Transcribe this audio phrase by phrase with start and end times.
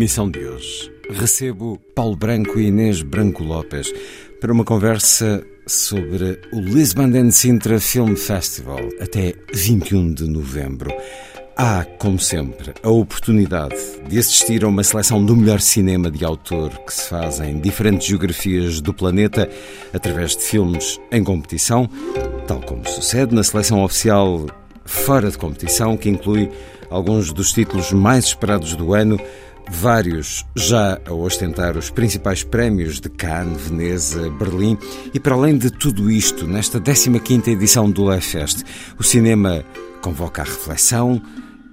[0.00, 3.92] emissão de hoje, recebo Paulo Branco e Inês Branco Lopes
[4.40, 10.90] para uma conversa sobre o Lisbon and Sintra Film Festival até 21 de novembro.
[11.54, 13.76] Há, como sempre, a oportunidade
[14.08, 18.06] de assistir a uma seleção do melhor cinema de autor que se faz em diferentes
[18.06, 19.50] geografias do planeta
[19.92, 21.86] através de filmes em competição,
[22.46, 24.46] tal como sucede na seleção oficial
[24.86, 26.50] fora de competição, que inclui
[26.88, 29.20] alguns dos títulos mais esperados do ano,
[29.68, 34.78] vários já a ostentar os principais prémios de Cannes, Veneza, Berlim,
[35.12, 38.62] e para além de tudo isto, nesta 15ª edição do Lefest,
[38.98, 39.64] o cinema
[40.00, 41.20] convoca a reflexão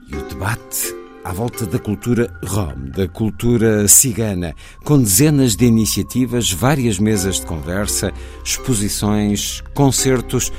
[0.07, 0.95] e o debate
[1.27, 7.45] à volta da cultura rom, da cultura cigana, com dezenas de iniciativas, várias mesas de
[7.45, 8.13] conversa,
[8.45, 10.53] exposições, concertos,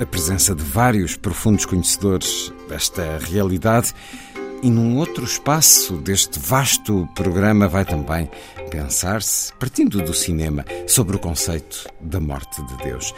[0.00, 3.94] a presença de vários profundos conhecedores desta realidade.
[4.62, 8.30] E num outro espaço deste vasto programa vai também
[8.70, 13.12] pensar-se, partindo do cinema, sobre o conceito da morte de Deus.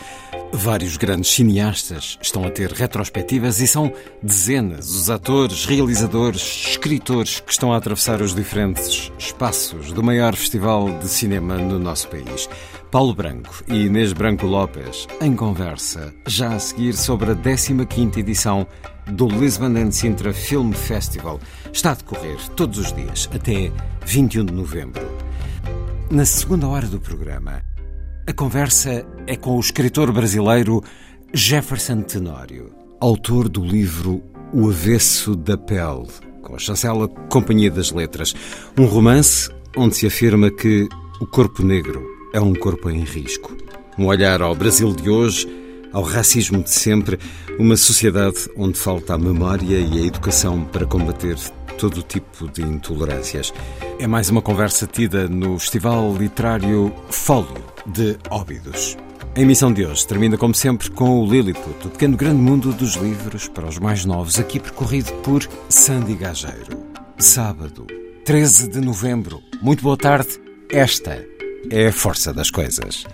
[0.55, 7.53] Vários grandes cineastas estão a ter retrospectivas e são dezenas os atores, realizadores, escritores que
[7.53, 12.49] estão a atravessar os diferentes espaços do maior festival de cinema no nosso país.
[12.95, 18.65] Paulo Branco e Inês Branco Lopes em conversa, já a seguir sobre a 15ª edição
[19.11, 21.41] do Lisbon and Sintra Film Festival.
[21.73, 23.73] Está a decorrer todos os dias até
[24.07, 25.03] 21 de novembro.
[26.09, 27.65] Na segunda hora do programa,
[28.29, 30.81] a conversa é com o escritor brasileiro
[31.33, 34.23] Jefferson Tenório, autor do livro
[34.53, 36.07] O Avesso da Pele,
[36.43, 38.37] com a chancela Companhia das Letras,
[38.79, 40.89] um romance onde se afirma que
[41.21, 43.57] o corpo negro é um corpo em risco.
[43.97, 45.49] Um olhar ao Brasil de hoje,
[45.93, 47.17] ao racismo de sempre,
[47.61, 51.37] uma sociedade onde falta a memória e a educação para combater
[51.79, 53.55] todo tipo de intolerâncias.
[54.01, 58.97] É mais uma conversa tida no Festival Literário Fólio de Óbidos.
[59.37, 62.97] A emissão de hoje termina, como sempre, com o Lilliput, o pequeno grande mundo dos
[62.97, 66.83] livros para os mais novos, aqui percorrido por Sandy Gageiro.
[67.17, 67.87] Sábado,
[68.25, 69.41] 13 de novembro.
[69.63, 70.41] Muito boa tarde.
[70.69, 71.34] Esta
[71.71, 73.05] é a força das coisas.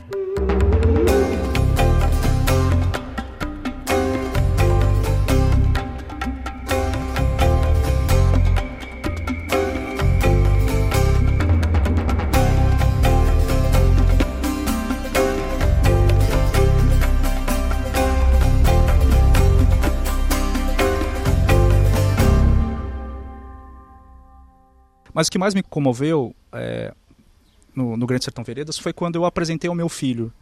[25.13, 26.95] Mas o que mais me comoveu é,
[27.75, 30.33] no, no, Grande Sertão Veredas foi quando eu apresentei ao meu filho,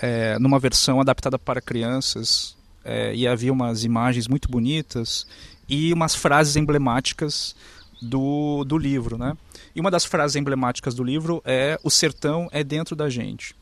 [0.00, 5.26] é, numa versão adaptada para crianças, é, e havia umas imagens muito bonitas
[5.68, 7.56] e umas frases emblemáticas
[8.00, 9.18] do, do livro.
[9.18, 9.36] Né?
[9.74, 13.54] E uma das frases emblemáticas do livro é: O sertão é dentro da gente.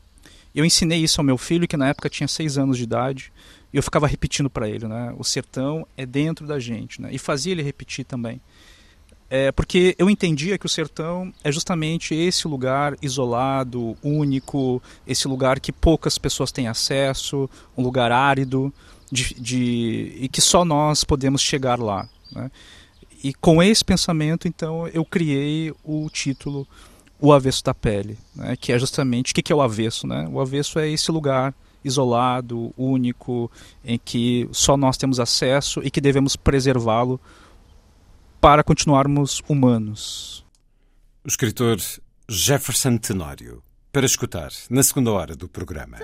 [0.53, 3.31] Eu ensinei isso ao meu filho, que na época tinha seis anos de idade,
[3.73, 5.13] e eu ficava repetindo para ele: né?
[5.17, 7.01] O sertão é dentro da gente.
[7.01, 7.09] Né?
[7.11, 8.39] E fazia ele repetir também.
[9.29, 15.59] É, porque eu entendia que o sertão é justamente esse lugar isolado, único, esse lugar
[15.59, 18.71] que poucas pessoas têm acesso, um lugar árido,
[19.11, 22.07] de, de, e que só nós podemos chegar lá.
[22.31, 22.51] Né?
[23.23, 26.67] E com esse pensamento, então, eu criei o título
[27.19, 28.55] O Avesso da Pele, né?
[28.55, 30.05] que é justamente o que é o avesso.
[30.05, 30.29] Né?
[30.31, 33.49] O avesso é esse lugar isolado, único,
[33.83, 37.19] em que só nós temos acesso e que devemos preservá-lo
[38.45, 40.45] para continuarmos humanos.
[41.23, 41.77] O escritor
[42.29, 45.97] Jefferson Tenório para escutar na segunda hora do programa.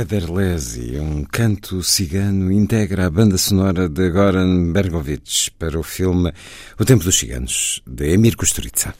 [0.00, 6.32] Aderlesi, um canto cigano, integra a banda sonora de Goran Bergovic para o filme
[6.78, 8.94] O Tempo dos Ciganos, de Emir Kusturica.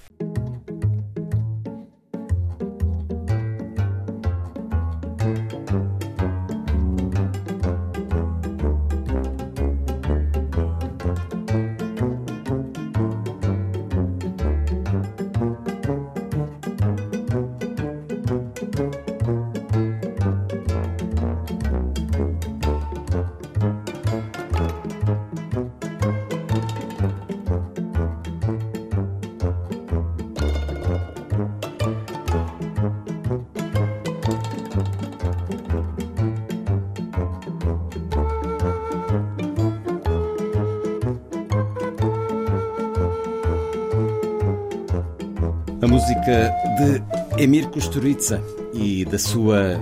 [47.50, 48.40] Emir Kusturica
[48.72, 49.76] e da sua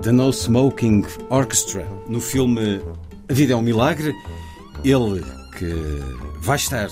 [0.00, 2.80] The No Smoking Orchestra no filme
[3.28, 4.14] A Vida é um Milagre.
[4.82, 5.22] Ele
[5.58, 5.70] que
[6.40, 6.88] vai estar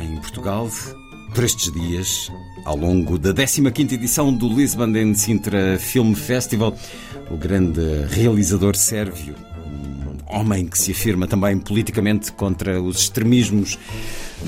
[0.00, 0.70] em Portugal
[1.34, 2.30] por estes dias,
[2.64, 6.78] ao longo da 15ª edição do Lisbon Sintra Film Festival,
[7.28, 9.34] o grande realizador sérvio,
[9.66, 13.76] um homem que se afirma também politicamente contra os extremismos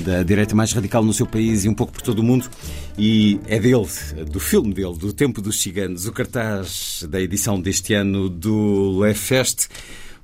[0.03, 2.49] da direita mais radical no seu país e um pouco por todo o mundo.
[2.97, 3.87] E é dele,
[4.31, 9.13] do filme dele, do Tempo dos Ciganos, o cartaz da edição deste ano do Le
[9.13, 9.67] Fest.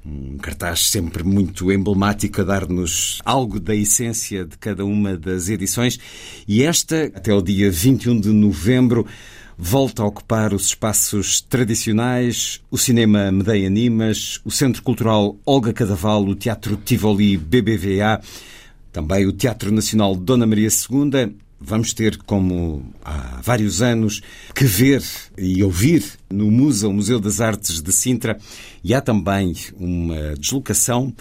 [0.03, 5.99] Um cartaz sempre muito emblemático a dar-nos algo da essência de cada uma das edições.
[6.47, 9.05] E esta, até o dia 21 de novembro,
[9.63, 16.25] volta a ocupar os espaços tradicionais, o Cinema Medeia Animas, o Centro Cultural Olga Cadaval,
[16.25, 18.19] o Teatro Tivoli BBVA,
[18.91, 24.19] também o Teatro Nacional Dona Maria II Vamos ter, como há vários anos,
[24.55, 25.03] que ver
[25.37, 28.35] e ouvir no Museu, o Museu das Artes de Sintra,
[28.83, 31.13] e há também uma deslocação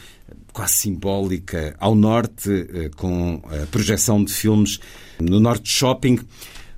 [0.50, 4.80] quase simbólica ao norte, eh, com a projeção de filmes
[5.20, 6.18] no Norte Shopping.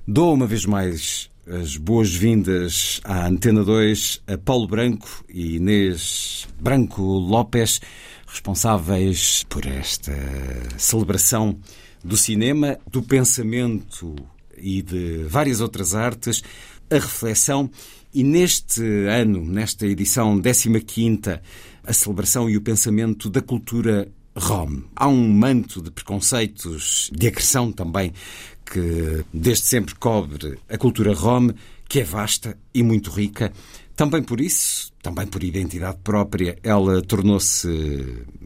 [0.05, 7.01] Dou uma vez mais as boas-vindas à Antena 2 a Paulo Branco e Inês Branco
[7.01, 7.79] Lopes,
[8.33, 10.11] responsáveis por esta
[10.75, 11.59] celebração
[12.03, 14.15] do cinema, do pensamento
[14.57, 16.41] e de várias outras artes,
[16.89, 17.69] a reflexão
[18.11, 21.39] e neste ano, nesta edição 15
[21.85, 24.81] a celebração e o pensamento da cultura rom.
[24.95, 28.13] Há um manto de preconceitos, de agressão também,
[28.65, 31.49] que desde sempre cobre a cultura rom,
[31.87, 33.51] que é vasta e muito rica.
[33.95, 37.67] Também por isso, também por identidade própria, ela tornou-se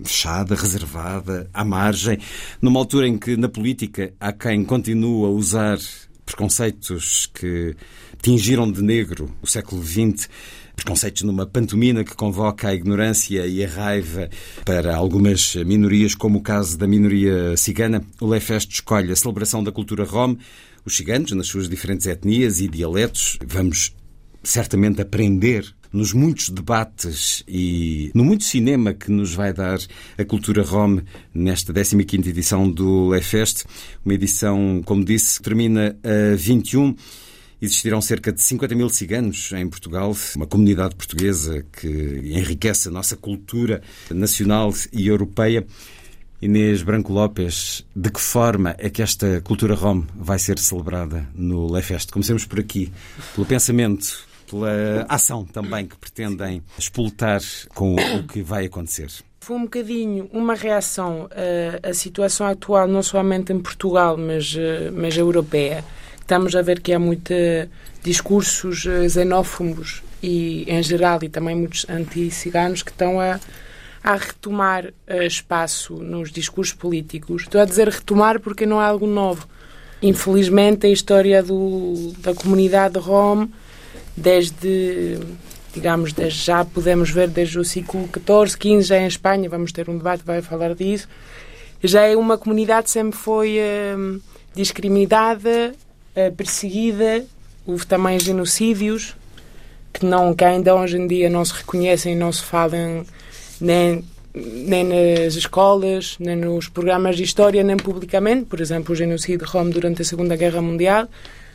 [0.03, 2.17] fechada, reservada, à margem,
[2.59, 5.77] numa altura em que na política há quem continua a usar
[6.25, 7.75] preconceitos que
[8.21, 10.27] tingiram de negro o século XX,
[10.75, 14.27] preconceitos numa pantomina que convoca a ignorância e a raiva
[14.65, 18.03] para algumas minorias, como o caso da minoria cigana.
[18.19, 20.35] O Lefest escolhe a celebração da cultura rom,
[20.83, 23.37] os ciganos, nas suas diferentes etnias e dialetos.
[23.45, 23.95] Vamos
[24.43, 29.79] certamente aprender nos muitos debates e no muito cinema que nos vai dar
[30.17, 30.99] a cultura rom
[31.33, 33.65] nesta 15ª edição do Lefest,
[34.05, 36.95] uma edição, como disse, termina a 21
[37.59, 41.87] Existirão cerca de 50 mil ciganos em Portugal, uma comunidade portuguesa que
[42.23, 45.65] enriquece a nossa cultura nacional e europeia.
[46.39, 51.65] Inês Branco Lopes, de que forma é que esta cultura rom vai ser celebrada no
[51.71, 52.11] Lefest?
[52.11, 52.91] Comecemos por aqui,
[53.33, 57.41] pelo pensamento pela ação também que pretendem explotar
[57.73, 59.09] com o que vai acontecer.
[59.39, 61.29] Foi um bocadinho uma reação
[61.81, 65.85] à, situação atual, não somente em Portugal, mas, eh, mas europeia.
[66.19, 67.37] Estamos a ver que há muitos
[68.03, 73.39] discursos eh, xenófobos e, em geral, e também muitos anti-ciganos que estão a,
[74.03, 74.91] a retomar
[75.25, 77.43] espaço nos discursos políticos.
[77.43, 79.47] Estou a dizer retomar porque não é algo novo.
[80.01, 83.47] Infelizmente, a história do, da comunidade rom
[84.17, 85.19] desde,
[85.73, 89.87] digamos, desde já podemos ver desde o século XIV, XV, já em Espanha, vamos ter
[89.87, 91.07] um debate vai falar disso,
[91.83, 94.19] já é uma comunidade sempre foi uh,
[94.55, 95.73] discriminada,
[96.15, 97.23] uh, perseguida,
[97.65, 99.15] houve também genocídios
[99.93, 103.05] que, não, que ainda hoje em dia não se reconhecem não se falam
[103.61, 108.45] nem nem nas escolas, nem nos programas de história, nem publicamente.
[108.45, 111.07] Por exemplo, o genocídio de Roma durante a Segunda Guerra Mundial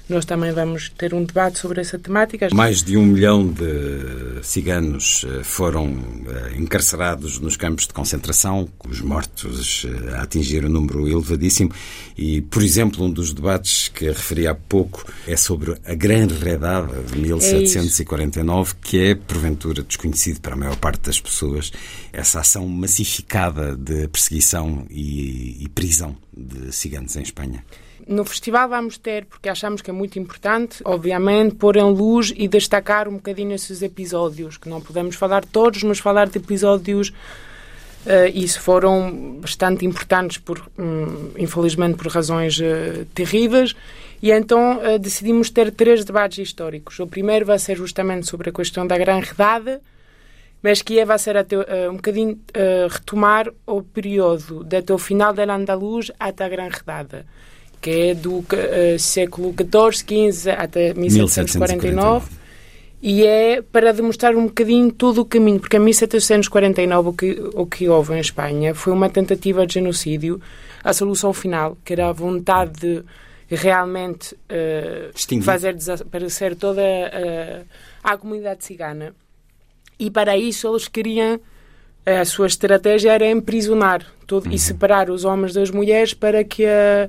[0.09, 2.49] nós também vamos ter um debate sobre essa temática.
[2.53, 9.01] Mais de um milhão de ciganos eh, foram eh, encarcerados nos campos de concentração, os
[9.01, 11.71] mortos eh, a atingir um número elevadíssimo.
[12.17, 17.03] E, por exemplo, um dos debates que referi há pouco é sobre a Grande Redada
[17.03, 21.73] de 1749, é que é, porventura, desconhecido para a maior parte das pessoas,
[22.13, 27.65] essa ação massificada de perseguição e, e prisão de ciganos em Espanha.
[28.07, 32.49] No festival vamos ter, porque achamos que é muito importante, obviamente, pôr em luz e
[32.49, 38.29] destacar um bocadinho esses episódios, que não podemos falar todos, mas falar de episódios uh,
[38.35, 43.75] isso foram bastante importantes, por, um, infelizmente por razões uh, terríveis,
[44.21, 46.99] e então uh, decidimos ter três debates históricos.
[46.99, 49.81] O primeiro vai ser justamente sobre a questão da Gran Redada,
[50.63, 51.57] mas que é, vai ser até,
[51.91, 52.39] um bocadinho
[52.89, 57.27] retomar o período até o final da Andaluz até a Gran Redada
[57.83, 58.45] que é do uh,
[58.99, 62.31] século XIV, XV até 1749.
[63.03, 67.67] E é para demonstrar um bocadinho todo o caminho, porque em 1749 o que, o
[67.67, 70.41] que houve em Espanha foi uma tentativa de genocídio.
[70.85, 73.05] A solução final, que era a vontade de
[73.51, 77.67] realmente uh, fazer desaparecer toda uh,
[78.05, 79.12] a comunidade cigana.
[79.99, 81.41] E para isso eles queriam
[82.05, 84.53] a sua estratégia era emprisionar todo, uhum.
[84.53, 87.09] e separar os homens das mulheres para que a,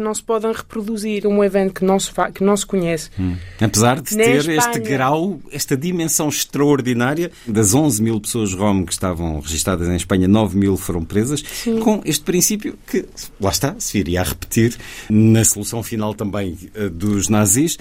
[0.00, 3.10] que não se podem reproduzir um evento que não se, que não se conhece.
[3.18, 3.36] Hum.
[3.60, 4.58] Apesar de Nem ter Espanha.
[4.58, 10.26] este grau, esta dimensão extraordinária, das 11 mil pessoas rom que estavam registadas em Espanha,
[10.26, 11.44] 9 mil foram presas,
[11.82, 13.04] com este princípio que,
[13.38, 14.76] lá está, se viria a repetir
[15.10, 17.76] na solução final também eh, dos nazis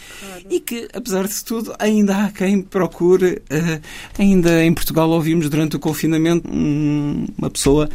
[0.49, 3.79] e que, apesar de tudo, ainda há quem procure, eh,
[4.17, 7.89] ainda em Portugal ouvimos durante o confinamento hum, uma pessoa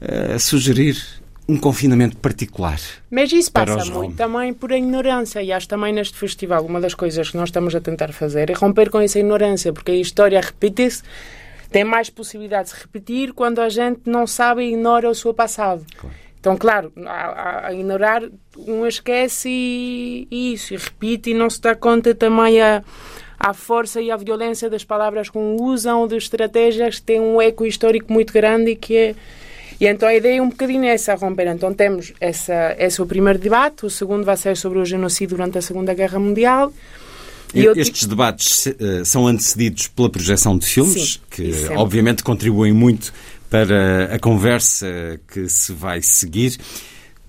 [0.00, 2.78] eh, sugerir um confinamento particular.
[3.10, 5.42] Mas isso passa muito também por ignorância.
[5.42, 8.52] E acho também neste festival, uma das coisas que nós estamos a tentar fazer é
[8.52, 11.02] romper com essa ignorância, porque a história repite-se,
[11.70, 15.34] tem mais possibilidade de se repetir quando a gente não sabe e ignora o seu
[15.34, 15.84] passado.
[16.38, 18.22] Então, claro, a, a- a ignorar,
[18.56, 22.82] um esquece e, e isso, e repite e não se dá conta também a,
[23.38, 27.66] a força e a violência das palavras que usam, de estratégias que têm um eco
[27.66, 29.14] histórico muito grande e que é.
[29.80, 31.46] E então a ideia é um bocadinho essa, a romper.
[31.48, 35.36] Então temos essa, esse é o primeiro debate, o segundo vai ser sobre o genocídio
[35.36, 36.70] durante a Segunda Guerra Mundial.
[37.54, 41.76] E Estes debates eh, são antecedidos pela projeção de filmes, Sim, que sempre.
[41.76, 43.12] obviamente contribuem muito
[43.48, 46.56] para a conversa que se vai seguir.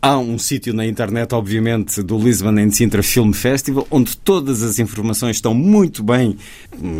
[0.03, 4.79] Há um sítio na internet, obviamente, do Lisbon and Sintra Film Festival, onde todas as
[4.79, 6.37] informações estão muito bem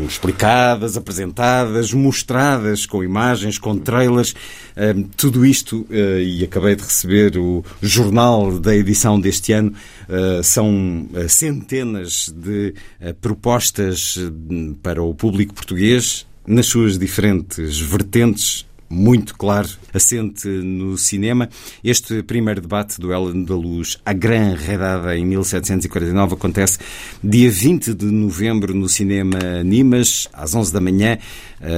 [0.07, 4.35] explicadas, apresentadas, mostradas com imagens, com trailers.
[4.77, 9.73] Hum, tudo isto, eh, e acabei de receber o jornal da edição deste ano,
[10.07, 12.75] eh, são eh, centenas de
[13.19, 21.49] propostas hum, para o público português nas suas diferentes vertentes muito claro, assente no cinema.
[21.83, 26.77] Este primeiro debate do Ellen da Luz, a Gran Redada, em 1749, acontece
[27.23, 31.17] dia 20 de novembro no cinema Nimas, às 11 da manhã,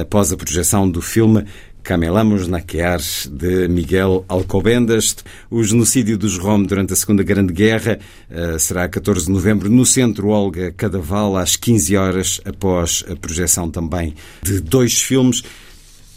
[0.00, 1.44] após a projeção do filme
[1.84, 2.98] Camelamos Naquear,
[3.30, 5.16] de Miguel Alcobendas.
[5.50, 7.98] O genocídio dos Rom durante a Segunda Grande Guerra
[8.30, 13.14] eh, será a 14 de novembro no Centro Olga Cadaval, às 15 horas, após a
[13.14, 15.42] projeção também de dois filmes.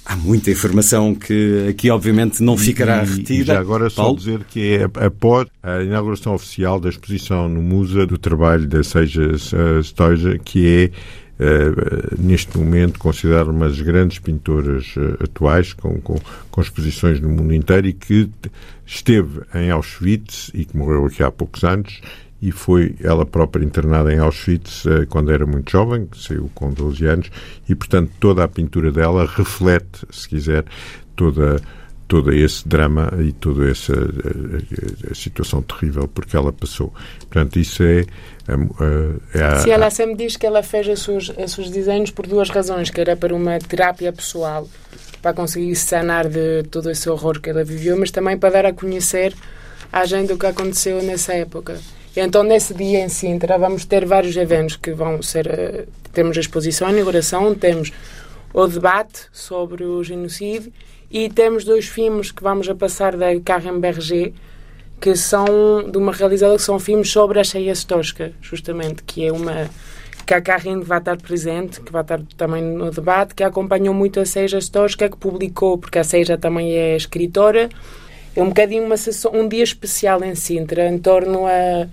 [0.09, 3.33] Há muita informação que aqui, obviamente, não ficará E- retida.
[3.33, 4.17] E já agora só Paulo?
[4.17, 9.31] dizer que é após a inauguração oficial da exposição no Musa do trabalho da Seija
[9.33, 10.91] eh, Stoja, que é
[11.43, 16.15] eh, neste momento considerada uma das grandes pintoras eh, atuais, com, com,
[16.49, 18.29] com exposições no mundo inteiro e que
[18.85, 21.99] esteve em Auschwitz e que morreu aqui há poucos anos
[22.41, 27.05] e foi ela própria internada em Auschwitz eh, quando era muito jovem, saiu com 12
[27.05, 27.31] anos,
[27.67, 30.65] e portanto toda a pintura dela reflete, se quiser,
[31.15, 31.59] toda
[32.07, 36.93] todo esse drama e toda essa eh, a, situação terrível porque ela passou.
[37.19, 38.05] Portanto, isso é,
[39.33, 42.25] é, a, Se ela sempre diz que ela fez os seus, os seus desenhos por
[42.25, 44.69] duas razões, que era para uma terapia pessoal,
[45.21, 48.65] para conseguir se sanar de todo esse horror que ela viveu, mas também para dar
[48.67, 49.35] a conhecer
[49.91, 51.77] à gente o que aconteceu nessa época.
[52.19, 55.45] Então, nesse dia em Sintra, vamos ter vários eventos que vão ser...
[55.47, 57.91] eh, Temos a exposição, a inauguração, temos
[58.51, 60.73] o debate sobre o genocídio
[61.11, 64.33] e temos dois filmes que vamos a passar da Karen Berger,
[64.99, 65.45] que são
[65.91, 69.69] de uma realizadora que são filmes sobre a Cheia Stoska, justamente, que é uma
[70.25, 74.19] que a Karin vai estar presente, que vai estar também no debate, que acompanhou muito
[74.19, 77.69] a Seija Stoska, que publicou, porque a Seija também é escritora,
[78.35, 81.87] é um bocadinho uma sessão, um dia especial em Sintra, em torno a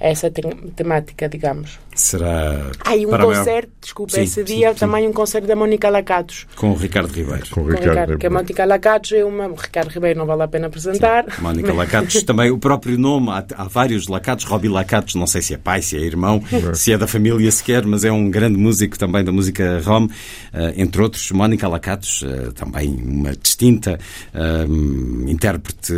[0.00, 0.42] essa te
[0.76, 1.78] temática, digamos.
[1.94, 2.70] Será.
[2.84, 4.78] Ah, e um para a maior- concerto, desculpa, Sim, esse sim, dia sim.
[4.80, 6.44] também um concerto da Mónica Lacatos.
[6.56, 7.42] Com o Ricardo Ribeiro.
[7.50, 7.88] com o Com o Ricardo.
[7.90, 9.46] Ricardo, que a Mónica Lacatos é uma.
[9.46, 11.24] O Ricardo Ribeiro não vale a pena apresentar.
[11.40, 15.54] Mónica Lacatos, também o próprio nome, há, há vários Lacatos, Robbie Lacatos, não sei se
[15.54, 16.42] é pai, se é irmão,
[16.74, 20.08] se é da família sequer, mas é um grande músico também da música rom,
[20.52, 24.00] eh, entre outros, Mónica Lacatos, eh, também uma distinta
[24.34, 24.64] eh,
[25.30, 25.92] intérprete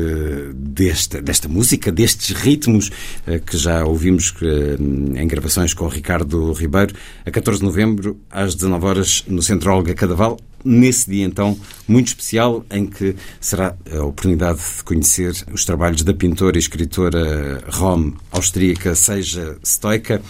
[0.55, 2.91] desta, desta música, destes ritmos
[3.27, 4.77] eh, que já ouvimos eh,
[5.21, 6.95] em gravações com o Ricardo Ribeiro,
[7.25, 12.09] a 14 de novembro, às 19 horas, no Centro Olga Cadaval, nesse dia então muito
[12.09, 18.13] especial em que será a oportunidade de conhecer os trabalhos da pintora e escritora rom
[18.33, 20.21] austríaca Seja Stoica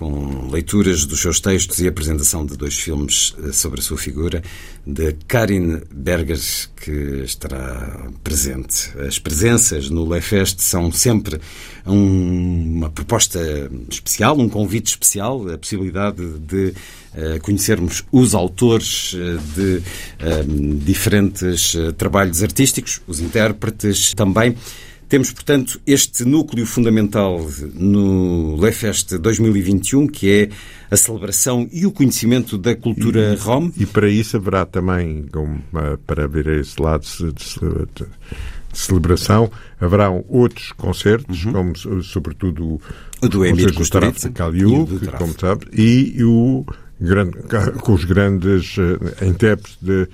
[0.00, 4.42] com leituras dos seus textos e apresentação de dois filmes eh, sobre a sua figura,
[4.86, 6.40] de Karin Berger,
[6.74, 6.90] que
[7.22, 8.90] estará presente.
[9.06, 11.38] As presenças no Leifest são sempre
[11.86, 13.38] um- uma proposta
[13.90, 16.72] especial, um convite especial, a possibilidade de
[17.14, 19.82] eh, conhecermos os autores eh, de
[20.18, 20.44] eh,
[20.82, 24.56] diferentes trabalhos artísticos, os intérpretes também.
[25.10, 27.44] Temos, portanto, este núcleo fundamental
[27.74, 30.48] no Leifest 2021, que é
[30.88, 33.72] a celebração e o conhecimento da cultura rom.
[33.76, 35.26] E para isso haverá também,
[35.74, 37.34] ah, para ver esse lado, se-
[38.72, 39.50] celebração.
[39.80, 41.52] Haverão outros concertos, uhum.
[41.54, 42.80] como sobretudo
[43.20, 46.64] o do Emir Kusturica, Caliu, como sabe, e o
[47.00, 47.36] grande,
[47.82, 50.06] com os grandes uh, intérpretes de,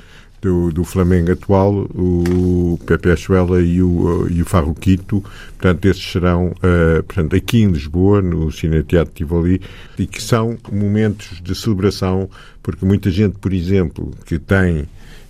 [0.72, 5.22] do, Flamengo atual, o Pepe Achuela e o, e o Farroquito.
[5.58, 9.60] Portanto, esses serão uh, portanto, aqui em Lisboa, no Cine Teatro Tivoli,
[9.98, 12.28] e que são momentos de celebração,
[12.62, 14.86] porque muita gente, por exemplo, que tem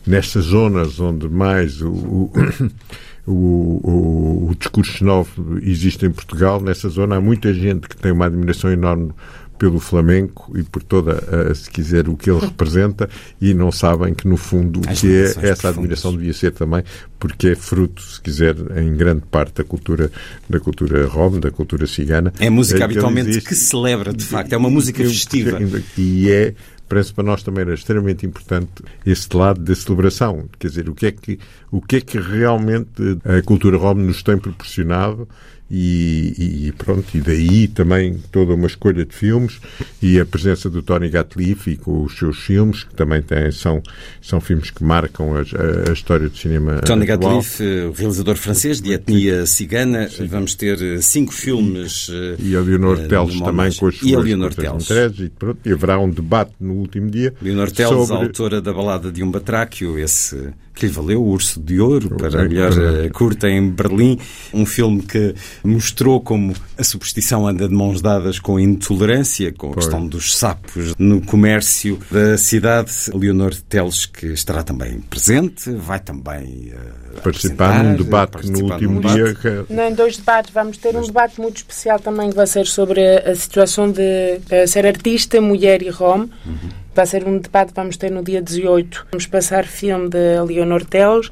[0.06, 2.32] nestas zonas onde mais o, o
[3.26, 6.60] o, o, o discurso xenófobo existe em Portugal.
[6.60, 9.10] Nessa zona há muita gente que tem uma admiração enorme
[9.58, 13.08] pelo Flamengo e por toda, uh, se quiser, o que ele representa
[13.40, 16.82] e não sabem que, no fundo, o que é essa admiração devia ser também,
[17.18, 20.10] porque é fruto, se quiser, em grande parte da cultura
[20.48, 22.32] da cultura rom, da cultura cigana.
[22.38, 25.58] É música é habitualmente existe, que celebra, de facto, é uma música festiva.
[25.96, 26.54] E é
[26.88, 28.70] parece para nós também era extremamente importante
[29.04, 30.48] este lado da celebração.
[30.58, 31.38] Quer dizer, o que é que,
[31.70, 35.28] o que, é que realmente a cultura rom nos tem proporcionado
[35.70, 39.60] e, e, pronto, e daí também toda uma escolha de filmes
[40.00, 43.82] e a presença do Tony Gatliff com os seus filmes, que também têm, são,
[44.22, 47.36] são filmes que marcam a, a, a história do cinema Tony atual.
[47.36, 50.26] Gatliff, eh, realizador francês de etnia cigana, Sim.
[50.26, 54.14] vamos ter eh, cinco filmes e a Leonor uh, Teles também com as suas e
[54.14, 54.88] a Leonor Teles.
[55.18, 58.26] E, pronto, e haverá um debate no último dia Leonor Teles, sobre...
[58.26, 62.42] autora da balada de um batráquio, esse que lhe valeu o Urso de Ouro para
[62.42, 64.18] a melhor eh, curta em Berlim.
[64.52, 69.70] Um filme que mostrou como a superstição anda de mãos dadas com a intolerância, com
[69.70, 69.86] a pois.
[69.86, 72.92] questão dos sapos no comércio da cidade.
[73.14, 79.34] Leonor Teles, que estará também presente, vai também uh, participar num debate no último dia.
[79.34, 79.72] Que...
[79.72, 80.52] Não, dois debates.
[80.52, 84.66] Vamos ter um debate muito especial também que vai ser sobre a situação de uh,
[84.66, 86.28] ser artista, mulher e rom.
[86.44, 89.06] Uhum vai ser um debate que vamos ter no dia 18.
[89.12, 91.30] Vamos passar filme de Leonor Teles,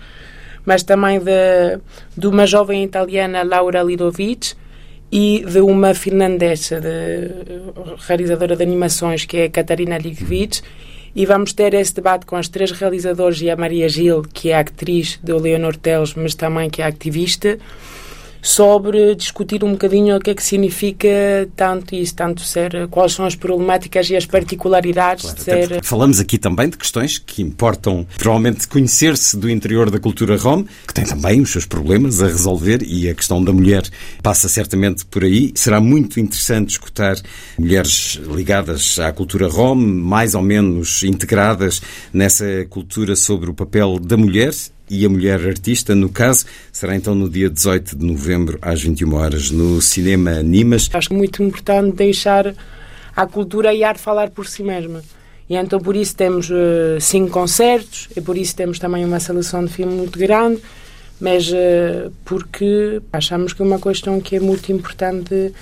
[0.64, 1.78] mas também de,
[2.16, 4.54] de uma jovem italiana, Laura Lidovic,
[5.10, 7.30] e de uma finlandesa, de,
[8.06, 10.62] realizadora de animações, que é Catarina Ligvich.
[11.14, 14.58] E vamos ter esse debate com as três realizadoras e a Maria Gil, que é
[14.58, 17.56] atriz de Leonor Teles, mas também que é ativista
[18.44, 21.08] sobre discutir um bocadinho o que é que significa
[21.56, 25.82] tanto isso, tanto ser, quais são as problemáticas e as particularidades claro, de ser.
[25.82, 30.92] Falamos aqui também de questões que importam, provavelmente, conhecer-se do interior da cultura rom, que
[30.92, 33.82] tem também os seus problemas a resolver e a questão da mulher
[34.22, 35.50] passa certamente por aí.
[35.54, 37.16] Será muito interessante escutar
[37.58, 41.80] mulheres ligadas à cultura rom, mais ou menos integradas
[42.12, 44.52] nessa cultura sobre o papel da mulher
[44.88, 49.14] e a Mulher Artista, no caso, será então no dia 18 de novembro, às 21
[49.14, 50.90] horas, no Cinema Animas.
[50.92, 52.54] Acho muito importante deixar
[53.16, 55.02] a cultura e a arte falar por si mesma.
[55.48, 59.64] E então por isso temos uh, cinco concertos, e por isso temos também uma seleção
[59.64, 60.60] de filme muito grande,
[61.20, 65.52] mas uh, porque achamos que é uma questão que é muito importante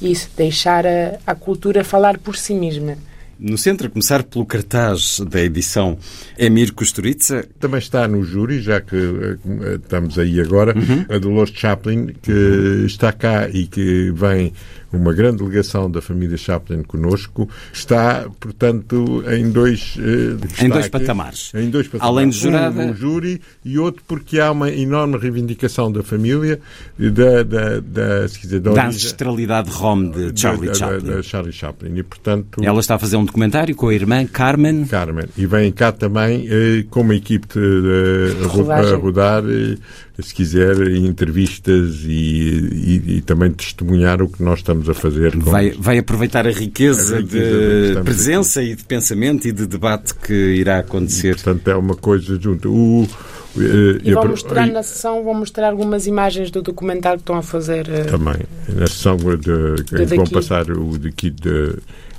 [0.00, 2.96] isso, deixar a, a cultura falar por si mesma
[3.38, 5.98] no centro, a começar pelo cartaz da edição
[6.36, 7.46] Emir Kusturica.
[7.58, 11.06] Também está no júri, já que eh, estamos aí agora, uhum.
[11.08, 14.52] a Dolores Chaplin, que está cá e que vem
[14.92, 21.52] uma grande delegação da família Chaplin conosco, está, portanto, em dois, eh, em dois patamares.
[21.54, 22.16] Em dois patamares.
[22.16, 22.80] Além de jurada.
[22.80, 26.58] Um no júri e outro porque há uma enorme reivindicação da família,
[26.98, 31.10] da, da, da, se quiser, da, da ancestralidade rom de Charlie da, Chaplin.
[31.10, 31.96] Da, Charlie Chaplin.
[31.96, 34.84] E, portanto, Ela está a fazer um documentário com a irmã Carmen.
[34.84, 35.26] Carmen.
[35.36, 39.44] E vem cá também eh, com uma equipe de, de, a rodar.
[39.44, 39.76] Eh,
[40.20, 45.36] se quiser, entrevistas e, e, e, também testemunhar o que nós estamos a fazer.
[45.36, 48.70] Vai, vai aproveitar a riqueza, a riqueza de presença aqui.
[48.70, 51.30] e de pensamento e de debate que irá acontecer.
[51.30, 52.68] E, portanto, é uma coisa junto.
[52.68, 53.08] O,
[53.56, 57.42] eh, e vão mostrar na sessão, vão mostrar algumas imagens do documentário que estão a
[57.42, 57.86] fazer.
[58.06, 58.36] Também.
[58.68, 61.76] Na sessão de, de, de vão passar o daqui de,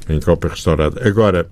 [0.09, 1.07] em Copa Restaurada.
[1.07, 1.49] Agora,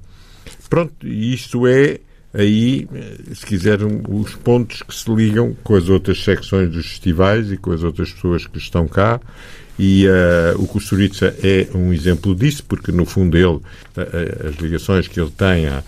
[0.69, 1.99] pronto, isto é
[2.33, 2.87] aí,
[3.33, 7.71] se quiserem, os pontos que se ligam com as outras secções dos festivais e com
[7.71, 9.19] as outras pessoas que estão cá.
[9.79, 15.07] E uh, o Kusturica é um exemplo disso, porque no fundo ele, uh, as ligações
[15.07, 15.83] que ele tem à,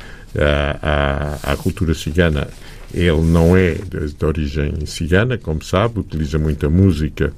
[0.82, 2.48] à, à cultura cigana,
[2.94, 7.34] ele não é de, origem cigana, como sabe, utiliza muita música,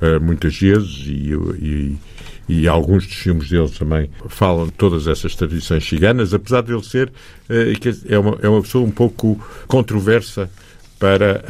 [0.00, 1.96] uh, muitas vezes, e, e
[2.48, 6.82] e alguns dos filmes dele também falam de todas essas tradições ciganas, apesar de ele
[6.82, 7.12] ser
[7.48, 7.72] eh,
[8.08, 10.50] é uma, é uma pessoa um pouco controversa
[10.98, 11.44] para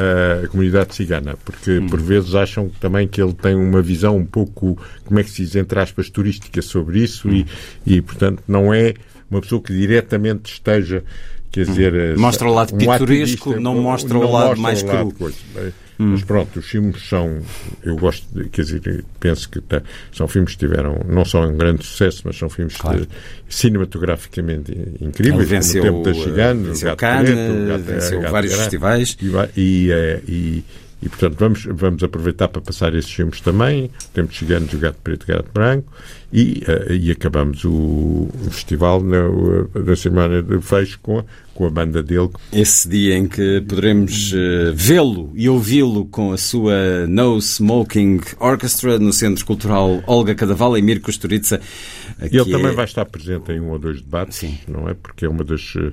[0.45, 4.79] a comunidade cigana, porque por vezes acham também que ele tem uma visão um pouco,
[5.07, 7.47] como é que se diz, entre aspas, turística sobre isso e,
[7.87, 8.93] e portanto, não é
[9.31, 11.03] uma pessoa que diretamente esteja
[11.51, 15.09] Quer dizer, mostra o lado um pitoresco, não mostra o lado mostra mais o lado
[15.09, 15.19] cru.
[15.19, 15.39] coisa.
[16.01, 17.39] Mas pronto, os filmes são,
[17.83, 19.83] eu gosto, de, quer dizer, penso que tá-
[20.13, 23.01] são filmes que tiveram, não só um grande sucesso, mas são filmes Claro.
[23.01, 23.09] de-
[23.49, 27.53] cinematograficamente Ele incríveis, venceu, como o Tempo da eh, Gigante, o venceu Gato Cannes, Preto,
[27.53, 28.65] o Gato- venceu Gato vários Grande.
[28.65, 29.17] festivais.
[29.21, 30.65] E, e, eh, e-
[31.01, 33.85] e, portanto, vamos, vamos aproveitar para passar esses filmes também.
[33.87, 35.93] O Tempo de o Gato Preto e o Gato Branco.
[36.33, 39.23] E, eh, e acabamos o, o festival na,
[39.81, 42.29] na semana de fecho com, a- com a banda dele.
[42.53, 48.99] Esse dia em que poderemos eh, vê-lo e ouvi-lo com a sua No Smoking Orchestra
[48.99, 51.61] no Centro Cultural Olga Cadaval e Mirko Sturica.
[52.21, 54.59] Ele que também é- vai estar presente em um ou dois debates, Sim.
[54.69, 54.95] não é?
[54.95, 55.93] Porque é uma das eh,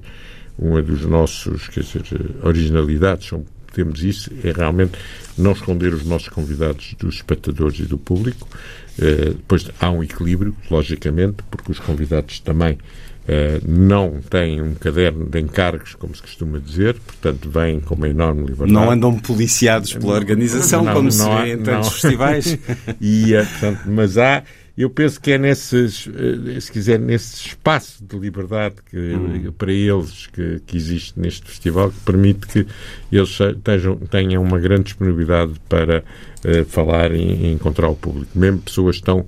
[0.58, 4.94] uma dos nossos, quer dizer, eh, originalidades, são, temos isso, é realmente
[5.38, 8.48] não esconder os nossos convidados dos espectadores e do público.
[8.98, 12.78] Eh, depois há um equilíbrio, logicamente, porque os convidados também
[13.28, 18.08] eh, não têm um caderno de encargos, como se costuma dizer, portanto vêm com uma
[18.08, 18.72] enorme liberdade.
[18.72, 22.58] Não andam policiados pela organização, Não, como se não há- vê em tantos festivais.
[23.02, 24.44] e, eh, portanto, mas há,
[24.78, 29.52] eu penso que é nesses, eh, se quiser, nesse espaço de liberdade que, Hum.
[29.58, 32.68] para eles que, que existe neste festival, que permite que
[33.12, 36.04] eles tenham, tenham uma grande disponibilidade para
[36.44, 38.38] eh, falar e, encontrar o público.
[38.38, 39.26] Mesmo pessoas tão,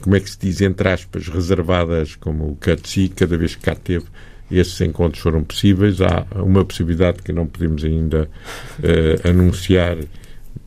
[0.00, 3.74] como é que se diz, entre aspas, reservadas, como o Catsi, cada vez que cá
[3.74, 4.06] teve,
[4.50, 6.00] esses encontros foram possíveis.
[6.00, 8.30] Há uma possibilidade que não podemos ainda
[8.82, 9.96] eh, anunciar,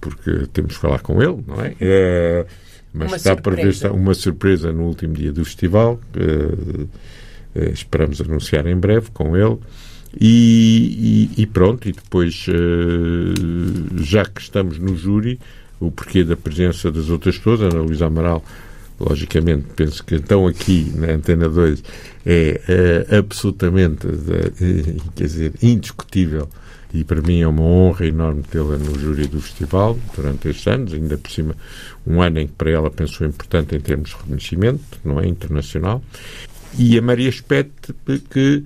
[0.02, 1.74] porque temos que falar com ele, não é?
[1.80, 2.46] Eh,
[2.94, 3.92] mas Uma está surpresa.
[3.92, 6.00] uma surpresa no último dia do festival.
[6.16, 9.58] eh, esperamos anunciar em breve com ele.
[10.20, 15.40] E, e- e pronto, e depois, eh, já que estamos no júri,
[15.80, 18.44] o porquê da presença das outras pessoas, Ana Luísa Amaral,
[19.00, 21.84] logicamente, penso que estão aqui na Antena 2,
[22.26, 24.06] é absolutamente,
[25.16, 26.50] quer dizer, indiscutível
[26.94, 30.94] e para mim é uma honra enorme tê-la no júri do festival durante estes anos,
[30.94, 31.56] ainda por cima
[32.08, 36.02] um ano em que para ela pensou importante em termos de reconhecimento, não é, internacional.
[36.78, 37.94] E a Maria Spete,
[38.32, 38.64] que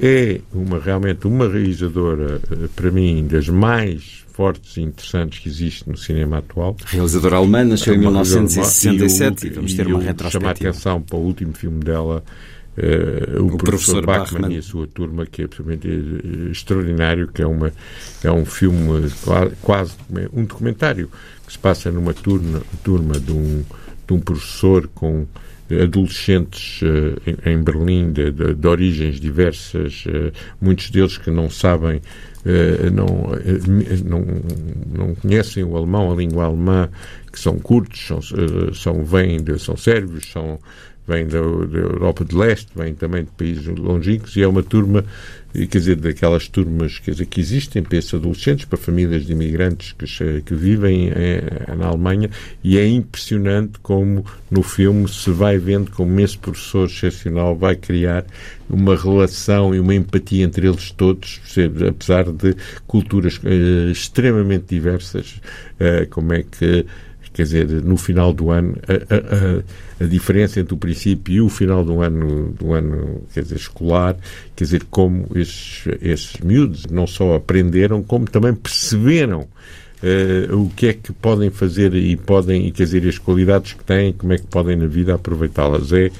[0.00, 5.88] é uma, realmente uma realizadora, eh, para mim, das mais fortes e interessantes que existe
[5.88, 6.76] no cinema atual.
[6.86, 10.04] Realizadora alemã, nasceu em É uma 1967 e, e, o- vamos ter uma eu Chama
[10.04, 10.50] a retrospectiva.
[10.70, 12.22] atenção para o último filme dela,
[12.76, 14.54] eh, o, O professor, professor Bachmann, Bachmann.
[14.54, 17.72] e a sua turma, que é absolutamente eh, extraordinário, que é, uma,
[18.22, 19.94] é um filme qua- quase
[20.32, 21.10] um documentário
[21.46, 23.62] que se passa numa turma, turma de, um,
[24.06, 25.26] de um professor com
[25.70, 31.48] adolescentes eh, em, em Berlim de, de- de origens diversas, eh, muitos deles que não
[31.50, 32.00] sabem,
[32.44, 34.24] eh, não, eh, não,
[34.94, 36.88] não conhecem o alemão, a língua alemã,
[37.32, 40.58] que são curtos, são, eh, são, vêm de, são sérvios, são,
[41.06, 45.04] vêm da, da Europa de Leste, vêm também de países longínquos, e é uma turma,
[45.52, 49.92] quer dizer, daquelas turmas quer dizer, que existem para esses adolescentes, para famílias de imigrantes
[49.92, 52.28] que, que vivem eh, na Alemanha,
[52.62, 58.24] e é impressionante como no filme se vai vendo como esse professor excepcional vai criar
[58.68, 61.40] uma relação e uma empatia entre eles todos,
[61.88, 65.40] apesar de culturas eh, extremamente diversas,
[65.78, 66.84] eh, como é que
[67.36, 71.48] quer dizer, no final do ano, a, a- a- diferença entre o princípio e o
[71.50, 74.16] final do ano, do ano quer dizer, escolar,
[74.56, 79.46] quer dizer, como esses, esses miúdos não só aprenderam, como também perceberam
[80.02, 84.12] eh, o que é que podem fazer e podem, quer dizer, as qualidades que têm,
[84.14, 85.92] como é que podem na vida aproveitá-las.
[85.92, 86.10] É,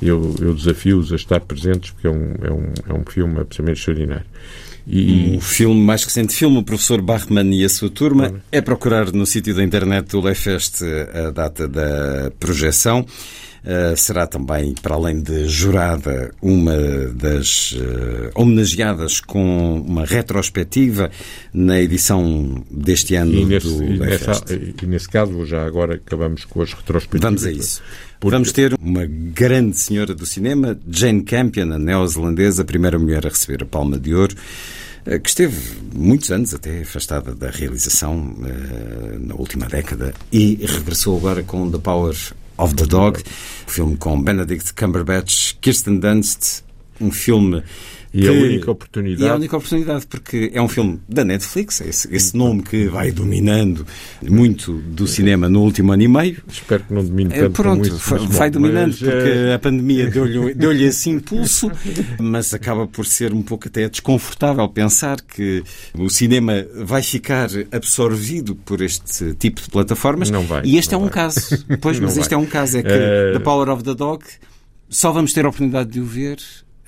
[0.00, 3.78] eu, eu desafio-os a estar presentes porque é um, é um, é um filme absolutamente
[3.78, 4.26] extraordinário.
[4.86, 9.12] E, O filme mais recente filme, o professor Bachmann e a sua turma, é procurar
[9.12, 10.82] no sítio da internet do Leifest
[11.14, 13.06] a data da projeção.
[13.64, 16.76] Uh, será também, para além de jurada, uma
[17.14, 21.12] das uh, homenageadas com uma retrospectiva
[21.54, 24.42] na edição deste ano e, nesse, do e, nessa,
[24.82, 27.22] e nesse caso, já agora acabamos com as retrospectivas.
[27.22, 27.82] Vamos a isso.
[28.18, 33.24] Porque- Vamos ter uma grande senhora do cinema, Jane Campion, a neozelandesa, a primeira mulher
[33.24, 34.34] a receber a Palma de Ouro,
[35.06, 35.56] eh, que esteve
[35.94, 41.78] muitos anos até afastada da realização eh, na última década e regressou agora com The
[41.78, 42.16] Power
[42.62, 43.24] of the Dog, um
[43.66, 46.62] filme com Benedict Cumberbatch, Kirsten Dunst,
[47.00, 47.64] um filme
[48.14, 51.80] E a que- única oportunidade- E a única oportunidade, porque é um filme da Netflix,
[51.80, 53.86] é esse, esse nome que vai dominando
[54.22, 56.42] muito do cinema no último ano e meio.
[56.46, 59.54] Espero que não domine É, tanto como pronto, isso, vai bom, dominando mas, porque eh,
[59.54, 61.70] a pandemia deu-lhe deu esse impulso,
[62.20, 65.62] mas acaba por ser um pouco até desconfortável pensar que
[65.94, 70.30] o cinema vai ficar absorvido por este tipo de plataformas.
[70.30, 71.10] Não vai, e este é um vai.
[71.10, 71.64] caso.
[71.80, 72.38] Pois, Não mas este vai.
[72.38, 72.78] é um caso.
[72.78, 74.22] É que Eh, The Power of the Dog
[74.88, 76.36] só vamos ter a oportunidade de o ver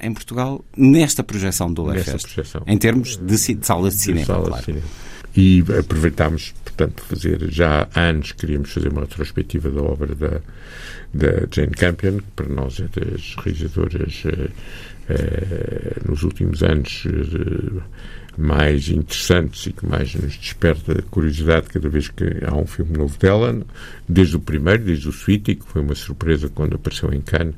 [0.04, 2.26] em Portugal nesta projeção do Lefest.
[2.26, 2.62] projeção.
[2.66, 4.64] Em termos de, de salas de cinema, sala de claro.
[4.64, 4.86] cinema.
[5.36, 10.40] E aproveitámos, portanto, fazer já há anos queríamos fazer uma retrospectiva da obra da,
[11.12, 14.48] da Jane Campion, que para nós é das realizadoras eh,
[15.08, 17.82] eh, nos últimos anos eh,
[18.36, 23.18] mais interessantes e que mais nos desperta curiosidade cada vez que há um filme novo
[23.18, 23.60] dela,
[24.08, 27.54] desde o primeiro, desde o Sweetie, que foi uma surpresa quando apareceu em Cannes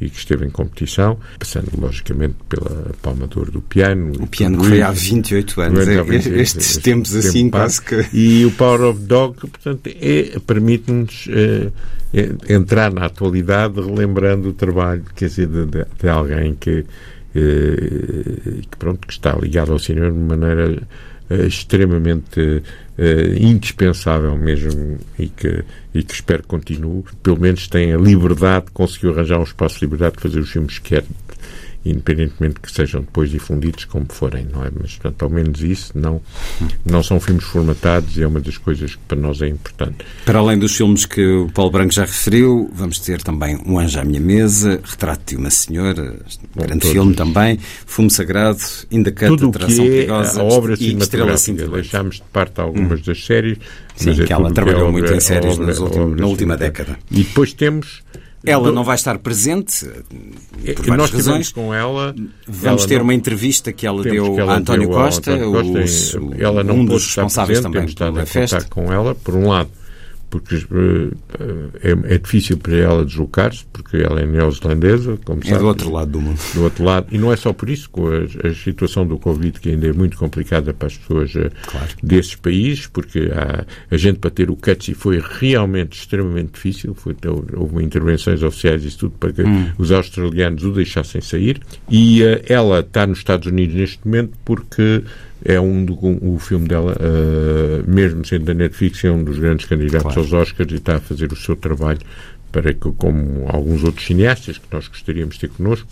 [0.00, 4.12] e que esteve em competição, passando logicamente pela Palma de Ouro do piano.
[4.20, 5.88] O piano que foi há 28 anos.
[5.88, 7.82] É- 28 Estes este tempos tempo assim, passa.
[7.82, 8.16] quase que.
[8.16, 11.70] E o Power of Dog, portanto, é, permite-nos eh,
[12.12, 16.84] eh, entrar na atualidade relembrando o trabalho, quer dizer, de, de- de alguém que,
[17.34, 20.82] eh, que, pronto, que está ligado ao cinema de maneira
[21.30, 22.62] extremamente
[22.96, 27.04] eh, indispensável mesmo e que, e que espero que continue.
[27.22, 30.78] Pelo menos tem a liberdade, conseguiu arranjar um espaço de liberdade de fazer os filmes
[30.78, 31.04] que quer,
[31.90, 34.70] independentemente que sejam depois difundidos como forem, não é?
[34.80, 36.20] Mas, portanto, ao menos isso, não,
[36.84, 39.96] não são filmes formatados e é uma das coisas que para nós é importante.
[40.24, 43.98] Para além dos filmes que o Paulo Branco já referiu, vamos ter também Um Anjo
[44.00, 46.16] à Minha Mesa, Retrato de uma Senhora,
[46.54, 48.58] Bom, grande filme também, Fumo Sagrado,
[48.92, 51.68] Ainda Cut, Tudo o Atração que é Perigosa a obra cinematográfica.
[51.68, 53.58] Deixámos de parte algumas das séries.
[53.96, 56.20] Sim, mas é que ela trabalhou é muito obra- em séries obra- nas últimas- obra
[56.20, 56.98] na última década.
[57.10, 58.02] E depois temos...
[58.46, 59.84] Ela não vai estar presente,
[60.74, 61.50] por várias nós razões.
[61.52, 62.14] com ela.
[62.46, 64.96] Vamos ela ter não- uma entrevista que ela temos deu que ela a António deu
[64.98, 68.66] Costa, António Costa, o- ela não um dos responsáveis presente, também pela festa.
[68.70, 69.68] com ela, por um lado,
[70.28, 71.10] porque eh,
[71.82, 75.90] é, é difícil para ela deslocar-se, porque ela é neozelandesa, como É sabe, do outro
[75.92, 76.38] lado do mundo.
[76.54, 79.60] do outro lado, e não é só por isso, com a, a situação do Covid,
[79.60, 81.88] que ainda é muito complicada para as pessoas eh, Claro.
[82.02, 87.14] desses países, porque há, a gente para ter o CUTSI foi realmente extremamente difícil, foi,
[87.56, 89.70] houve intervenções oficiais e tudo para que Hum.
[89.78, 95.02] os australianos o deixassem sair, e eh, ela está nos Estados Unidos neste momento porque
[95.44, 99.66] é um do, o filme dela, eh, mesmo sendo da Netflix, é um dos grandes
[99.66, 100.20] candidatos Claro.
[100.20, 102.00] aos Oscars e está a fazer o seu trabalho
[102.50, 105.86] para que, como alguns outros cineastas que nós gostaríamos de ter connosco,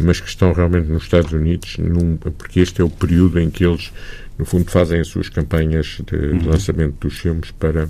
[0.00, 3.64] mas que estão realmente nos Estados Unidos, num- porque este é o período em que
[3.66, 3.92] eles,
[4.38, 6.48] no fundo, fazem as suas campanhas de Uhum.
[6.50, 7.88] lançamento dos filmes para,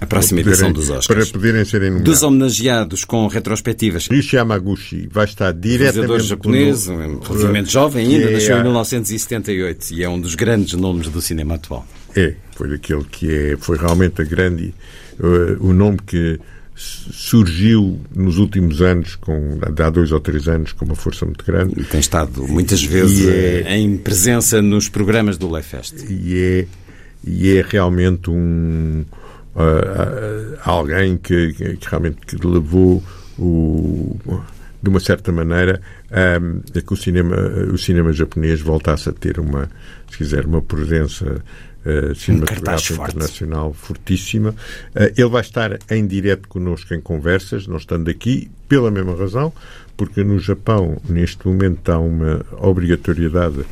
[0.00, 1.30] A próxima para edição poderem- dos Oscars.
[1.30, 2.22] para poderem serem Dos nomeados.
[2.22, 4.06] homenageados com retrospectivas.
[4.08, 8.62] Rishi Yamaguchi vai estar diretamente japonês, conosco, um relativamente jovem ainda, é nasceu em a-
[8.62, 11.86] 1978 e é um dos grandes nomes do cinema atual.
[12.16, 14.72] É, foi aquele que é, foi realmente a grande,
[15.20, 16.38] eh, o nome que
[16.74, 21.74] surgiu nos últimos anos, com, há dois ou três anos, com uma força muito grande.
[21.80, 25.94] E tem estado muitas vezes é- eh, em presença nos programas do Lefest.
[26.08, 26.66] e é,
[27.26, 29.04] e é realmente um
[29.58, 33.02] ah, ah, alguém que, que- realmente que levou
[33.38, 34.18] o,
[34.82, 36.38] de uma certa maneira ah,
[36.76, 37.36] a que o cinema,
[37.72, 39.68] o cinema japonês voltasse a ter uma,
[40.10, 41.42] se quiser, uma presença
[41.84, 43.10] ah, cinematográfica forte.
[43.16, 44.54] internacional fortíssima.
[44.94, 49.52] Ah, ele vai estar em direto connosco em conversas, não estando aqui, pela mesma razão,
[49.96, 53.64] porque no Japão, neste momento, há uma obrigatoriedade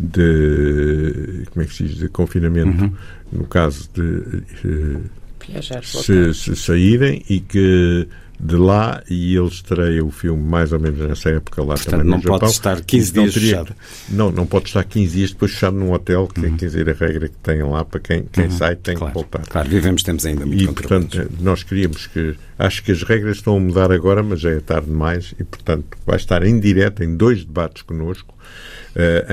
[0.00, 2.92] de como é que se diz, de confinamento
[3.32, 5.00] no caso de eh,
[5.48, 8.08] Viajar, se, se saírem e que
[8.40, 12.04] de lá e ele estreia o filme mais ou menos nessa época lá Portanto, também
[12.06, 12.38] no não Japão.
[12.40, 13.74] pode estar 15 Não dias teria- fechado.
[14.10, 16.92] Não, não pode estar 15 dias depois fechado num hotel, que é, quer dizer, a
[16.92, 19.46] regra que tem lá para quem, quem sai tem Claro, que voltar.
[19.48, 22.34] claro, vivemos tempos ainda muito E, portanto, nós queríamos que.
[22.58, 25.96] Acho que as regras estão a mudar agora, mas já é tarde demais e, portanto,
[26.04, 28.33] vai estar em direto em dois debates connosco,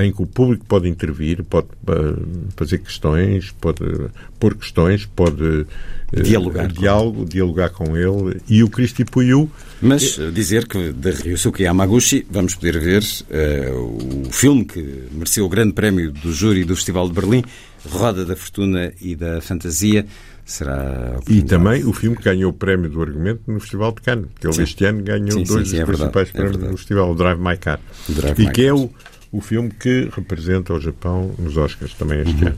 [0.04, 1.92] em que o público pode intervir, pode eh,
[2.56, 4.08] fazer questões, pode eh,
[4.40, 5.66] pôr questões, pode.
[6.12, 8.40] eh, Dialogar com diálogo, dialogar com ele.
[8.48, 9.48] E o Cristi Puiu.
[9.80, 15.44] Mas eh, dizer que de Ryusuke Yamaguchi vamos poder ver eh, o filme que mereceu
[15.44, 17.44] o grande prémio do júri do Festival de Berlim,
[17.88, 20.04] Roda da Fortuna e da Fantasia,
[20.52, 24.26] será E também o filme que ganhou o prémio do argumento no Festival de Cannes,
[24.38, 24.62] que ele Sim.
[24.62, 26.72] este ano ganhou Sim, dois sim, é dos verdade, principais é prémios verdade.
[26.72, 27.80] no Festival, o Drive My Car.
[28.08, 28.76] Drive e My que é Car.
[28.76, 28.90] o,
[29.32, 32.48] o filme que representa o Japão nos Oscars também este Uhum.
[32.48, 32.56] ano.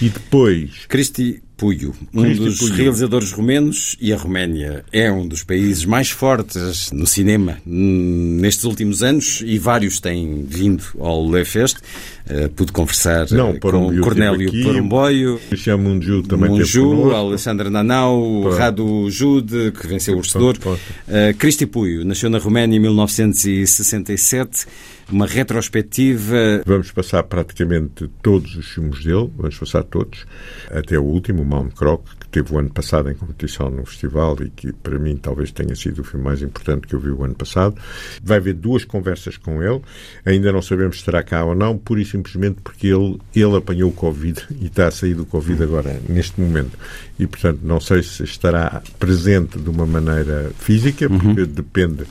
[0.00, 2.74] E depois, Cristi Puiu, um Cristi dos Puiu.
[2.74, 9.02] realizadores romenos, e a Roménia é um dos países mais fortes no cinema nestes últimos
[9.02, 11.76] anos, e vários têm vindo ao Lefest.
[12.24, 15.42] Uh, pude conversar Não, eh, com Cornélio esteve aqui.
[15.48, 17.10] Cristian Munju também connosco.
[17.10, 18.56] Alexandre Nanau, Pá.
[18.58, 20.56] Radu Jude, que venceu o vencedor.
[20.58, 24.66] pá, Uh, Cristi Puio nasceu na Roménia em 1967.
[25.10, 30.26] Uma retrospectiva Vamos passar praticamente todos os filmes dele, vamos passar todos,
[30.70, 34.50] até o último, Mount Croc, que teve o ano passado em competição no festival e
[34.50, 37.34] que para mim talvez tenha sido o filme mais importante que eu vi o ano
[37.34, 37.76] passado.
[38.22, 39.80] Vai haver duas conversas com ele.
[40.24, 43.90] Ainda não sabemos se estará cá ou não, pura e simplesmente porque ele, ele apanhou
[43.90, 46.78] o Covid e está a sair do Covid agora, neste momento.
[47.18, 51.46] E, portanto, não sei se estará presente de uma maneira física, porque uhum.
[51.46, 52.04] depende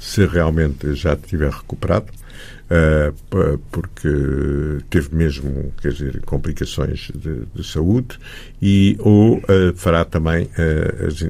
[0.00, 2.06] se realmente já estiver recuperado.
[2.64, 4.08] Uh, porque
[4.88, 8.18] teve mesmo, quer dizer, complicações de, de saúde
[8.60, 9.42] e ou uh,
[9.76, 11.20] fará também uh, as,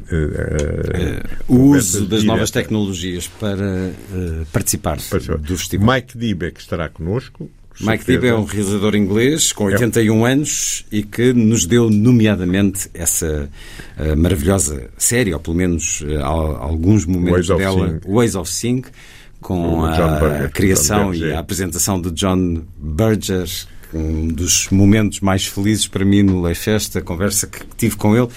[1.49, 3.91] o uso das novas tecnologias para
[4.53, 5.95] participar do festival.
[5.97, 7.51] Mike Dibek estará connosco.
[7.81, 10.33] Mike Dibek é um realizador inglês com 81 é.
[10.33, 13.51] anos e que nos deu, nomeadamente, essa
[14.17, 18.85] maravilhosa série, ou pelo menos alguns momentos Ways dela, Ways of Sing,
[19.45, 23.47] com a Burger, criação e a apresentação de John Berger,
[23.93, 28.17] um dos momentos mais felizes para mim no Lei Festa, a conversa que tive com
[28.17, 28.29] ele.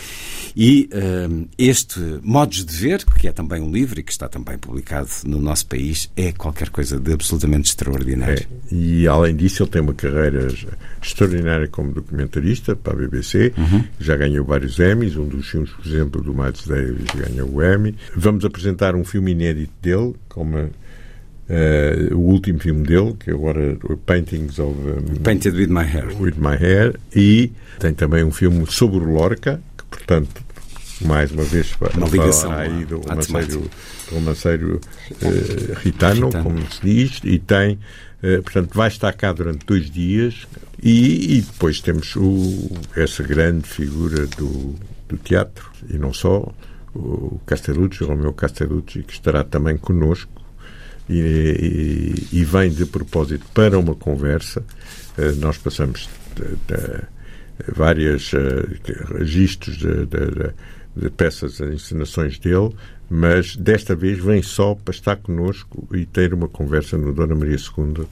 [0.53, 4.58] E uh, este Modos de Ver, que é também um livro e que está também
[4.58, 8.45] publicado no nosso país, é qualquer coisa de absolutamente extraordinário.
[8.70, 8.76] É.
[8.76, 10.47] E além disso, ele tem uma carreira
[11.01, 13.53] extraordinária como documentarista para a BBC.
[13.58, 13.84] Uhum.
[13.97, 15.16] Já ganhou vários Emmys.
[15.16, 17.95] Um dos filmes, por exemplo, do Miles Davis ganhou o Emmy.
[18.14, 20.70] Vamos apresentar um filme inédito dele, como
[21.50, 26.22] Uh, o último filme dele, que é agora Paintings of um, Painted with My Hair.
[26.22, 30.43] With My Hair, e tem também um filme sobre o Lorca, que portanto,
[31.00, 34.82] mais uma vez, uma ligação aí do romanceiro, do romanceiro
[35.22, 37.80] uh, ritano, como se diz, e tem,
[38.24, 40.45] uh, portanto, vai estar cá durante dois dias,
[40.84, 44.76] e, e depois temos o, essa grande figura do,
[45.08, 46.54] do teatro, e não só,
[46.93, 50.37] o Castellucci, o Romeu Castellucci, que estará também connosco
[51.10, 54.64] e, e, e vem de propósito para uma conversa.
[55.18, 60.53] Uh, nós passamos de, vários uh, registros de, de,
[60.95, 62.74] de peças, encenações dele,
[63.10, 67.55] mas desta vez vem só para estar connosco e ter uma conversa no Dona Maria
[67.58, 68.05] II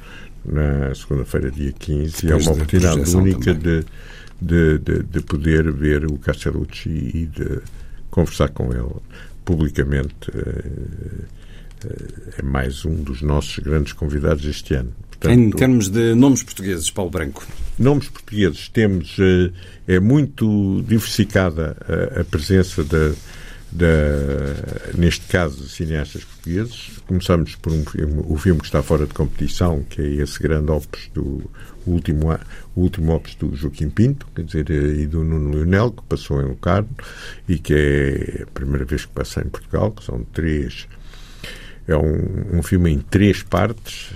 [0.46, 2.22] na segunda-feira, dia 15.
[2.22, 3.84] Depois e é uma oportunidade única de,
[4.42, 7.60] de, de, de, poder ver o Castellucci e de
[8.10, 8.96] conversar com ele
[9.44, 10.32] publicamente.
[12.38, 14.94] É mais um dos nossos grandes convidados este ano.
[15.10, 17.46] Portanto, em termos de nomes portugueses, Paulo Branco?
[17.80, 19.18] Nomes portugueses, temos.
[19.20, 19.52] Eh,
[19.88, 23.14] é muito diversificada a, a presença da,
[23.72, 26.92] da, neste caso, de cineastas portugueses.
[27.08, 30.72] Começamos por um filme, o filme que está fora de competição, que é esse grande
[30.72, 31.44] opus do
[31.86, 32.34] o último,
[32.76, 36.42] o último opus do Joaquim Pinto, quer dizer, eh, e do Nuno Leonel, que passou
[36.42, 36.90] em Locarno,
[37.48, 40.88] e que é a primeira vez que passa em Portugal, que são três
[41.88, 44.12] é um, um filme em três partes,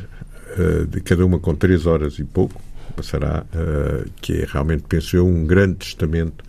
[0.58, 2.62] uh, de cada uma com três horas e pouco,
[2.96, 6.44] passará, uh, que é realmente, penso eu, um grande testamento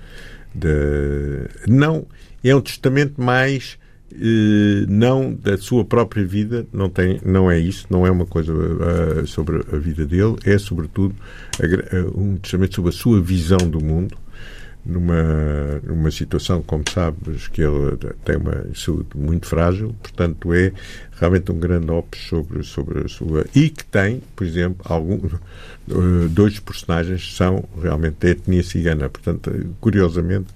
[0.55, 1.49] de.
[1.68, 2.07] Não,
[2.43, 3.79] é um testamento mais.
[4.12, 8.53] Uh, não da sua própria vida, não, tem, não é isso, não é uma coisa
[8.53, 11.14] uh, sobre a vida dele, é sobretudo
[11.61, 14.18] uh, um testamento sobre a sua visão do mundo,
[14.91, 20.72] numa, numa situação, como sabes, que ele tem uma saúde muito frágil, portanto é
[21.18, 23.47] realmente um grande opus sobre, sobre a sua...
[23.55, 29.51] E que tem, por exemplo, algum, eh, dois personagens são realmente da etnia cigana, portanto,
[29.80, 30.49] curiosamente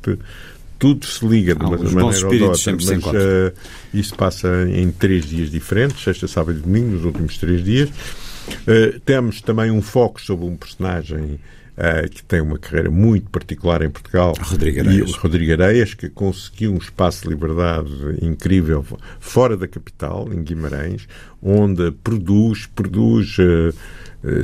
[0.78, 3.53] tudo se liga de uma maneira ou de outra, mas uh,
[3.93, 7.89] isso passa em três dias diferentes, sexta, sábado e domingo, nos últimos três dias.
[7.89, 11.39] Uh, temos também um foco sobre um personagem
[11.77, 14.35] uh, que tem uma carreira muito particular em Portugal.
[14.41, 15.11] Rodrigo Areias.
[15.11, 17.91] E Rodrigo Areias, que conseguiu um espaço de liberdade
[18.22, 18.85] incrível
[19.20, 21.07] fora da capital, em Guimarães,
[21.43, 23.75] onde produz, produz uh,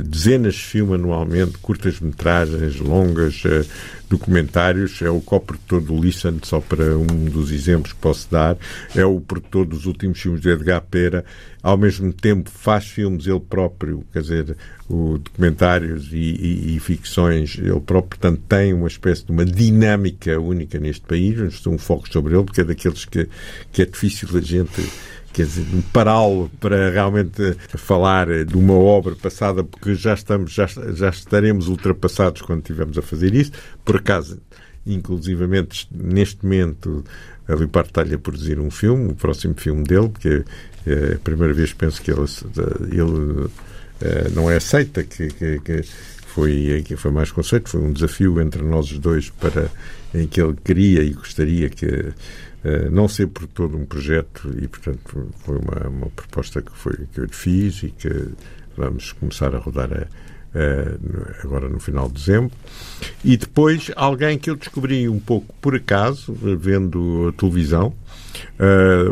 [0.03, 3.65] dezenas de filmes anualmente, curtas-metragens, longas, uh,
[4.07, 5.01] documentários.
[5.01, 8.57] É o co-produtor do Listen, só para um dos exemplos que posso dar.
[8.95, 11.25] É o produtor dos últimos filmes de Edgar Pera.
[11.63, 14.57] Ao mesmo tempo faz filmes ele próprio, quer dizer,
[14.89, 18.19] o, documentários e, e, e, ficções ele próprio.
[18.19, 21.65] Portanto, tem uma espécie de uma dinâmica única neste país.
[21.65, 23.27] Um foco sobre ele, porque é daqueles que,
[23.71, 24.81] que é difícil a gente
[25.33, 31.09] quer dizer, pará-lo para realmente falar de uma obra passada, porque já estamos, já, já
[31.09, 33.51] estaremos ultrapassados quando estivermos a fazer isso.
[33.83, 34.39] Por acaso,
[34.85, 37.03] inclusivamente, neste momento,
[37.47, 40.43] a Leopard está-lhe a produzir um filme, o próximo filme dele, porque
[40.85, 42.25] é a primeira vez penso que ele,
[42.91, 43.49] ele
[44.01, 45.83] eh, não é aceita, que, que, que
[46.25, 49.69] foi, foi mais conceito, foi um desafio entre nós dois para
[50.13, 52.11] em que ele queria e gostaria que
[52.91, 57.19] não ser por todo um projeto e, portanto, foi uma, uma proposta que, foi, que
[57.19, 58.09] eu fiz e que
[58.77, 60.07] vamos começar a rodar a,
[61.43, 62.51] agora no final de dezembro.
[63.23, 67.93] E depois alguém que eu descobri um pouco por acaso, vendo a televisão,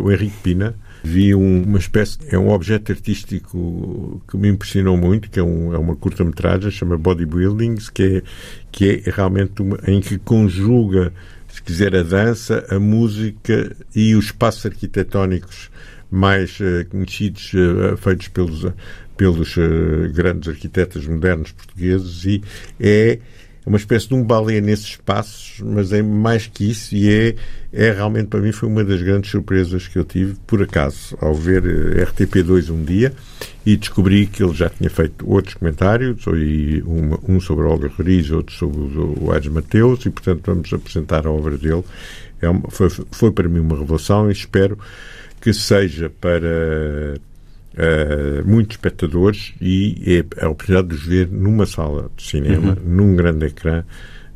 [0.04, 5.30] o Henrique Pina, vi um, uma espécie, é um objeto artístico que me impressionou muito,
[5.30, 8.24] que é, um, é uma curta-metragem, chama Bodybuildings, que é,
[8.72, 11.14] que é realmente uma, em que conjuga,
[11.50, 15.70] se quiser, a dança, a música e os espaços arquitetónicos
[16.12, 18.66] mais uh, conhecidos, uh, feitos pelos,
[19.16, 22.42] pelos uh, grandes arquitetos modernos portugueses, e
[22.80, 23.20] é
[23.66, 27.36] uma espécie de um balé nesses espaços, mas é mais que isso e é,
[27.72, 31.36] é realmente para mim foi uma das grandes surpresas que eu tive, por acaso, ao
[31.36, 33.14] ver eh, RTP2 um dia
[33.66, 38.80] e descobri que ele já tinha feito outros comentários, um, sobre Olga Roriz, outro sobre
[38.80, 41.84] o Aires Mateus, e portanto vamos apresentar a obra dele.
[42.42, 44.80] É uma, foi, foi para mim uma revelação e espero
[45.42, 47.20] que seja para
[47.74, 52.96] uh, muitos espectadores e é a oportunidade de os ver numa sala de cinema, uhum.
[52.96, 53.84] num grande ecrã,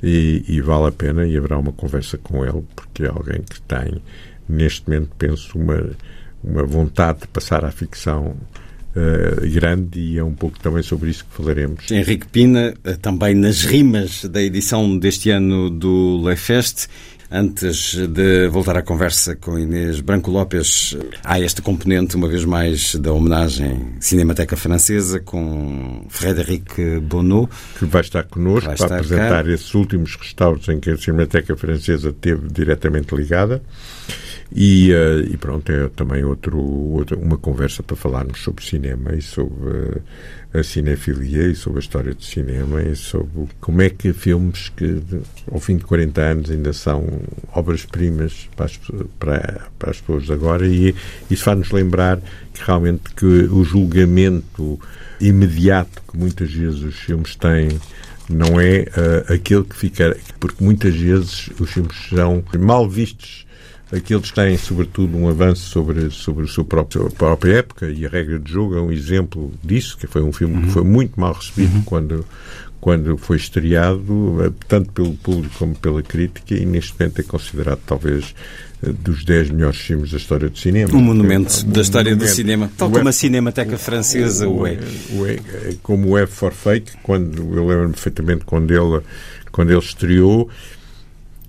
[0.01, 3.61] e, e, vale a pena e haverá uma conversa com ele, porque é alguém que
[3.61, 4.01] tem,
[4.49, 5.91] neste momento, penso, uma,
[6.43, 8.35] uma vontade de passar à ficção
[8.95, 11.89] Uh, grande e é um pouco também sobre isso que falaremos.
[11.89, 16.87] Henrique Pina, eh, também nas rimas da edição deste ano do Lefest,
[17.35, 22.93] Antes de voltar à conversa com Inês Branco Lopes, há este componente, uma vez mais,
[22.93, 27.49] da homenagem Cinemateca Francesa com Frédéric Bonneau.
[27.79, 29.51] Que vai estar connosco vai para estar apresentar cá.
[29.51, 33.63] esses últimos restauros em que a Cinemateca Francesa esteve diretamente ligada.
[34.55, 39.21] E, uh, e, pronto, é também outro, outro, uma conversa para falarmos sobre cinema e
[39.21, 40.01] sobre uh,
[40.53, 45.01] a cinefilia e sobre a história do cinema e sobre como é que filmes que
[45.51, 47.03] ao fim de 40 anos ainda são
[47.51, 48.69] obras-primas para,
[49.17, 50.67] para, para, as pessoas de agora.
[50.67, 50.93] E
[51.31, 52.21] isso faz-nos lembrar
[52.53, 54.79] que realmente que o julgamento
[55.19, 57.69] imediato que muitas vezes os filmes têm
[58.29, 63.47] não é uh, aquele que fica porque muitas vezes os filmes são mal vistos
[63.95, 68.39] Aqueles têm, sobretudo, um avanço sobre, sobre a sua própria, própria época e a regra
[68.39, 70.61] de jogo é um exemplo disso, que foi um filme uhum.
[70.63, 71.83] que foi muito mal recebido uhum.
[71.83, 72.25] quando,
[72.81, 77.81] quando foi estreado, eh, tanto pelo público como pela crítica, e neste momento é considerado
[77.85, 78.33] talvez
[78.81, 80.91] eh, dos 10 melhores filmes da história do cinema.
[80.91, 82.31] Um monumento é, um da história monumento.
[82.31, 84.79] do cinema, tal como a Cinemateca Francesa o, é.
[85.11, 85.37] O é.
[85.83, 89.03] Como o F for Fake, quando eu lembro-me perfeitamente quando ele,
[89.51, 90.49] quando ele estreou,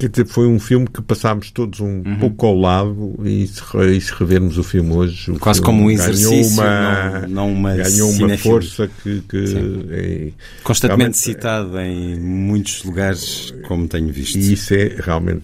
[0.04, 2.18] Quer dizer, foi um filme que passámos todos um uhum.
[2.18, 5.30] pouco ao lado e se, e se revermos o filme hoje.
[5.30, 9.22] O Quase filme como um exercício, uma, não, não uma Ganhou uma força que.
[9.22, 10.28] que é,
[10.62, 14.36] Constantemente citado em muitos lugares, como tenho visto.
[14.36, 15.42] E isso é realmente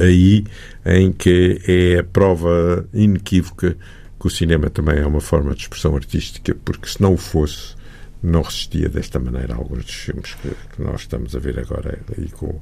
[0.00, 0.44] aí
[0.84, 3.76] em que é a prova inequívoca
[4.18, 7.76] que o cinema também é uma forma de expressão artística, porque se não o fosse
[8.22, 11.98] não resistia desta maneira a alguns dos filmes que, que nós estamos a ver agora
[12.18, 12.60] e com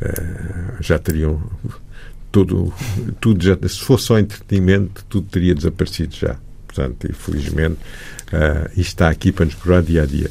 [0.00, 1.42] eh, já teriam
[2.32, 2.72] tudo,
[3.20, 6.36] tudo já, se fosse só entretenimento, tudo teria desaparecido já.
[6.66, 7.78] Portanto, infelizmente,
[8.32, 10.30] uh, isto está aqui para nos curar dia a dia.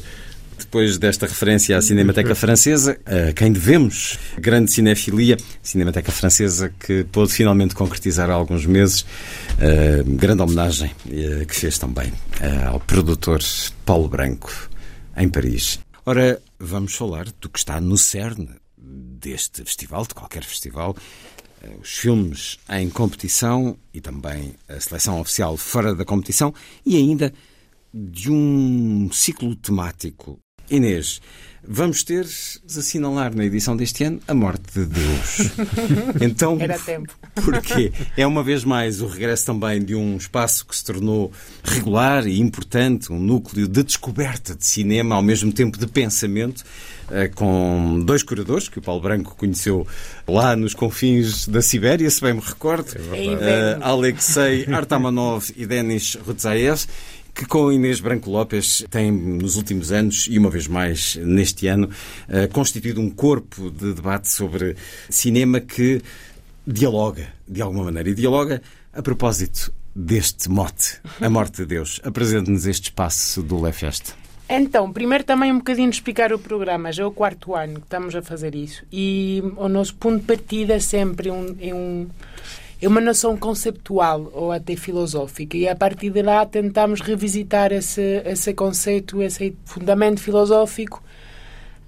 [0.58, 7.32] Depois desta referência à Cinemateca Francesa, a quem devemos grande cinefilia, Cinemateca Francesa que pôde
[7.32, 13.40] finalmente concretizar há alguns meses, uh, grande homenagem uh, que fez também uh, ao produtor
[13.84, 14.50] Paulo Branco,
[15.16, 15.78] em Paris.
[16.04, 20.96] Ora, vamos falar do que está no cerne deste festival, de qualquer festival,
[21.62, 26.54] eh, os filmes em competição e também a seleção oficial fora da competição
[26.84, 27.32] e ainda
[27.92, 30.38] de um ciclo temático.
[30.70, 31.20] Inês,
[31.66, 35.50] vamos ter de assinalar na edição deste ano a morte de Deus.
[36.20, 37.12] Então, Era tempo.
[37.34, 41.30] Porque é uma vez mais o regresso também de um espaço que se tornou
[41.62, 46.64] regular e importante, um núcleo de descoberta de cinema, ao mesmo tempo de pensamento,
[47.10, 49.86] eh, com dois curadores que o Paulo Branco conheceu
[50.26, 56.16] lá nos confins da Sibéria, se bem me recordo, é uh, Alexei Artamanov e Denis
[56.26, 56.86] Rutzaev
[57.36, 61.90] que com Inês Branco Lopes tem, nos últimos anos, e uma vez mais neste ano,
[62.28, 64.74] uh, constituído um corpo de debate sobre
[65.10, 66.00] cinema que
[66.66, 72.00] dialoga, de alguma maneira, e dialoga a propósito deste mote, a morte de Deus.
[72.02, 74.14] Apresente-nos este espaço do Lefest.
[74.48, 76.90] Então, primeiro também um bocadinho explicar o programa.
[76.90, 78.84] Já é o quarto ano que estamos a fazer isso.
[78.90, 82.06] E o nosso ponto de partida é sempre um, é um
[82.80, 85.56] é uma noção conceptual ou até filosófica.
[85.56, 91.02] E a partir de lá tentamos revisitar esse, esse conceito, esse fundamento filosófico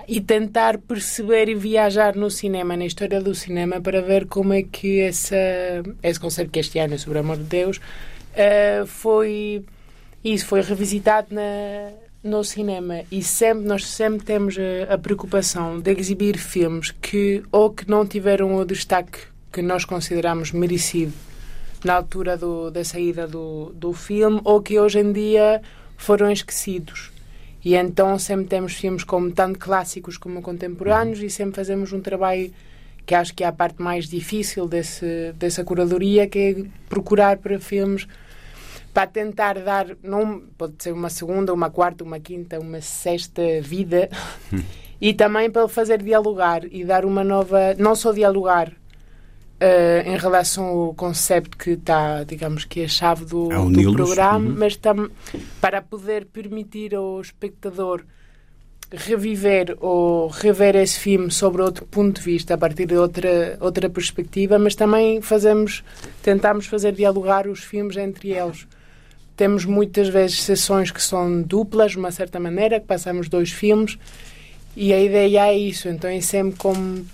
[0.06, 4.62] e tentar perceber e viajar no cinema, na história do cinema, para ver como é
[4.62, 5.34] que esse,
[6.02, 9.62] esse conceito que este ano é sobre o amor de Deus uh, foi
[10.24, 11.90] isso foi revisitado na,
[12.22, 13.02] no cinema.
[13.12, 18.06] E sempre nós sempre temos a, a, preocupação de exibir filmes que ou que não
[18.06, 19.18] tiveram o destaque
[19.52, 21.12] que nós consideramos merecido
[21.84, 25.62] na altura do, da saída do, do filme ou que hoje em dia
[25.96, 27.10] foram esquecidos.
[27.64, 32.52] E então sempre temos filmes como tanto clássicos como contemporâneos e sempre fazemos um trabalho
[33.04, 37.58] que acho que é a parte mais difícil desse, dessa curadoria, que é procurar para
[37.58, 38.06] filmes
[38.92, 44.10] para tentar dar, não pode ser uma segunda, uma quarta, uma quinta, uma sexta vida,
[45.00, 48.72] e também para fazer dialogar e dar uma nova, não só dialogar
[49.60, 53.92] uh, em relação ao conceito que está, digamos que é a chave do, é do
[53.92, 54.56] programa, uhum.
[54.56, 55.10] mas tam,
[55.60, 58.02] para poder permitir ao espectador
[58.90, 63.90] reviver ou rever esse filme sobre outro ponto de vista, a partir de outra, outra
[63.90, 65.84] perspectiva, mas também fazemos,
[66.22, 68.66] tentamos fazer dialogar os filmes entre eles.
[69.36, 73.98] Temos muitas vezes sessões que são duplas, de uma certa maneira, que passamos dois filmes,
[74.74, 75.88] e a ideia é isso.
[75.88, 77.04] Então é sempre como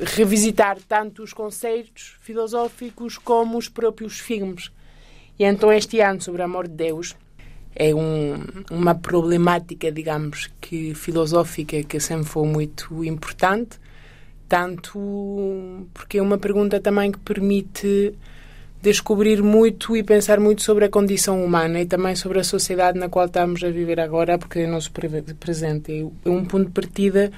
[0.00, 4.70] revisitar tanto os conceitos filosóficos como os próprios filmes.
[5.38, 7.16] E então este ano, sobre o amor de Deus,
[7.74, 8.34] é um,
[8.70, 13.78] uma problemática, digamos, que filosófica que sempre foi muito importante,
[14.48, 18.14] tanto porque é uma pergunta também que permite
[18.82, 23.08] descobrir muito e pensar muito sobre a condição humana e também sobre a sociedade na
[23.08, 24.90] qual estamos a viver agora, porque é o nosso
[25.38, 26.10] presente.
[26.24, 27.30] É um ponto de partida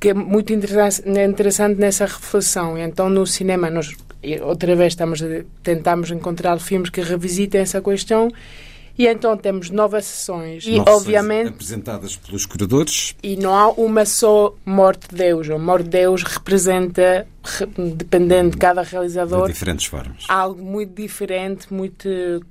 [0.00, 2.78] que é muito interessante nessa reflexão.
[2.78, 3.96] Então, no cinema, nós
[4.42, 5.26] outra vez estamos a,
[5.62, 8.30] tentamos encontrar filmes que revisitem essa questão.
[8.96, 10.64] E então temos novas sessões.
[10.66, 13.14] E obviamente apresentadas pelos curadores.
[13.22, 15.48] e não há uma só morte de Deus.
[15.48, 17.24] A morte de Deus representa,
[17.94, 22.08] dependendo de cada realizador, de diferentes formas, algo muito diferente, muito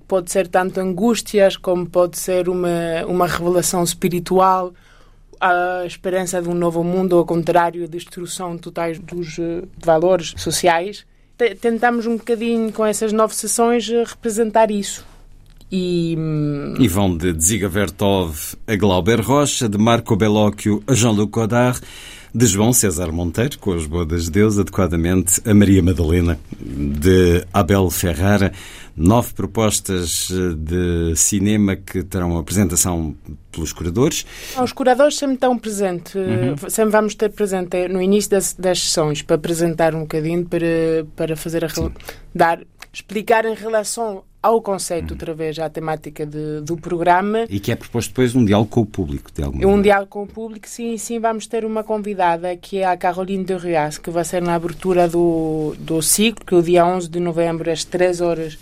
[0.08, 4.74] pode ser tanto angústias como pode ser uma uma revelação espiritual
[5.40, 11.06] a esperança de um novo mundo, ao contrário, destruição totais dos uh, valores sociais.
[11.62, 15.06] Tentamos um bocadinho, com essas nove sessões, uh, representar isso.
[15.72, 16.18] E,
[16.80, 21.82] e vão de Dziga Vertov a Glauber Rocha, de Marco Bellocchio a Jean-Luc Godard,
[22.34, 27.90] de João César Monteiro, com as bodas de Deus, adequadamente a Maria Madalena, de Abel
[27.90, 28.54] Ferrara.
[28.98, 33.16] Nove propostas eh, de cinema que terão apresentação
[33.52, 34.26] pelos curadores.
[34.60, 36.70] Os curadores sempre estão presentes, uhum.
[36.70, 40.66] sempre vamos ter presente no início das, das sessões para apresentar um bocadinho, para,
[41.16, 41.68] para fazer a,
[42.34, 42.60] dar,
[42.92, 47.46] explicar em relação ao conceito, outra vez, à temática de, do programa.
[47.50, 49.84] E que é proposto depois um diálogo com o público, de alguma Um maneira.
[49.84, 51.20] diálogo com o público, sim, sim.
[51.20, 55.08] Vamos ter uma convidada, que é a Caroline de Rias, que vai ser na abertura
[55.08, 58.58] do, do ciclo, que é o dia 11 de novembro, às 3 horas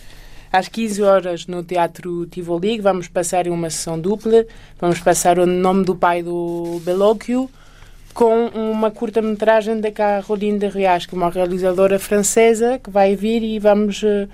[0.56, 4.46] às 15 horas no Teatro Tivoli, vamos passar uma sessão dupla,
[4.80, 7.50] vamos passar o nome do pai do Bellocchio
[8.14, 13.44] com uma curta-metragem da Caroline de Rias, que é uma realizadora francesa que vai vir
[13.44, 14.30] e vamos uh,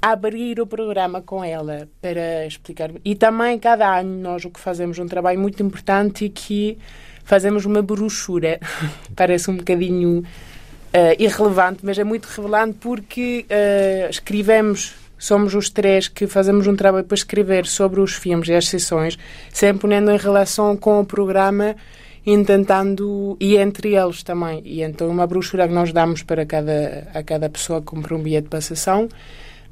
[0.00, 2.90] abrir o programa com ela para explicar.
[3.04, 6.78] E também, cada ano, nós o que fazemos um trabalho muito importante que
[7.24, 8.58] fazemos uma brochura.
[9.14, 16.08] Parece um bocadinho uh, irrelevante, mas é muito relevante porque uh, escrevemos somos os três
[16.08, 19.16] que fazemos um trabalho para escrever sobre os filmes e as sessões,
[19.52, 21.76] sempre ponendo em relação com o programa,
[22.24, 24.60] tentando, e entre eles também.
[24.64, 28.20] E então uma brochura que nós damos para cada, a cada pessoa que compra um
[28.20, 29.08] bilhete para a sessão,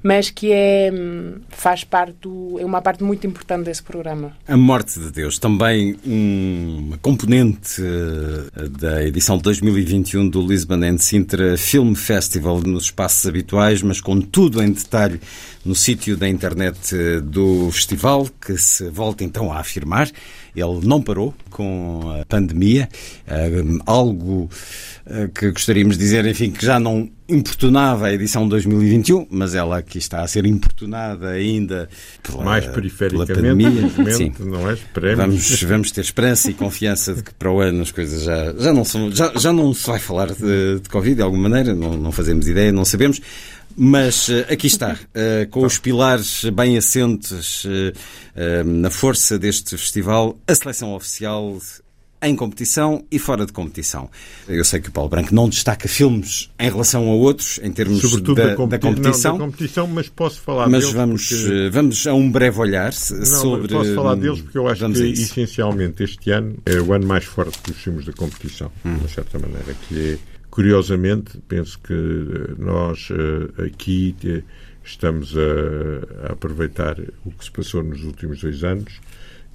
[0.02, 0.90] mas que é,
[1.50, 4.32] faz parte do, é uma parte muito importante desse programa.
[4.48, 10.98] A Morte de Deus, também uma componente eh, da edição de 2021 do Lisbon and
[10.98, 15.20] Sintra Film Festival nos espaços habituais, mas com tudo em detalhe
[15.64, 20.10] no sítio da internet eh, do festival, que se volta então a afirmar.
[20.56, 22.88] Ele não parou com a pandemia,
[23.26, 24.48] eh, algo
[25.34, 29.98] que gostaríamos de dizer, enfim, que já não importunava a edição 2021, mas ela aqui
[29.98, 31.88] está a ser importunada ainda
[32.22, 34.12] pela, mais perifericamente, pela pandemia.
[34.14, 34.32] Sim.
[34.40, 34.74] não é?
[34.74, 35.18] Esperemos.
[35.18, 38.72] Vamos, vamos ter esperança e confiança de que para o ano as coisas já, já,
[38.72, 41.96] não, são, já, já não se vai falar de, de Covid de alguma maneira, não,
[41.96, 43.20] não fazemos ideia, não sabemos.
[43.76, 50.38] Mas uh, aqui está, uh, com os pilares bem assentes uh, na força deste festival,
[50.46, 51.58] a seleção oficial
[52.22, 54.10] em competição e fora de competição.
[54.46, 58.00] Eu sei que o Paulo Branco não destaca filmes em relação a outros, em termos
[58.00, 59.32] Sobretudo da, da, competi da competição.
[59.32, 60.94] Não, da competição, mas posso falar mas deles.
[60.94, 61.52] Mas vamos, porque...
[61.52, 63.68] Eh, vamos a um breve olhar não, sobre.
[63.68, 67.24] Posso falar deles porque eu acho vamos que, essencialmente, este ano é o ano mais
[67.24, 68.94] forte dos filmes da competição, hum.
[68.94, 70.18] de uma certa maneira, que é,
[70.50, 74.14] curiosamente, penso que eh, nós eh, aqui
[74.84, 79.00] estamos a, a aproveitar o que se passou nos últimos dois anos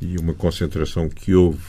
[0.02, 1.64] e uma concentração que houve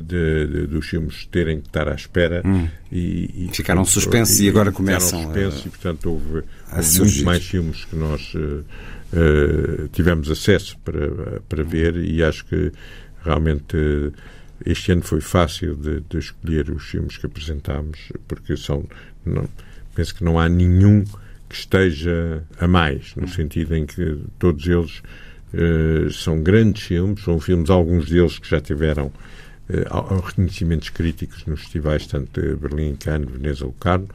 [0.00, 2.68] de, de, dos filmes terem que estar à espera Hum.
[2.92, 6.42] e, e, Ficaram suspensos e agora começam suspensos a- e portanto houve,
[7.00, 8.62] houve mais filmes que nós eh,
[9.12, 12.72] eh, tivemos acesso para, para ver e acho que
[13.24, 14.10] realmente eh,
[14.66, 18.84] este ano foi fácil de, de escolher os filmes que apresentámos porque são
[19.24, 19.48] não,
[19.94, 21.02] penso que não há nenhum
[21.48, 25.02] que esteja a mais no sentido em que todos eles
[25.52, 29.10] eh, são grandes filmes são filmes alguns deles que já tiveram
[29.72, 34.08] eh, ao- ao reconhecimentos críticos nos festivais tanto de Berlim, Cannes, Veneza ou Locarno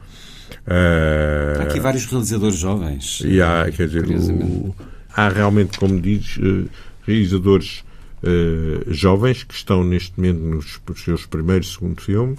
[0.66, 3.20] Eh, Há aqui vários realizadores jovens.
[3.24, 4.74] e há, quer dizer, o-
[5.12, 6.68] há realmente, como dizes, eh,
[7.06, 7.84] realizadores
[8.22, 12.36] eh, jovens que estão neste momento nos, nos seus primeiros, segundo filme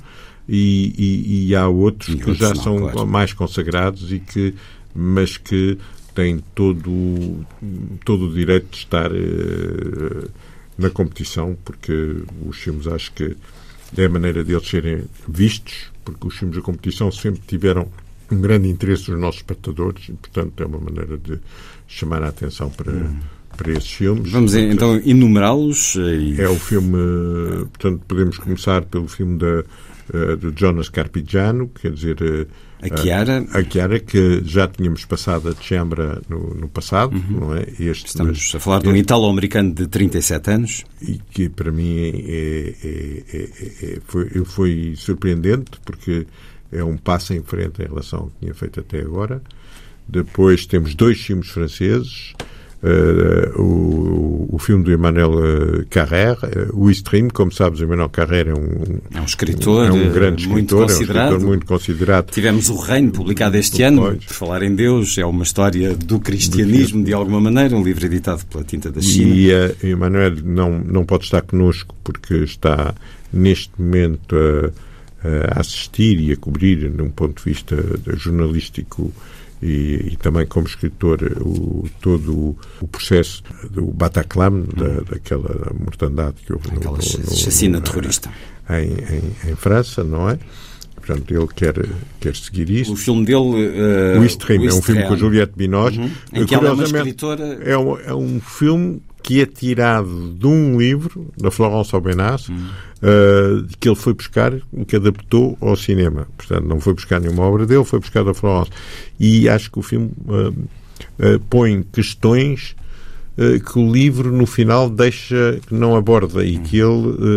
[0.49, 3.07] e, e- e há outros E que outros já não, são claro.
[3.07, 4.53] mais consagrados e que,
[4.95, 5.77] mas que
[6.15, 7.45] têm todo,
[8.03, 10.27] todo o direito de estar eh,
[10.77, 13.35] na competição, porque os filmes acho que
[13.97, 17.87] é a maneira deles serem vistos, porque os filmes da competição sempre tiveram
[18.31, 21.39] um grande interesse dos nossos espectadores e, portanto, é uma maneira de
[21.87, 23.09] chamar a atenção para,
[23.55, 24.31] para esses filmes.
[24.31, 29.37] Vamos Portanto, então enumerá-los eh, e É o filme, eh, portanto, podemos começar pelo filme
[29.37, 29.63] da,
[30.13, 32.47] eh, do Jonas Carpigiano, quer dizer,
[32.81, 33.45] a Chiara.
[33.53, 37.61] a Chiara, que já tínhamos passado a Chambra no, no passado, não é?
[37.79, 37.91] Este, Uhum.
[38.05, 40.85] Estamos mas- a falar de um italo-americano de 37 anos.
[41.01, 46.27] e que para mim é, é- é- é- é- foi, foi surpreendente porque
[46.71, 49.41] é um passo em frente em relação ao que tinha feito até agora.
[50.07, 52.33] Depois temos dois filmes franceses.
[52.83, 58.09] Eh, o, o filme do Emmanuel eh, Carrère, eh, o Stream, como sabes, o Emmanuel
[58.09, 61.25] Carrère é um, É um escritor, é um grande eh, muito escritor, é um considerado.
[61.27, 62.31] escritor muito considerado.
[62.31, 64.25] Tivemos o Reino, publicado este ano, Pois.
[64.25, 68.45] por falar em Deus, é uma história do cristianismo, de alguma maneira, um livro editado
[68.45, 69.33] pela Tinta da China.
[69.35, 72.93] E uh, Emanuel não, não pode estar connosco porque está
[73.33, 74.35] neste momento
[75.23, 77.75] a, a assistir e a cobrir, num ponto de vista
[78.15, 79.11] jornalístico
[79.61, 86.53] e, e também como escritor, o, todo o, processo do Bataclan, da, daquela mortandade que
[86.53, 86.77] houve no.
[86.77, 88.29] Aquela no- chacina terrorista.
[88.69, 90.37] Em, em, em França, não é?
[90.95, 91.73] Portanto, ele quer,
[92.19, 92.91] quer seguir isso.
[92.91, 93.71] O filme dele.
[93.75, 95.99] eh, O Stream é um filme com a Juliette Binoche.
[95.99, 96.11] Uhum.
[96.33, 97.59] Em que ela é uma escritora.
[97.63, 102.69] é um, é um filme que é tirado de um livro da Florence Aubenas Hum.
[103.03, 104.53] uh, que ele foi buscar
[104.87, 106.29] que adaptou ao cinema.
[106.37, 108.71] Portanto, não foi buscar nenhuma obra dele, foi buscar da Florence.
[109.19, 112.73] E acho que o filme uh, uh, põe questões
[113.59, 116.87] que o livro no final deixa que não aborda e que ele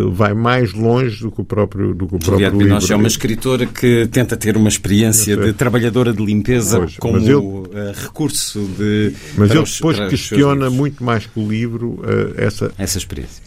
[0.07, 2.93] uh, vai mais longe do que o próprio do que o próprio Binoche livro.
[2.95, 5.45] é uma escritora que tenta ter uma experiência sei.
[5.45, 7.37] de trabalhadora de limpeza Pois, como mas ele-
[7.75, 9.13] eh, recurso de.
[9.37, 13.43] Mas ele depois os questiona muito mais que o livro uh, essa essa experiência.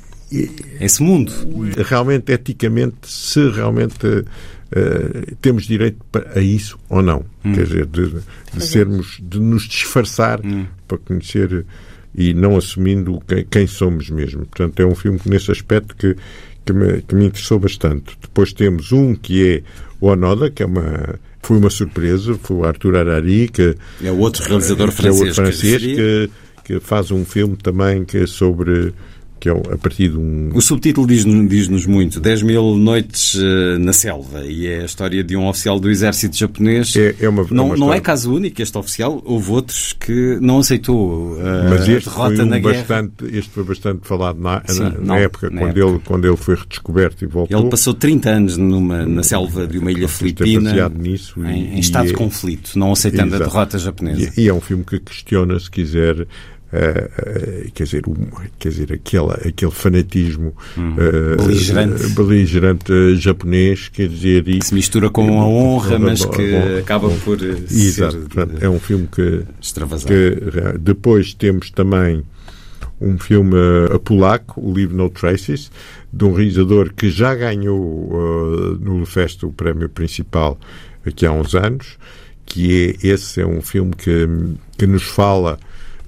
[0.80, 1.32] Esse mundo.
[1.88, 4.26] realmente eticamente se realmente
[4.72, 5.98] eh, temos direito
[6.36, 8.14] a isso ou não quer dizer de,
[8.54, 10.40] de sermos de nos disfarçar
[10.88, 11.66] para conhecer
[12.16, 16.16] e não assumindo quem, quem somos mesmo portanto é um filme que nesse aspecto que
[16.66, 19.64] que me, que me interessou bastante depois temos um que é
[20.00, 24.18] o Onoda que é uma foi uma surpresa foi o Arthur Arari que É o
[24.20, 25.20] outro realizador que é francês.
[25.20, 26.30] outro francês que,
[26.64, 28.94] que faz um filme também que é sobre
[29.44, 33.78] que é a partir de um O subtítulo diz-nos diz muito 10 mil noites eh,
[33.78, 36.96] na selva e é a história de um oficial do exército japonês.
[36.96, 40.60] É- é uma- não, uma não é caso único este oficial, houve outros que não
[40.60, 42.78] aceitou eh, Mas a este derrota foi, um na guerra.
[42.78, 45.90] bastante, este foi bastante falado na, Sim, na, na não, época, na quando, época.
[45.92, 47.60] Ele, quando ele foi redescoberto e voltou.
[47.60, 51.74] Ele passou 30 anos numa, na selva de uma ilha é filipina nisso e- em,
[51.74, 53.44] em e estado de é- conflito, não aceitando a Exato.
[53.52, 54.32] derrota japonesa.
[54.38, 56.26] E, e é um filme que questiona, se quiser,
[57.74, 58.16] quer dizer, um,
[58.60, 60.96] quer dizer aquele, aquele fanatismo eh, Hum.
[61.38, 62.04] Beligerante.
[62.04, 66.52] eh, beligerante eh, japonês, quer dizer, e, Que se mistura com a honra, mas que
[66.52, 67.18] Bom, acaba bom.
[67.24, 70.08] por eh, Exato, ser portanto, eh, é um filme que, extravasado.
[70.08, 70.14] que
[70.58, 72.24] eh, depois temos também
[73.02, 73.56] um filme
[73.92, 75.72] eh, polaco, o Leave No Traces,
[76.12, 80.60] de um realizador que já ganhou eh, no Fest o prémio principal
[81.06, 81.98] aqui há uns anos,
[82.46, 84.28] que é esse é um filme que,
[84.78, 85.60] que nos fala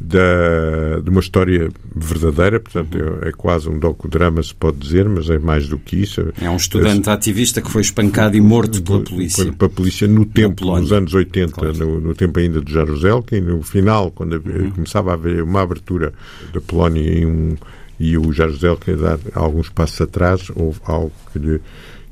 [0.07, 5.29] da, de uma história verdadeira, portanto é, é quase um docudrama, se pode dizer, mas
[5.29, 6.21] é mais do que isso.
[6.41, 9.51] É um estudante ativista que foi espancado e morto pela polícia.
[9.51, 11.77] Pela polícia no tempo, nos anos 80, Claro.
[11.77, 14.71] no, no tempo ainda de Jaruzelski, e no final, quando Uhum.
[14.71, 16.13] começava a haver uma abertura
[16.53, 17.55] da Polónia e, um,
[17.99, 21.61] e o Jaruzelski a dar alguns passos atrás, houve algo que lhe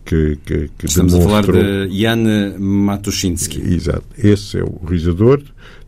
[0.06, 1.88] que, que, que Estamos a falar demonstrou...
[1.88, 3.62] de Jan Matuszynski.
[3.62, 4.04] Exato.
[4.18, 5.42] Esse é o realizador.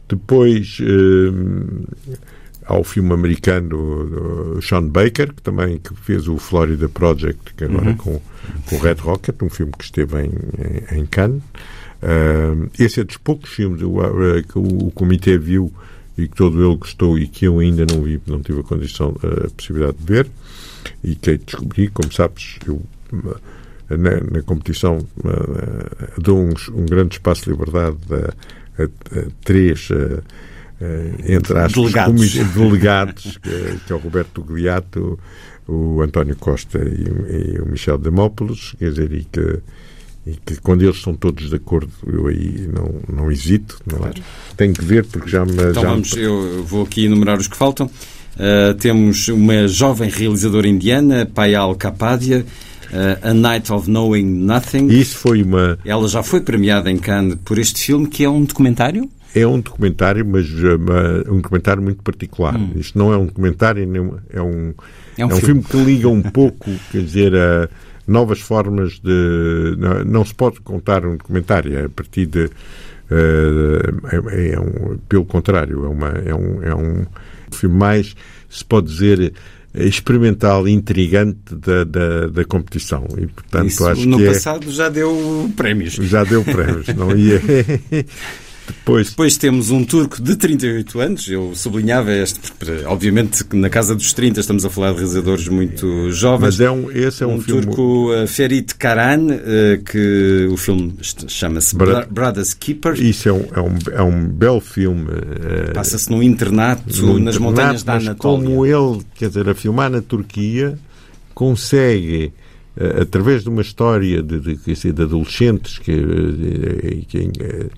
[0.07, 1.83] Depois, hum,
[2.65, 7.97] ao filme americano Sean Baker, que também que fez o Florida Project, que agora uhum.
[7.97, 8.21] com,
[8.67, 10.31] com Red Rocket, um filme que esteve em,
[10.95, 11.43] em, em Cannes.
[12.01, 15.71] Uh, esse é dos poucos filmes uh, que o, o comitê viu
[16.17, 19.15] e que todo ele gostou e que eu ainda não vi, não tive a condição,
[19.23, 20.27] a possibilidade de ver
[21.03, 22.81] e que descobri, como sabes, eu
[23.89, 28.33] na, na competição uh, dou uns, um grande espaço de liberdade a
[29.43, 29.89] três
[31.25, 35.17] entre aspas, delegados, delegados que, que, é o Roberto Gliato,
[35.67, 39.61] o António Costa e, e o Michel Demópolis, quer dizer, e que
[40.25, 43.79] e que quando eles estão todos de acordo, eu aí não, não hesito.
[43.85, 44.15] Não claro.
[44.57, 45.51] Tenho que ver porque já me.
[45.51, 46.21] Então já vamos, me...
[46.23, 47.85] eu vou aqui enumerar os que faltam.
[48.35, 52.43] Uh, temos uma jovem realizadora indiana, Payal Kapadia,
[53.21, 54.87] A Night of Knowing Nothing.
[54.87, 55.77] Isso foi uma.
[55.85, 59.09] Ela já foi premiada em Cannes por este filme, que é um documentário?
[59.35, 62.55] É um documentário, mas uh, um documentário muito particular.
[62.55, 62.71] Hum.
[62.77, 64.73] Isto não é um documentário, é um, é um,
[65.17, 65.45] é um, filme.
[65.45, 65.63] filme.
[65.63, 67.67] que liga um pouco, quer dizer, a
[68.07, 69.75] novas formas de.
[70.05, 72.45] Não, se pode contar um documentário é a partir de.
[73.11, 77.05] Uh, é, é um, pelo contrário, é, uma, é, um, é um
[77.51, 78.15] filme mais,
[78.49, 79.33] se pode dizer,
[79.77, 83.05] experimental e intrigante da, da, da, competição.
[83.17, 85.93] E, portanto, Isso, acho no que é passado é, já deu prémios.
[85.93, 86.87] Já deu prémios.
[86.95, 87.41] não ia.
[88.67, 89.09] Depois...
[89.09, 92.39] Depois temos um turco de 38 anos, eu sublinhava este,
[92.85, 96.57] obviamente que na casa dos 30 estamos a falar de realizadores muito jovens.
[96.57, 97.61] Mas é um, esse é um, um filme...
[97.61, 100.95] turco uh, Ferit Karan, uh, que o filme
[101.27, 102.93] chama-se Bra Brothers Keeper.
[102.99, 105.09] Isso é um, é um, é um belo filme.
[105.09, 108.15] Uh, Passa-se num internato num nas internato, montanhas da Anatólia.
[108.47, 110.77] como ele, quer dizer, a filmar na Turquia,
[111.33, 112.33] consegue
[112.99, 115.95] através de uma história de, de, de, de adolescentes que,
[117.07, 117.69] que, que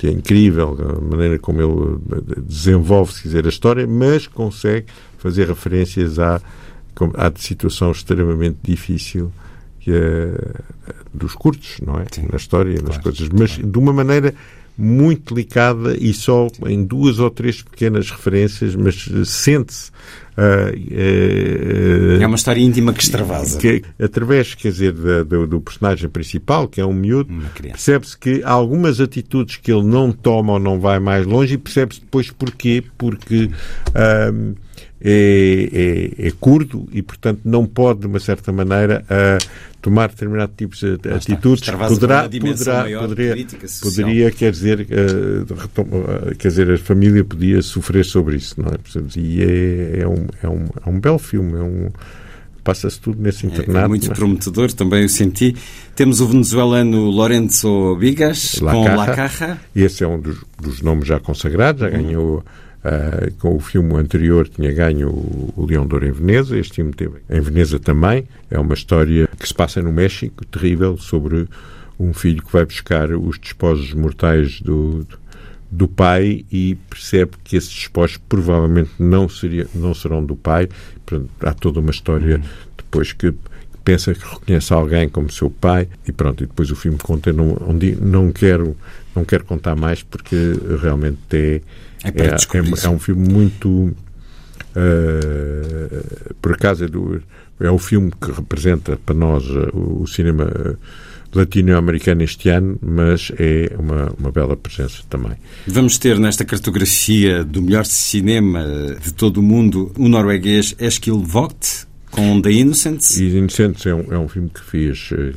[0.00, 4.86] que é incrível a maneira como ele eh, desenvolve, se quiser, a história, mas consegue
[5.18, 6.40] fazer referências à,
[7.18, 9.30] à situação extremamente difícil
[9.78, 10.54] que é,
[11.12, 12.06] dos curtos, não é?
[12.10, 13.70] Sim, Na história, claro, nas coisas, mas claro.
[13.70, 14.34] de uma maneira
[14.76, 19.90] muito delicada e só em duas ou três pequenas referências, mas sente-se.
[20.38, 23.58] Uh, uh, é uma história íntima que extravasa.
[23.58, 28.42] Que, através, quer dizer, da, do, do, personagem principal, que é um miúdo, percebe-se que
[28.42, 32.30] há algumas atitudes que ele não toma ou não vai mais longe e percebe-se depois
[32.30, 33.50] porquê, porque.
[33.88, 34.54] Uh,
[35.02, 35.68] é,
[36.20, 39.04] é, é, curdo e, portanto, não pode, de uma certa maneira,
[39.80, 41.68] tomar determinado tipo de atitudes.
[41.70, 43.46] Poderá, poderá, poderia,
[43.82, 49.18] poderia, quer dizer, uh, quer dizer, a família podia sofrer sobre isso, não é?
[49.18, 51.88] E é, é, um, é, um, é um belo filme, é um
[52.62, 53.86] passa-se tudo nesse internato.
[53.86, 54.18] É, muito mas...
[54.18, 55.56] prometedor, também o senti.
[55.94, 58.96] Temos o venezuelano Lorenzo Bigas La com Caja.
[58.96, 59.58] La Caja.
[59.74, 61.92] Esse é um dos, dos nomes já consagrados, já uhum.
[61.92, 62.44] ganhou
[62.80, 66.76] Uh, com o filme anterior tinha ganho o, o Leão de Ouro em Veneza, este
[66.76, 68.26] filme teve em Veneza também.
[68.50, 71.46] É uma história que se passa no México, terrível, sobre
[71.98, 75.06] um filho que vai buscar os despojos mortais do,
[75.70, 80.68] do pai e percebe que esses despojos provavelmente não, seria, não serão do pai.
[81.04, 82.42] Portanto, há toda uma história uhum.
[82.78, 83.34] depois que
[83.84, 87.96] pensa que reconhece alguém como seu pai e pronto, e depois o filme conta, onde
[87.96, 88.76] não quero,
[89.14, 90.36] não quero contar mais porque
[90.80, 91.60] realmente é
[92.04, 93.94] é, é, é, é, um filme muito.
[94.70, 97.20] Uh, por acaso é, do,
[97.58, 100.78] é o filme que representa para nós uh, o, o, cinema
[101.34, 105.32] latino-americano este ano, mas é uma, uma bela presença também.
[105.66, 108.64] Vamos ter nesta cartografia do melhor cinema
[109.02, 113.16] de todo o mundo o norueguês Eskil Vogt com The Innocents.
[113.16, 115.34] E The Innocents é um, é um filme que fez uh,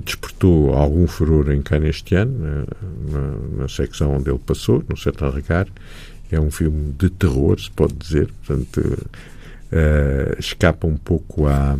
[0.00, 2.66] que despertou algum furor em Cannes este ano,
[3.10, 5.70] na, na, secção onde ele passou, no Certain Regard.
[6.30, 11.76] É um filme de terror, se pode dizer, portanto, uh, escapa um pouco a,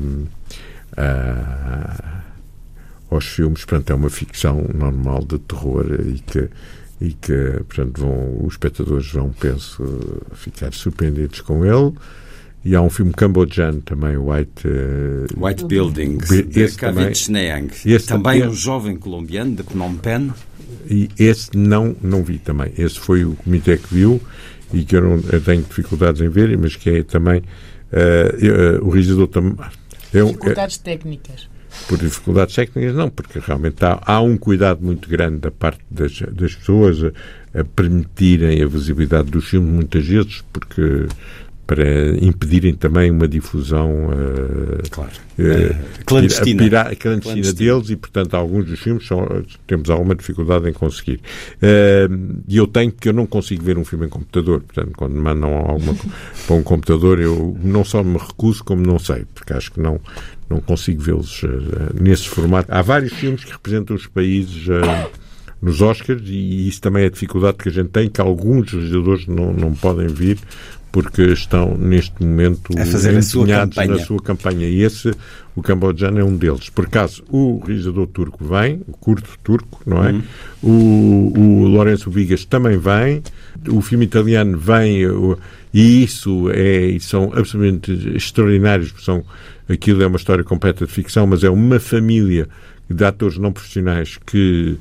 [0.97, 2.23] a,
[3.11, 6.49] aos filmes, portanto, é uma ficção normal de terror e que
[7.01, 11.93] e que, portanto, vão, os espectadores vão, penso, ficar surpreendidos com ele.
[12.67, 14.67] E há um filme cambodjano também, White...
[14.67, 17.71] Uh, White Buildings, de Kavit Neang.
[18.09, 20.33] Também um jovem colombiano, de Phnom Penh.
[20.91, 22.73] E esse não, não vi também.
[22.77, 24.21] Esse foi o comitê que viu
[24.75, 27.39] e que eu, não, eu tenho dificuldades em ver, mas que é também...
[27.93, 29.55] Uh, uh, o realizador também...
[30.13, 31.49] É, dificuldades técnicas.
[31.87, 36.19] Por dificuldades técnicas, não, porque realmente há, há um cuidado muito grande da parte das,
[36.33, 41.07] das pessoas a, a permitirem a visibilidade dos filmes, muitas vezes, porque
[41.67, 45.11] para impedirem também uma difusão uh, claro.
[45.39, 46.63] uh, clandestina.
[46.63, 49.27] Pira, clandestina, clandestina, deles e, portanto, alguns dos filmes são,
[49.67, 51.21] temos alguma dificuldade em conseguir.
[51.57, 55.13] Uh, e eu tenho que eu não consigo ver um filme em computador, portanto, quando
[55.13, 55.97] me mandam alguma
[56.47, 60.01] para um computador, eu não só me recuso, como não sei, porque acho que não,
[60.49, 61.43] não consigo vê-los
[62.01, 62.73] nesse formato.
[62.73, 64.69] Há vários filmes que representam os países
[65.61, 69.27] nos Oscars e isso também é a dificuldade que a gente tem, que alguns legisladores
[69.27, 70.39] não, não podem vir
[70.97, 74.67] porque estão neste momento empenhados na sua campanha.
[74.67, 75.13] E esse,
[75.55, 76.71] o cambodjano, é um deles.
[76.71, 80.13] Por acaso, o realizador turco vem, o curto turco, não é?
[80.13, 80.23] Uhum.
[80.63, 83.23] O, o Lourenço Vigas também vem,
[83.69, 85.03] o filme italiano vem,
[85.75, 89.23] e isso é, são absolutamente extraordinários, são,
[89.69, 92.49] aquilo é uma história completa de ficção, mas é uma família
[92.89, 94.79] de atores não profissionais que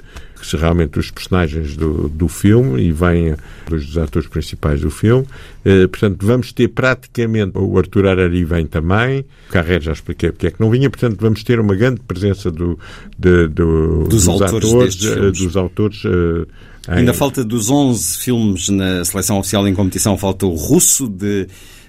[0.49, 3.35] que realmente os personagens do, do filme e vêm
[3.67, 5.25] dos atores principais do filme.
[5.65, 10.47] Uh, portanto, vamos ter praticamente o Arthur Arari vem também, o Carré já expliquei porque
[10.47, 12.77] é que não vinha, portanto, vamos ter uma grande presença do,
[13.17, 16.47] de, do, dos, dos, autores, atores, uh, dos autores uh,
[16.87, 21.47] Ainda falta dos 11 filmes na seleção oficial em competição, falta o russo de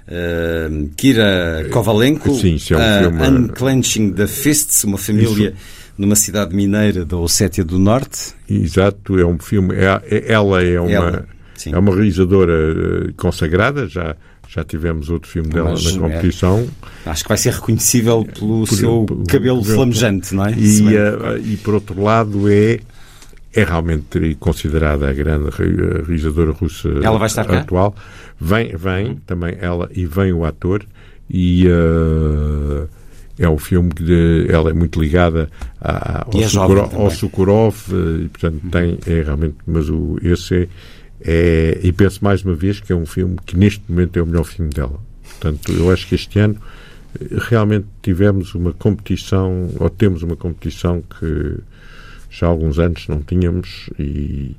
[0.09, 3.39] uh, Kira Kovalenko, Sim, é um uh, filme...
[3.39, 8.35] Unclenching the Fists, uma família Isso numa cidade mineira da Ossétia do Norte.
[8.49, 9.75] Exato, é um filme.
[9.75, 11.29] É, é, ela é uma, ela,
[11.67, 14.15] é uma realizadora eh, consagrada, já,
[14.49, 16.69] já tivemos outro filme dela Mas, na competição.
[17.05, 20.53] É, acho que vai ser reconhecível pelo por, seu por, cabelo por, flamejante, não é?
[20.53, 22.81] E, uh, e por outro lado é
[23.55, 27.93] é realmente considerada a grande realizadora russa ela vai estar atual.
[27.93, 28.03] Cá?
[28.39, 29.17] Vem, vem uhum.
[29.27, 30.85] também ela e vem o ator
[31.29, 32.87] e uh,
[33.39, 38.29] é um filme que ela é muito ligada a, ao, é ao Sukurov eh, e
[38.29, 40.69] portanto tem é realmente mas o esse é,
[41.21, 44.27] é, e penso mais uma vez que é um filme que neste momento é o
[44.27, 45.01] melhor filme dela.
[45.23, 46.57] Portanto eu acho que este ano
[47.21, 51.59] eh, realmente tivemos uma competição ou temos uma competição que
[52.31, 54.57] já há alguns anos não tínhamos e,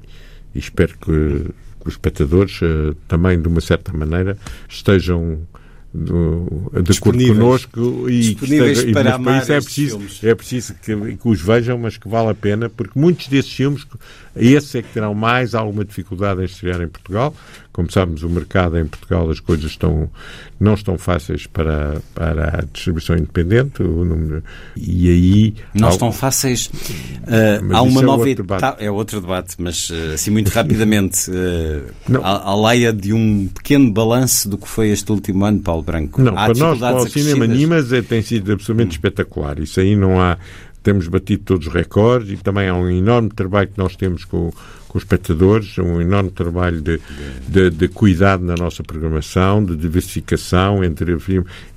[0.54, 1.46] e espero que,
[1.82, 5.40] que, os espectadores uh, também de uma certa maneira estejam
[5.94, 10.96] do, de acordo connosco e, que esteja, para e país é preciso, é preciso que,
[11.16, 13.88] que, os vejam, mas que vale a pena, porque muitos desses filmes,
[14.36, 17.34] esses é que terão mais alguma dificuldade em estrear em Portugal.
[17.72, 20.10] Como sabemos, o mercado em Portugal, as coisas estão,
[20.60, 23.84] não estão fáceis para, para a distribuição independente.
[23.84, 24.44] Número,
[24.76, 25.56] e aí.
[25.76, 26.66] Não estão fáceis.
[26.66, 28.78] Uh, há uma é nova etapa.
[28.80, 33.92] É outro debate, mas uh, assim, muito rapidamente, uh, à, à leia de um pequeno
[33.92, 36.22] balanço do que foi este último ano, Paulo Branco.
[36.22, 39.00] Não, há para nós, para o cinema Nimas, é, tem sido absolutamente hum.
[39.00, 39.60] espetacular.
[39.60, 40.38] Isso aí não há.
[40.84, 44.54] Temos batido todos os recordes e também há um enorme trabalho que nós temos com
[44.88, 47.00] com os espectadores, um enorme trabalho de,
[47.48, 51.12] de, de, cuidado na nossa programação, de diversificação entre,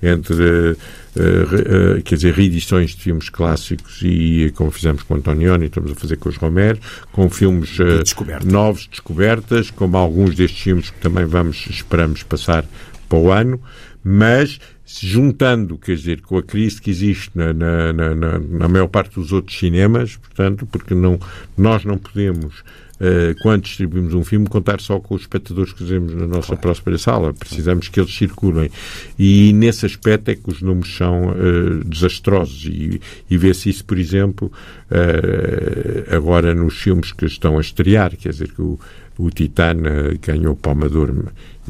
[0.03, 0.77] entre uh,
[1.17, 6.17] uh, quer dizer, reedições de filmes clássicos e, como fizemos com Antonioni, estamos a fazer
[6.17, 6.79] com os Romero,
[7.13, 8.47] com filmes uh, Descoberta.
[8.47, 12.65] novos, descobertas, como alguns destes filmes que também vamos, esperamos passar
[13.11, 13.61] para o ano,
[14.03, 19.17] mas juntando, quer dizer, com a crise que existe na, na, na, na maior parte
[19.17, 21.19] dos outros cinemas, portanto, porque não,
[21.59, 22.63] nós não podemos
[23.01, 26.61] uh, quando distribuímos um filme, contar só com os espectadores que fazemos na nossa claro.
[26.61, 27.35] próxima sala.
[27.35, 28.71] Precisamos que eles circulem.
[29.19, 32.65] E nesse aspecto é que os números são uh, desastrosos.
[32.67, 34.53] E, e vê-se isso, por exemplo,
[34.91, 38.17] uh, agora nos filmes que estão a estrear.
[38.17, 38.79] Quer dizer, que o,
[39.19, 39.75] o Titã
[40.21, 41.15] ganhou o Palmador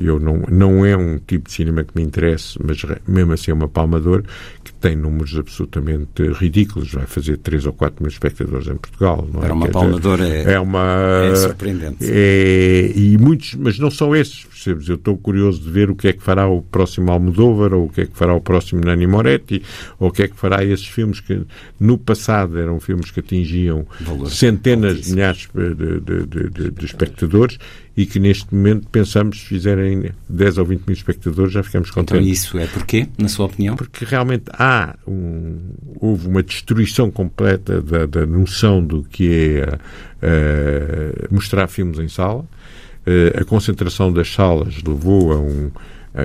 [0.03, 3.55] eu não, não é um tipo de cinema que me interessa, mas mesmo assim é
[3.55, 4.23] uma palmador
[4.65, 6.93] que tem números absolutamente ridículos.
[6.93, 9.29] Vai fazer 3 ou 4 mil espectadores em Portugal.
[9.33, 9.53] Não é?
[9.53, 11.99] uma palmadora é, é, uma, é surpreendente.
[12.01, 14.89] É, e muitos, mas não são esses, percebes?
[14.89, 17.89] Eu estou curioso de ver o que é que fará o próximo Almodóvar, ou o
[17.89, 19.63] que é que fará o próximo Nani Moretti,
[19.99, 21.43] ou o que é que fará esses filmes que
[21.79, 27.59] no passado eram filmes que atingiam Valor centenas de milhares de, de, de, de espectadores
[28.01, 32.03] e que neste momento pensamos se fizerem 10 ou 20 mil espectadores já ficamos então
[32.03, 32.23] contentes.
[32.23, 33.77] Então isso é porquê, na sua opinião?
[33.77, 35.59] Porque realmente há um,
[36.01, 42.41] houve uma destruição completa da, da noção do que é uh, mostrar filmes em sala.
[43.07, 45.71] Uh, a concentração das salas levou a um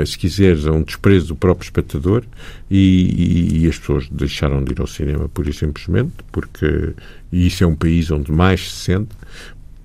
[0.04, 2.24] se quiseres, a um desprezo do próprio espectador
[2.72, 6.94] e, e, e, as pessoas deixaram de ir ao cinema pura e simplesmente porque
[7.32, 9.16] isso é um país onde mais se sente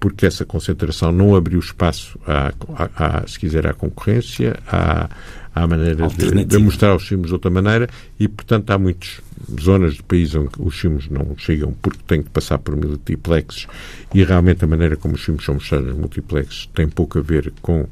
[0.01, 5.11] porque essa concentração não abriu espaço, à, à, à se quiser, à concorrência, à,
[5.55, 7.88] à maneira de, de, mostrar os filmes de outra maneira
[8.18, 9.20] e, portanto, há muitas
[9.61, 13.66] zonas do país onde os filmes não chegam porque têm que passar por multiplexes
[14.14, 17.53] e realmente a maneira como os filmes são mostrados nos multiplexes tem pouco a ver
[17.61, 17.86] com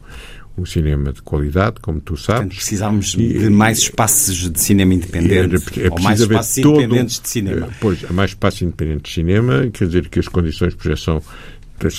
[0.56, 2.40] um cinema de qualidade, como tu sabes.
[2.40, 7.28] Portanto, precisávamos de mais espaços de cinema independente, é, é ou mais espaços independentes de
[7.28, 7.68] cinema.
[7.80, 11.22] Pois, há mais espaços independentes de cinema, quer dizer que as condições de projeção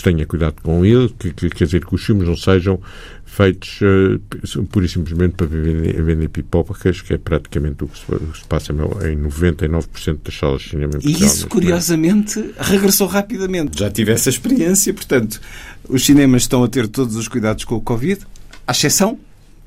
[0.02, 2.80] tenha cuidado com ele, que, que, quer dizer que os filmes não sejam
[3.26, 8.40] feitos uh, pura e simplesmente para vender, vender pipocas, que é praticamente o que se,
[8.40, 10.94] se passa em 99% das salas de cinema.
[11.02, 13.80] E isso, curiosamente, regressou rapidamente.
[13.80, 15.40] Já tive essa experiência, portanto,
[15.88, 18.22] os cinemas estão a ter todos os cuidados com o Covid,
[18.68, 19.20] à exceção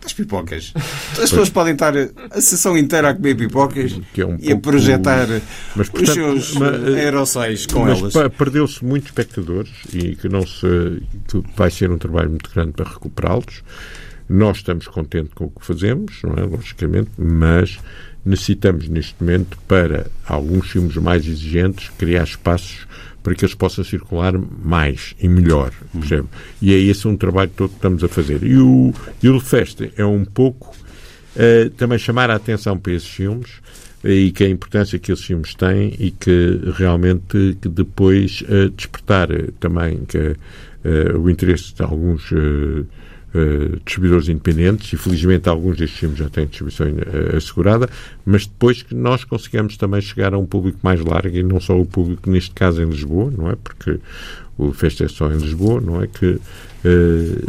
[0.02, 0.72] das pipocas.
[1.12, 5.28] As pessoas podem estar a sessão inteira a comer pipocas é um e a projetar
[5.76, 8.32] mas, portanto, os seus mas, aerossóis com mas elas.
[8.36, 12.88] Perdeu-se muitos espectadores e que não se que vai ser um trabalho muito grande para
[12.88, 13.62] recuperá-los.
[14.28, 16.46] Nós estamos contentes com o que fazemos, não é?
[16.46, 17.78] Logicamente, mas
[18.24, 22.86] necessitamos neste momento para alguns filmes mais exigentes criar espaços
[23.22, 26.28] para que eles possam circular mais e melhor, percebe?
[26.60, 28.42] E é esse um trabalho todo que estamos a fazer.
[28.42, 28.92] E o,
[29.22, 30.74] e o Fest é um pouco
[31.36, 33.50] uh, também chamar a atenção para esses filmes
[34.04, 39.28] e que a importância que esses filmes têm e que realmente que depois uh, despertar
[39.60, 40.36] também que,
[41.16, 42.32] o interesse de alguns
[43.34, 47.88] uh, distribuidores independentes, e felizmente alguns destes filmes já têm distribuição uh, assegurada,
[48.24, 51.78] mas depois que nós consigamos também chegar a um público mais largo e não só
[51.78, 53.56] o público, neste caso em Lisboa, não é?
[53.56, 53.98] Porque
[54.58, 56.06] o Festa é só em Lisboa, não é?
[56.06, 56.40] Que, uh,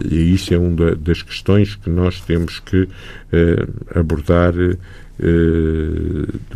[0.10, 2.88] e isso é uma das questões que nós temos que
[3.96, 4.78] abordar de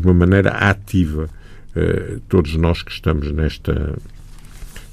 [0.03, 1.29] uma maneira ativa.
[2.29, 3.95] todos nós que estamos nesta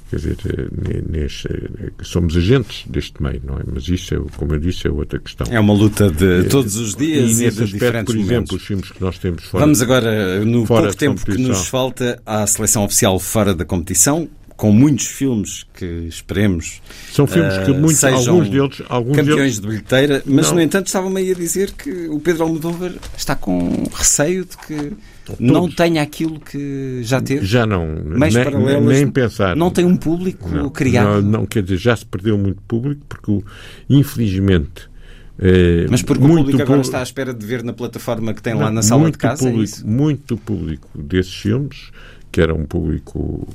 [0.09, 3.63] quer dizer, eh, neste, eh, somos agentes deste meio, não é?
[3.73, 5.47] Mas isso, é, como eu disse, é outra questão.
[5.49, 8.51] É uma luta de todos os dias e, nesse e de aspecto, por exemplo, momentos.
[8.51, 9.63] os filmes que nós temos fora.
[9.63, 14.71] Vamos agora, no pouco tempo que nos falta, à seleção oficial fora da competição, com
[14.71, 16.81] muitos filmes que esperemos
[17.11, 19.59] são filmes que eh, muitos, alguns deles alguns campeões deles...
[19.59, 20.55] de bilheteira mas não.
[20.55, 24.93] no entanto estava-me aí a dizer que o Pedro Almodóvar está com receio de que
[25.25, 25.41] Todos.
[25.41, 30.47] não tenha aquilo que já teve já não nem, nem pensar não tem um público
[30.49, 33.43] não, criado não, não, quer dizer já se perdeu muito público porque
[33.89, 34.89] infelizmente
[35.37, 38.53] é, mas porque o público agora está à espera de ver na plataforma que tem
[38.53, 41.91] lá na sala de casa é público, é muito público desses filmes
[42.35, 43.47] que era um público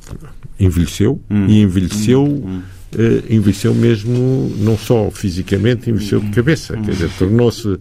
[0.58, 1.46] envelheceu hum.
[1.46, 2.46] e envelheceu hum.
[2.46, 2.62] hum.
[2.94, 6.30] Uh, envelheceu mesmo não só fisicamente envelheceu de hum.
[6.30, 7.78] cabeça quer dizer tornou-se uh,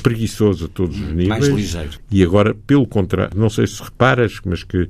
[0.00, 4.38] preguiçoso a todos os níveis mais ligeiro e agora pelo contrário não sei se reparas
[4.44, 4.88] mas que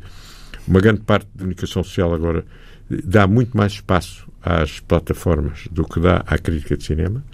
[0.66, 2.44] uma grande parte da comunicação social agora
[3.02, 7.24] dá muito mais espaço às plataformas do que dá à crítica de cinema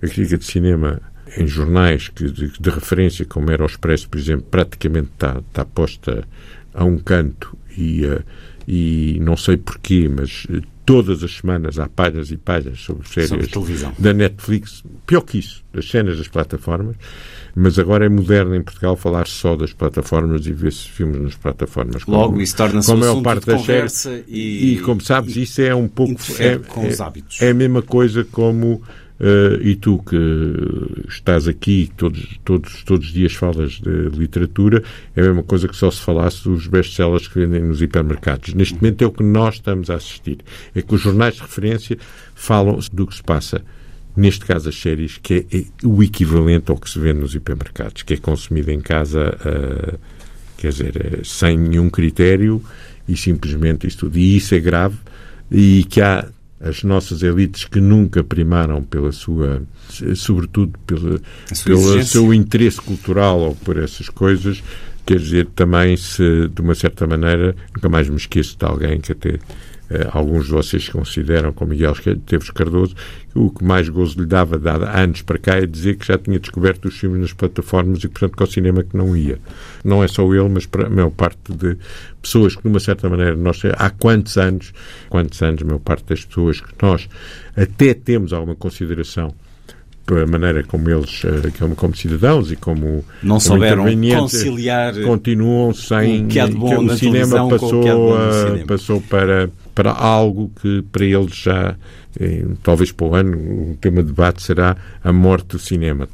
[0.00, 1.02] a crítica de cinema
[1.36, 5.64] em jornais que, de, de referência como era o Expresso por exemplo praticamente está, está
[5.64, 6.24] posta
[6.74, 8.22] a um canto e, uh,
[8.66, 13.50] e não sei porquê, mas uh, todas as semanas há páginas e páginas sobre séries
[13.50, 16.96] sobre da Netflix, pior que isso, das cenas das plataformas,
[17.54, 22.06] mas agora é moderno em Portugal falar só das plataformas e ver-se filmes nas plataformas.
[22.06, 24.04] Logo, como, isso torna-se um maior parte das séries.
[24.26, 26.14] E, e, como sabes, e, isso é um pouco.
[26.38, 27.42] É, com é, os hábitos.
[27.42, 28.82] é a mesma coisa como
[29.20, 30.16] Uh, e tu que
[31.08, 34.82] estás aqui todos, todos, todos os dias falas de literatura,
[35.16, 38.54] é a mesma coisa que só se falasse dos best-sellers que vendem nos hipermercados.
[38.54, 40.38] Neste momento é o que nós estamos a assistir.
[40.72, 41.98] É que os jornais de referência
[42.32, 43.60] falam do que se passa,
[44.16, 48.04] neste caso as séries, que é, é o equivalente ao que se vende nos hipermercados,
[48.04, 49.98] que é consumido em casa, uh,
[50.56, 52.62] quer dizer, uh, sem nenhum critério
[53.08, 54.16] e simplesmente isso tudo.
[54.16, 54.96] E isso é grave
[55.50, 56.28] e que há
[56.60, 59.62] as nossas elites que nunca primaram pela sua,
[60.16, 61.20] sobretudo pela,
[61.64, 64.62] pelo seu interesse cultural ou por essas coisas,
[65.06, 69.12] quer dizer, também se, de uma certa maneira, nunca mais me esqueço de alguém que
[69.12, 69.38] até
[70.10, 71.94] alguns de vocês consideram, como Miguel
[72.26, 72.94] Teves Cardoso,
[73.32, 76.18] que o que mais gozo lhe dava, dado anos para cá, é dizer que já
[76.18, 79.38] tinha descoberto os filmes nas plataformas e, portanto, que ao cinema que não ia.
[79.82, 81.76] Não é só ele, mas para a maior parte de
[82.20, 84.72] pessoas que, de uma certa maneira, nós, há quantos anos,
[85.08, 87.08] quantos anos, a maior parte das pessoas que nós
[87.56, 89.34] até temos alguma consideração
[90.08, 95.74] pela maneira como eles, eh, como, como cidadãos e como não como souberam conciliar continuam
[95.74, 98.66] sem o que bom que o cinema passou, cinema.
[98.66, 101.76] passou para para algo que para eles já,
[102.18, 106.08] eh, talvez para o ano, o tema de debate será a morte do cinema,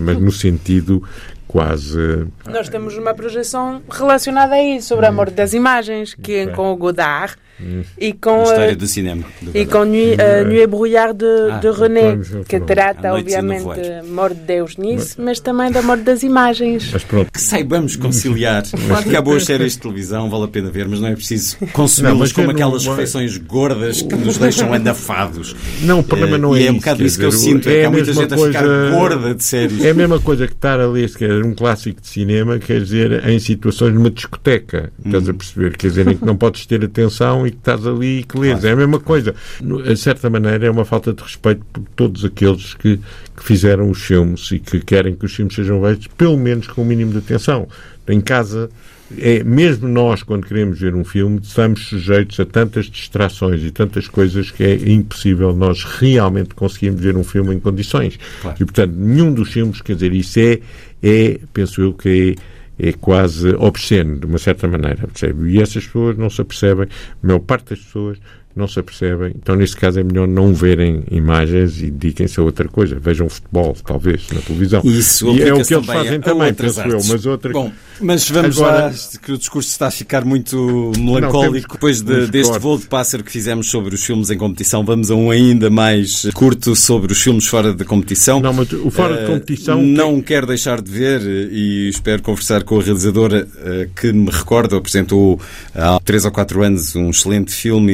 [0.00, 1.02] mas no sentido
[1.48, 2.26] quase.
[2.46, 6.70] Nós temos uma projeção relacionada a isso, sobre a morte das imagens, que é com
[6.70, 7.82] o Godard hum.
[7.98, 8.40] e com.
[8.40, 9.24] A história do cinema.
[9.54, 12.18] e com Nuit, uh, Nuit Brouillard de, ah, de René,
[12.48, 13.64] que trata, obviamente,
[14.00, 16.92] a morte de Deus nisso, mas, mas também da morte das imagens.
[17.32, 18.62] Que saibamos conciliar.
[18.86, 21.56] Claro que há boas séries de televisão, vale a pena ver, mas não é preciso
[21.72, 25.52] consumi-las como aquelas refeições gordas que nos deixam anafados.
[25.52, 25.82] filmes.
[25.82, 27.68] Não, o problema Eh, não é e é um isso, bocado isso que eu sinto,
[27.68, 29.84] é, é que há a muita gente a coisa- ficar gorda de séries.
[29.84, 32.80] É a mesma coisa que estar a ler quer dizer, um clássico de cinema, quer
[32.82, 34.92] dizer, em situações numa discoteca.
[35.04, 35.30] Estás Uhum.
[35.30, 35.76] a perceber?
[35.76, 38.64] Quer dizer, em que não podes ter atenção e que estás ali e que lês.
[38.64, 39.34] É a mesma coisa.
[39.60, 42.98] De certa maneira, é uma falta de respeito por todos aqueles que,
[43.36, 46.82] que fizeram os filmes e que querem que os filmes sejam feitos, pelo menos com
[46.82, 47.68] o mínimo de atenção.
[48.08, 48.70] Em casa.
[49.16, 54.06] É, mesmo nós, quando queremos ver um filme, estamos sujeitos a tantas distrações e tantas
[54.06, 58.18] coisas que é impossível nós realmente conseguirmos ver um filme em condições.
[58.60, 60.60] E, portanto, nenhum dos filmes, quer dizer, isso é,
[61.02, 65.06] é penso eu, que é, é quase obsceno, de uma certa maneira.
[65.06, 65.50] Percebe?
[65.50, 68.18] E essas pessoas não se apercebem, a maior parte das pessoas
[68.58, 69.32] não se apercebem.
[69.36, 72.98] Então, nesse caso, é melhor não verem imagens e dediquem-se a outra coisa.
[73.00, 74.82] Vejam futebol, talvez, na televisão.
[74.84, 76.84] Isso e é o que eles fazem também, penso eu.
[76.96, 77.08] artes.
[77.08, 81.52] Mas outra Bom, mas vamos Agora- lá, que o discurso está a ficar muito melancólico.
[81.52, 82.62] temos- Depois de- deste cortes.
[82.62, 86.26] voo de pássaro que fizemos sobre os filmes em competição, vamos a um ainda mais
[86.34, 88.40] curto sobre os filmes fora de competição.
[88.40, 91.20] Não, mas o fora de Eh, competição Não quero deixar de ver
[91.52, 95.40] e espero conversar com a realizadora eh, que me recorda, apresentou
[95.74, 97.92] há três ou quatro anos um excelente filme,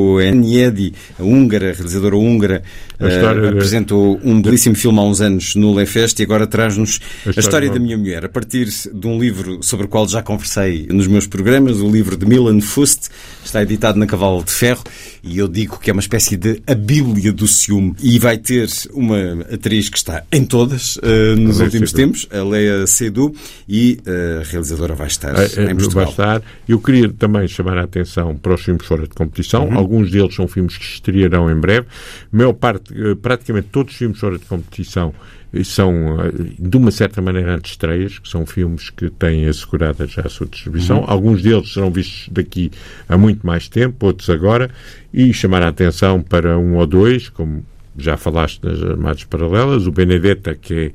[0.00, 2.62] Eldiko Enjedi, a húngara, a realizadora húngara,
[2.98, 7.00] A história de- apresentou um belíssimo filme há uns anos no Lefest e agora traz-nos
[7.26, 10.22] A a história da minha mulher, a partir de um livro sobre o qual já
[10.22, 13.08] conversei nos meus programas, o livro de Milan Fust,
[13.44, 14.82] está editado na Cavalo de Ferro,
[15.22, 18.68] e eu digo que é uma espécie de a Bíblia do ciúme, e vai ter
[18.92, 19.16] uma
[19.50, 21.92] atriz que está em todas eh, nos Leia últimos Seydoux.
[22.22, 23.34] tempos, a Leia Seydoux,
[23.68, 26.10] e eh, a realizadora vai estar É, em vai Portugal.
[26.10, 26.42] estar.
[26.68, 29.66] Eu queria também chamar a atenção para os filmes fora de competição.
[29.68, 29.78] Uhum.
[29.80, 31.86] Alguns deles são filmes que estrearão em breve.
[32.32, 35.14] A maior parte, eh, praticamente todos os filmes fora de competição
[35.54, 40.22] eh, são, eh, de uma certa maneira, antestreias, que são filmes que têm assegurada já
[40.22, 40.98] a sua distribuição.
[40.98, 41.04] Uhum.
[41.08, 42.70] Alguns deles serão vistos daqui
[43.08, 44.70] a muito mais tempo, outros agora.
[45.14, 47.64] E chamar a atenção para um ou dois, como
[47.96, 50.92] já falaste nas Armadas Paralelas, o Benedetta, que é.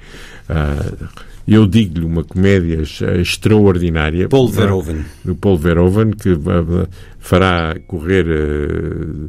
[0.48, 1.10] ah,
[1.48, 4.28] eu digo-lhe uma comédia ex- extraordinária.
[4.30, 5.06] Paul Ah, Verhoeven.
[5.24, 6.88] do Paul Verhoeven, que va-
[7.20, 9.28] fará correr, eh,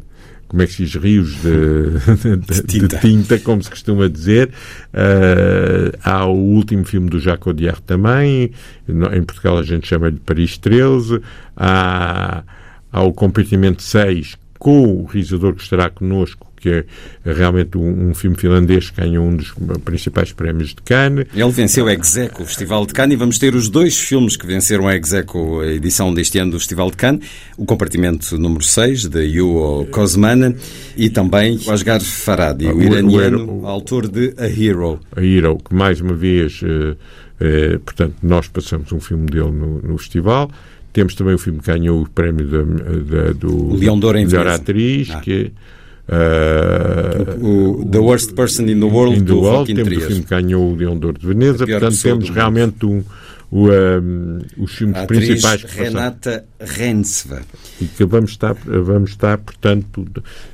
[0.48, 2.98] como é que se diz, rios de, de- de tinta.
[2.98, 3.38] tinta.
[3.40, 4.50] como se costuma dizer.
[4.94, 8.50] Eh, há o último filme do Jacques Audiard também,
[8.88, 11.20] em Portugal a gente chama-lhe Paris 13.
[11.56, 12.42] Há,
[12.92, 16.84] há o Compartimento 6, com o realizador que estará connosco, que é
[17.24, 19.52] realmente um, um filme finlandês que ganhou um dos
[19.84, 21.26] principais prémios de Cannes.
[21.34, 24.46] Ele venceu a Execo, o Festival de Cannes, e vamos ter os dois filmes que
[24.46, 27.26] venceram a Execo, a edição deste ano do Festival de Cannes,
[27.56, 30.54] o compartimento número 6, de Yuo Kozmana,
[30.96, 34.98] e também o Asghar Farhadi, Ah, o o- iraniano, o- o- autor de A Hero.
[35.14, 36.96] a Hero, que mais uma vez, eh,
[37.40, 40.50] eh, portanto, nós passamos um filme dele no, no festival.
[40.92, 44.16] Temos também o filme que ganhou o prémio da, da- do O Leão de Ouro
[44.18, 45.20] em atriz, Ah.
[45.20, 45.52] que
[46.08, 49.56] é O The Worst Person in the World, in the do World.
[49.56, 51.66] Joaquim Temos o filme que ganhou o Leão de Ouro de Veneza.
[51.66, 53.02] Portanto, temos realmente um,
[53.50, 55.76] o, um, os filmes A principais que.
[55.78, 57.42] Renata Rensva.
[57.80, 60.04] E que vamos estar, vamos estar portanto,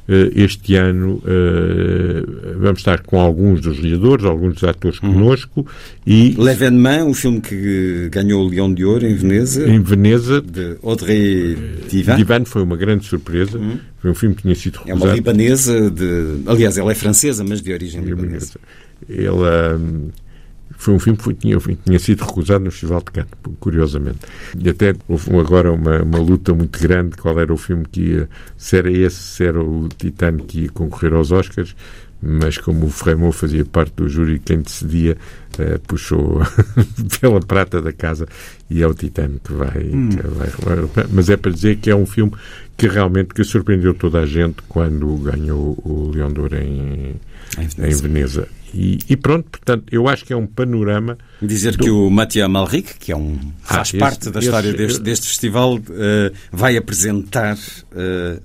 [0.08, 2.22] eh, este ano, eh,
[2.58, 5.14] vamos estar com alguns dos realizadores, alguns dos atores Uhum.
[5.14, 5.66] connosco
[6.06, 10.76] e L'Evénement, o filme que ganhou o Leão de Ouro em Veneza, em Veneza de
[10.82, 11.56] Audrey
[11.88, 12.16] Divan.
[12.16, 13.58] Divan foi uma grande surpresa.
[14.00, 15.14] Foi um filme que tinha sido É uma recusado.
[15.16, 16.42] libanesa de.
[16.46, 18.58] Aliás, ela é francesa, mas de origem libanesa.
[19.08, 20.08] Ele hum,
[20.82, 23.28] foi um filme que foi- tinha, tinha sido recusado no Festival de Cannes,
[23.60, 24.18] curiosamente.
[24.58, 28.28] E até houve agora uma, uma luta muito grande qual era o filme que ia,
[28.56, 31.74] se era esse, se era o Titano que ia concorrer aos Oscars,
[32.20, 35.16] mas como o Ferreimou fazia parte do júri quem decidia,
[35.58, 36.40] eh, puxou
[37.20, 38.26] pela prata da casa
[38.70, 39.70] e é o Titano que vai,
[40.50, 40.64] que
[40.94, 42.32] vai- Mas é para dizer que é um filme
[42.76, 47.14] que realmente que surpreendeu toda a gente quando ganhou o Leão de Ouro em,
[47.58, 48.48] Em em Veneza.
[48.74, 51.18] E, e pronto, portanto, eu acho que é um panorama.
[51.42, 54.72] Dizer que o Mathieu Malric, que é um, Ah, faz esse- parte da esse- história
[54.72, 57.58] deste, deste festival, eh, vai apresentar.
[57.94, 58.38] eh,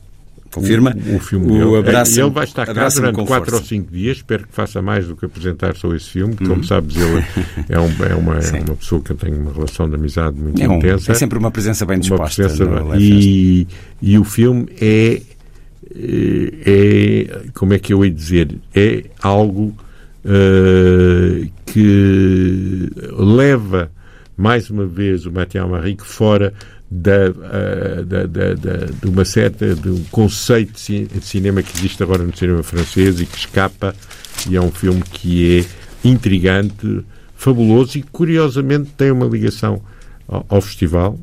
[0.51, 0.95] confirma?
[1.11, 1.77] O, o filme o dele.
[1.77, 3.69] Abraça-me- E ele vai estar cá durante com 4 ou força.
[3.69, 4.17] 5 dias.
[4.17, 6.35] Espero que faça mais do que apresentar só esse filme.
[6.35, 7.23] Como sabes, ele
[7.69, 10.61] é, um- é uma, é uma pessoa que eu tenho uma relação de amizade muito
[10.61, 11.11] É, um- intensa.
[11.11, 12.41] é sempre uma presença bem disposta.
[12.43, 13.01] presença bem- Lefest.
[13.01, 13.67] e,
[14.01, 15.21] e o filme é,
[15.95, 19.75] é como é que eu ia dizer é algo
[20.27, 23.89] eh, que leva
[24.35, 26.53] mais uma vez o Mathieu Maric fora
[26.91, 32.23] da, eh, da, da, de uma certa de um conceito de cinema que existe agora
[32.23, 33.95] no cinema francês e que escapa
[34.49, 37.05] e é um filme que é intrigante
[37.35, 39.81] fabuloso e curiosamente tem uma ligação
[40.27, 41.17] ao, ao festival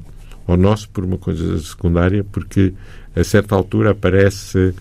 [0.46, 2.72] ao nosso por uma coisa secundária porque
[3.14, 4.74] a certa altura aparece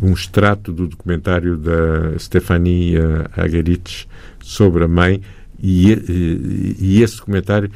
[0.00, 4.08] um extrato do documentário da Stefania Agarich
[4.40, 5.20] sobre a mãe
[5.60, 7.70] e, e, e esse documentário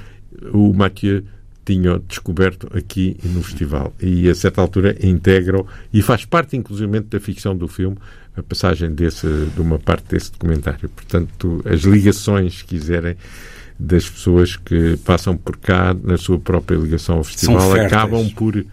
[0.53, 1.23] o Mathieu
[1.65, 7.21] tinha descoberto aqui no festival e a certa altura integra e faz parte inclusive da
[7.21, 7.97] ficção do filme
[8.37, 10.89] a passagem desse, de uma parte desse documentário.
[10.89, 13.17] Portanto, as ligações, se quiserem,
[13.79, 18.65] das pessoas que passam por cá na sua própria ligação ao festival acabam por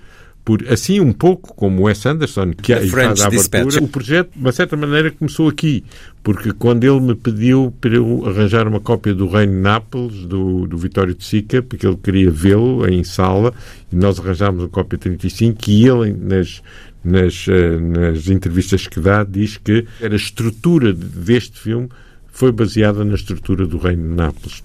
[0.44, 3.84] por, assim um pouco como o Wes Anderson, que The faz a abertura, Dispatch.
[3.84, 5.84] o projeto, de uma certa maneira, começou aqui,
[6.24, 10.66] porque quando ele me pediu para eu arranjar uma cópia do Reino de Nápoles, do,
[10.68, 13.54] do Vitório de Sica, porque ele queria vê-lo em sala,
[13.92, 16.62] e nós arranjámos a cópia 35, e ele, nas,
[17.04, 21.90] nas, eh, nas entrevistas que dá, diz que era a estrutura deste filme
[22.40, 24.64] foi baseada na estrutura do Reino de Nápoles,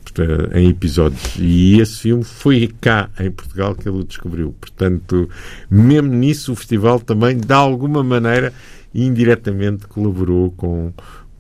[0.55, 1.35] em episódios.
[1.41, 4.55] E esse filme foi cá, em Portugal, que ele o descobriu.
[4.61, 5.29] Portanto,
[5.69, 8.53] mesmo nisso, o festival também, de alguma maneira,
[8.95, 10.93] indiretamente colaborou com,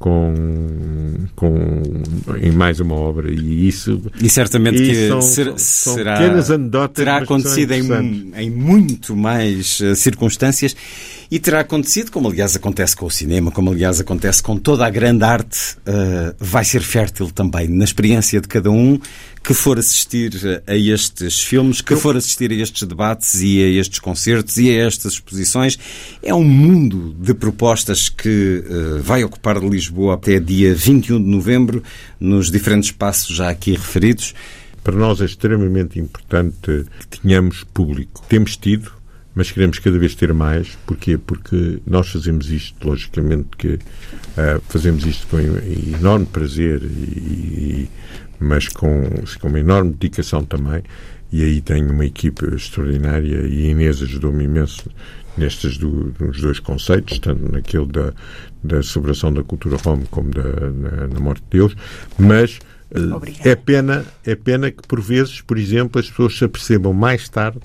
[0.04, 0.34] com,
[1.34, 1.82] com
[2.38, 6.50] em mais uma obra e isso e certamente e que são, ser, são será pequenas
[6.50, 10.76] anedotas terá acontecido em, em muito mais uh, circunstâncias
[11.30, 14.90] e terá acontecido, como aliás acontece com o cinema, como aliás acontece com toda a
[14.90, 19.00] grande arte, uh, vai ser fértil também na experiência de cada um
[19.44, 23.98] que for assistir a estes filmes, que for assistir a estes debates e a estes
[23.98, 25.78] concertos e a estas exposições.
[26.22, 31.82] É um mundo de propostas que uh, vai ocupar Lisboa até dia 21 de novembro,
[32.18, 34.34] nos diferentes espaços já aqui referidos.
[34.82, 38.22] Para nós é extremamente importante que tenhamos público.
[38.26, 38.92] Temos tido,
[39.34, 40.68] mas queremos cada vez ter mais.
[40.86, 41.18] Porquê?
[41.18, 47.90] Porque nós fazemos isto, logicamente, que uh, fazemos isto com enorme prazer, e,
[48.38, 49.02] mas com,
[49.40, 50.82] com uma enorme dedicação também.
[51.32, 54.88] E aí tenho uma equipe extraordinária e a Inês ajudou-me imenso
[55.36, 58.12] nestes do, nos dois conceitos, tanto naquele da,
[58.62, 61.76] da celebração da cultura home como da, na, na morte de Deus,
[62.18, 62.60] mas
[62.94, 63.48] Obrigada.
[63.48, 67.58] é pena, é pena que por vezes, por exemplo, as pessoas se apercebam mais tarde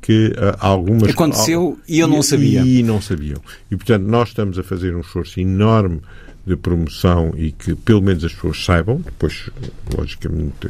[0.00, 3.40] que uh, algumas aconteceu e eu não sabia e, e não sabiam
[3.70, 6.00] e portanto nós estamos a fazer um esforço enorme
[6.46, 9.50] de promoção e que pelo menos as pessoas saibam depois
[9.96, 10.68] logicamente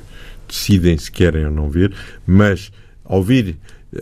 [0.49, 1.93] decidem se querem ou não ver
[2.27, 2.71] mas
[3.05, 3.57] ouvir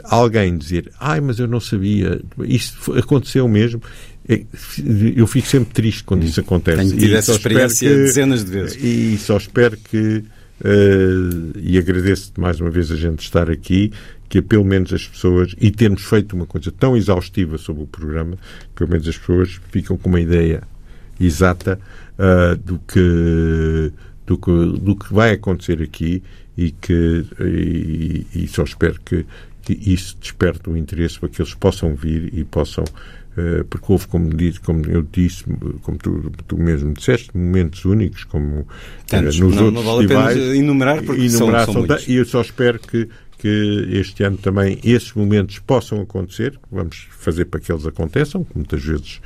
[0.05, 3.83] alguém dizer ai mas eu não sabia isso aconteceu mesmo
[4.29, 4.43] é,
[5.17, 8.51] eu fico sempre triste quando isso acontece Tenho tido E essa experiência que- dezenas de
[8.51, 8.77] vezes.
[8.83, 10.25] e só espero que
[10.65, 13.93] eh, e agradeço mais uma vez a gente estar aqui
[14.29, 18.39] que pelo menos as pessoas e termos feito uma coisa tão exaustiva sobre o programa
[18.75, 20.63] pelo menos as pessoas ficam com uma ideia
[21.21, 21.79] exata
[22.19, 23.93] ah, do que
[24.27, 24.51] do que
[24.81, 26.23] do que vai acontecer aqui
[26.57, 29.27] e que e, e só espero que,
[29.63, 32.85] que isso desperte o interesse para que eles possam vir e possam
[33.37, 35.43] eh, porque houve, como, disse, como eu disse,
[35.83, 38.65] como tu, tu mesmo disseste, momentos únicos, como eh,
[39.09, 39.41] Tantos.
[39.41, 40.57] nos Não- outros não vale a pena festivais.
[40.57, 42.09] enumerar porque são- Enumerar são são muitos.
[42.09, 43.09] E eu só espero que,
[43.39, 46.57] que este ano também esses momentos possam acontecer.
[46.71, 49.21] Vamos fazer para que eles aconteçam, que muitas vezes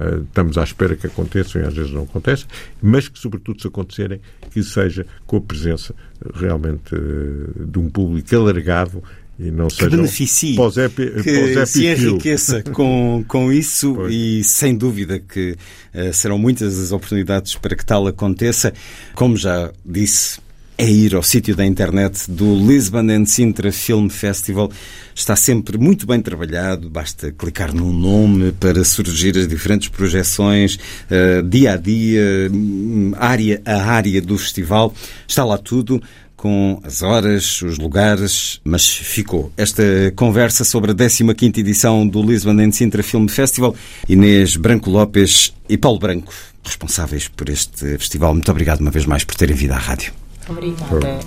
[0.00, 2.46] eh, estamos à espera que aconteçam e às vezes não acontecem,
[2.80, 4.20] mas que, sobretudo, se acontecerem,
[4.50, 5.94] que seja com a presença
[6.24, 9.02] eh, realmente eh, de um público alargado
[9.38, 14.12] e não que seja beneficie, para o que se enriqueça com, com isso Pois.
[14.12, 15.56] e sem dúvida que
[15.94, 18.72] eh, serão muitas as oportunidades para que tal aconteça.
[19.14, 20.40] Como já disse,
[20.78, 24.70] é ir ao sítio da internet do Lisbon and Sintra Film Festival.
[25.12, 30.78] Está sempre muito bem trabalhado, basta clicar no nome para surgir as diferentes projeções,
[31.10, 34.94] eh, dia a dia, hum, área a área do festival.
[35.26, 36.00] Está lá tudo
[36.36, 39.82] com as horas, os lugares, mas ficou esta
[40.14, 43.74] conversa sobre a 15ª edição do Lisbon and Sintra Film Festival.
[44.08, 46.32] Inês Branco Lopes e Paulo Branco,
[46.62, 48.32] responsáveis por este festival.
[48.32, 50.12] Muito obrigado uma vez mais por terem vindo à rádio.
[50.48, 51.20] Obrigada.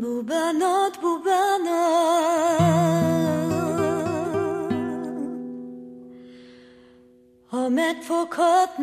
[0.00, 2.30] Bubanot, bubanot
[7.52, 8.78] Omet fokot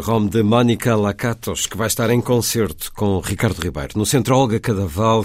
[0.00, 4.06] a cultura rom de Mónica Lakatos, que vai estar em concerto com Ricardo Ribeiro no
[4.06, 5.24] Centro Olga Cadaval,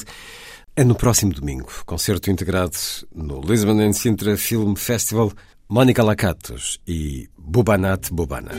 [0.76, 1.70] é no próximo domingo.
[1.86, 2.76] Concerto integrado
[3.14, 5.32] no Lisbon and Sintra Film Festival.
[5.68, 8.56] Mónica Lakatos e Bubanat Bubanat.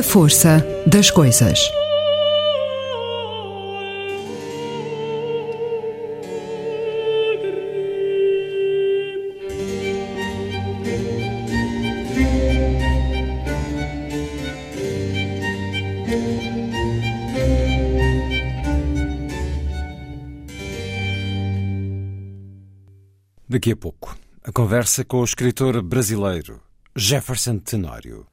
[0.00, 1.70] A força das coisas.
[23.46, 26.58] Daqui a pouco, a conversa com o escritor brasileiro
[26.96, 28.26] Jefferson Tenório.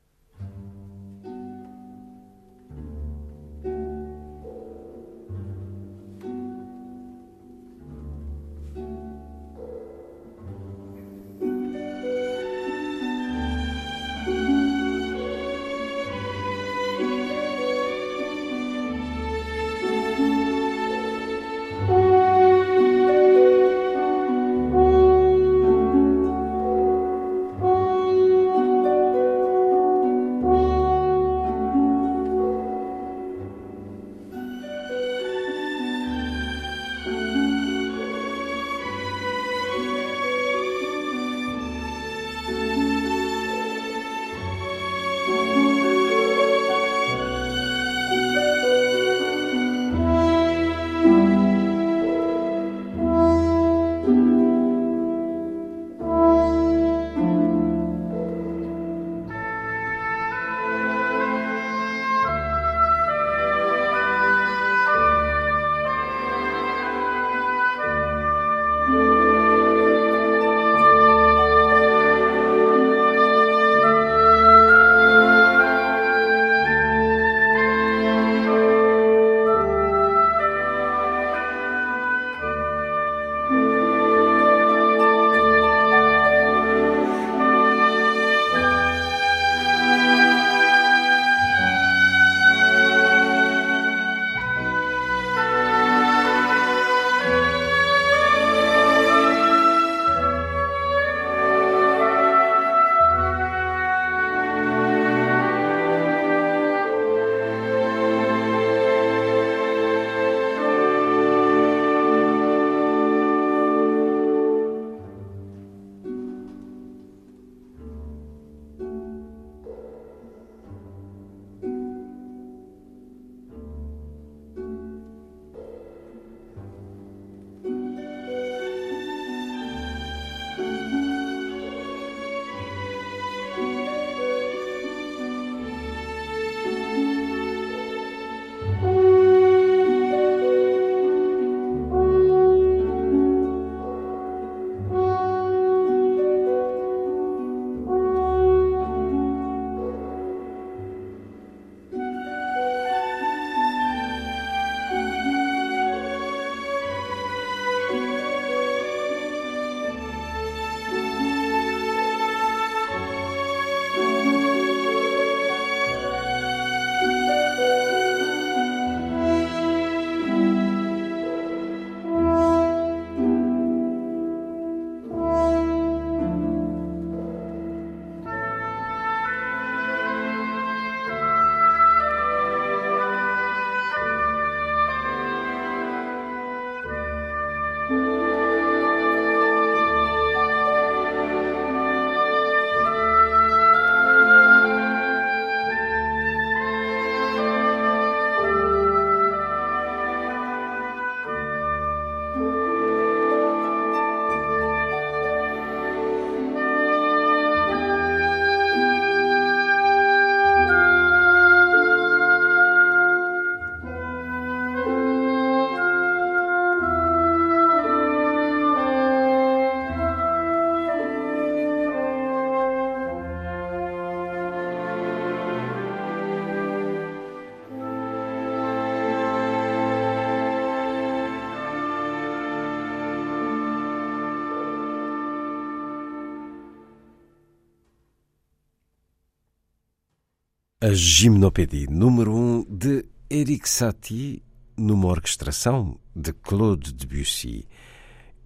[240.88, 244.42] A Gymnopédie número 1 um de Eric Satie,
[244.78, 247.68] numa orquestração de Claude Debussy.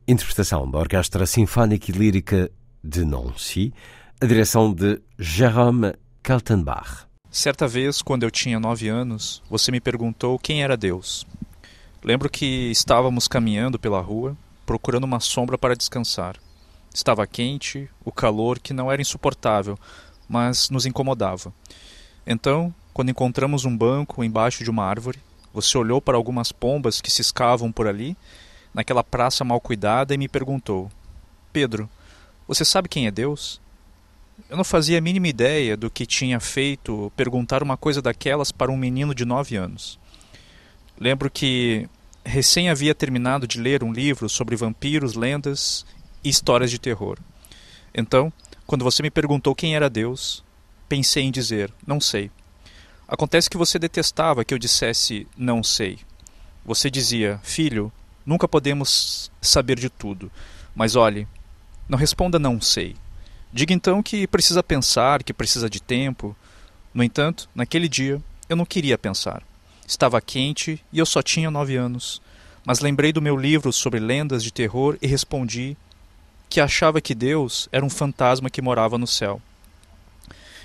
[0.07, 2.51] Interpretação da Orquestra Sinfónica e Lírica
[2.83, 3.71] de Nancy,
[4.19, 5.93] a direção de Jérôme
[6.23, 7.05] Kaltenbach.
[7.29, 11.27] Certa vez, quando eu tinha nove anos, você me perguntou quem era Deus.
[12.03, 14.35] Lembro que estávamos caminhando pela rua,
[14.65, 16.37] procurando uma sombra para descansar.
[16.91, 19.77] Estava quente, o calor que não era insuportável,
[20.27, 21.53] mas nos incomodava.
[22.31, 25.19] Então, quando encontramos um banco embaixo de uma árvore,
[25.53, 28.15] você olhou para algumas pombas que ciscavam por ali,
[28.73, 30.89] naquela praça mal cuidada, e me perguntou:
[31.51, 31.89] Pedro,
[32.47, 33.59] você sabe quem é Deus?
[34.49, 38.71] Eu não fazia a mínima ideia do que tinha feito perguntar uma coisa daquelas para
[38.71, 39.99] um menino de nove anos.
[40.97, 41.85] Lembro que
[42.23, 45.85] recém havia terminado de ler um livro sobre vampiros, lendas
[46.23, 47.17] e histórias de terror.
[47.93, 48.31] Então,
[48.65, 50.45] quando você me perguntou quem era Deus,
[50.91, 52.29] pensei em dizer: Não sei.
[53.07, 55.99] Acontece que você detestava que eu dissesse não sei.
[56.65, 57.89] Você dizia: Filho,
[58.25, 60.29] nunca podemos saber de tudo.
[60.75, 61.25] Mas olhe,
[61.87, 62.97] não responda não sei.
[63.53, 66.35] Diga então que precisa pensar, que precisa de tempo.
[66.93, 69.41] No entanto, naquele dia, eu não queria pensar.
[69.87, 72.21] Estava quente e eu só tinha nove anos.
[72.65, 75.77] Mas lembrei do meu livro sobre lendas de terror e respondi
[76.49, 79.41] que achava que Deus era um fantasma que morava no céu.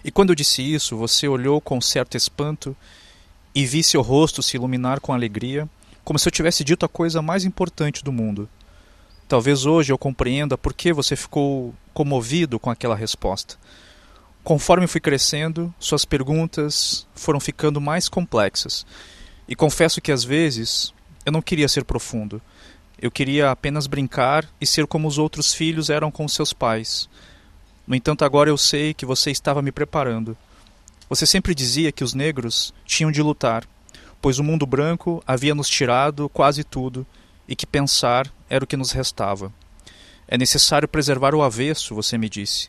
[0.07, 2.77] E quando eu disse isso, você olhou com certo espanto
[3.53, 5.69] e vi seu rosto se iluminar com alegria,
[6.05, 8.49] como se eu tivesse dito a coisa mais importante do mundo.
[9.27, 13.57] Talvez hoje eu compreenda por que você ficou comovido com aquela resposta.
[14.45, 18.87] Conforme fui crescendo, suas perguntas foram ficando mais complexas.
[19.49, 22.41] E confesso que às vezes eu não queria ser profundo.
[23.03, 27.09] Eu queria apenas brincar e ser como os outros filhos eram com seus pais.
[27.87, 30.37] No entanto, agora eu sei que você estava me preparando.
[31.09, 33.65] Você sempre dizia que os negros tinham de lutar,
[34.21, 37.07] pois o mundo branco havia nos tirado quase tudo
[37.47, 39.53] e que pensar era o que nos restava.
[40.27, 42.69] É necessário preservar o avesso, você me disse.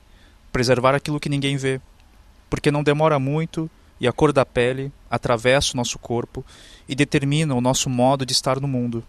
[0.51, 1.81] Preservar aquilo que ninguém vê.
[2.47, 3.69] Porque não demora muito
[3.99, 6.45] e a cor da pele atravessa o nosso corpo
[6.87, 9.03] e determina o nosso modo de estar no mundo.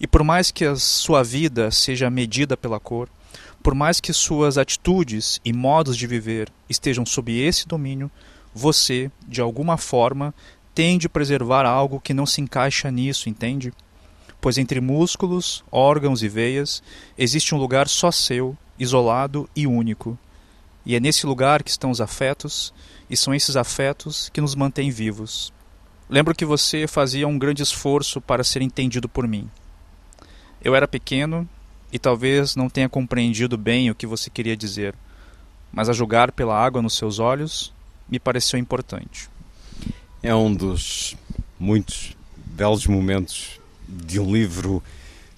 [0.00, 3.08] E por mais que a sua vida seja medida pela cor,
[3.68, 8.10] por mais que suas atitudes e modos de viver estejam sob esse domínio,
[8.54, 10.34] você, de alguma forma,
[10.74, 13.70] tem de preservar algo que não se encaixa nisso, entende?
[14.40, 16.82] Pois entre músculos, órgãos e veias
[17.18, 20.18] existe um lugar só seu, isolado e único.
[20.86, 22.72] E é nesse lugar que estão os afetos,
[23.10, 25.52] e são esses afetos que nos mantêm vivos.
[26.08, 29.46] Lembro que você fazia um grande esforço para ser entendido por mim.
[30.64, 31.46] Eu era pequeno
[31.92, 34.94] e talvez não tenha compreendido bem o que você queria dizer,
[35.72, 37.72] mas a julgar pela água nos seus olhos,
[38.08, 39.28] me pareceu importante.
[40.22, 41.16] É um dos
[41.58, 44.82] muitos belos momentos de um livro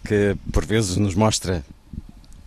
[0.04, 1.64] que por vezes nos mostra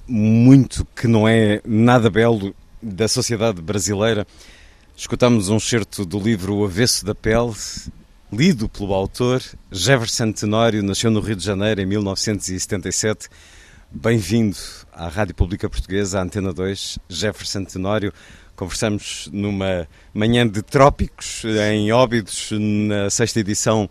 [0.08, 4.28] muito que não é nada belo da sociedade brasileira.
[4.96, 7.54] Escutamos um certo do livro O Avesso da Pele,
[8.32, 9.42] lido pelo autor.
[9.72, 13.30] Jefferson Tenório nasceu no Rio de Janeiro em 1977
[13.95, 14.57] Bem-vindo
[14.91, 18.11] à Rádio Pública Portuguesa, à Antena 2, Jefferson Tenório.
[18.56, 23.88] Conversamos numa manhã de trópicos em Óbidos, na sexta edição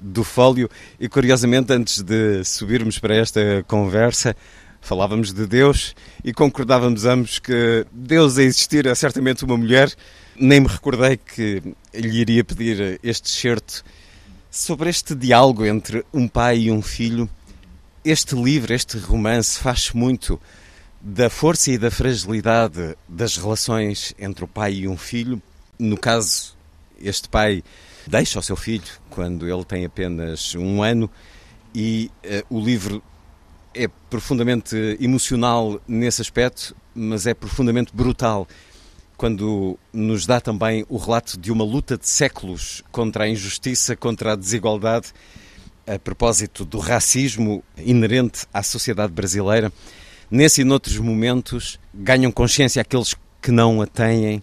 [0.00, 0.70] do Fólio,
[1.00, 4.36] e curiosamente, antes de subirmos para esta conversa,
[4.80, 9.92] falávamos de Deus e concordávamos ambos que Deus a existir é certamente uma mulher.
[10.36, 11.60] Nem me recordei que
[11.92, 13.82] lhe iria pedir este certo
[14.48, 17.28] sobre este diálogo entre um pai e um filho
[18.04, 20.40] este livro, este romance, faz muito
[21.00, 25.40] da força e da fragilidade das relações entre o pai e um filho.
[25.78, 26.56] No caso,
[27.00, 27.62] este pai
[28.06, 31.10] deixa o seu filho quando ele tem apenas um ano
[31.74, 33.02] e uh, o livro
[33.74, 38.48] é profundamente emocional nesse aspecto, mas é profundamente brutal
[39.16, 44.32] quando nos dá também o relato de uma luta de séculos contra a injustiça, contra
[44.32, 45.12] a desigualdade
[45.86, 49.72] a propósito do racismo inerente à sociedade brasileira,
[50.30, 54.42] nesse e noutros momentos ganham consciência aqueles que não a têm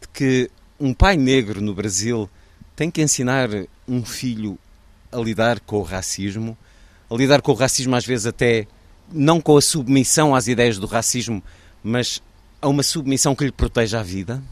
[0.00, 2.28] de que um pai negro no Brasil
[2.74, 3.48] tem que ensinar
[3.86, 4.58] um filho
[5.10, 6.56] a lidar com o racismo,
[7.10, 8.66] a lidar com o racismo às vezes até
[9.12, 11.42] não com a submissão às ideias do racismo,
[11.82, 12.22] mas
[12.60, 14.42] a uma submissão que lhe proteja a vida?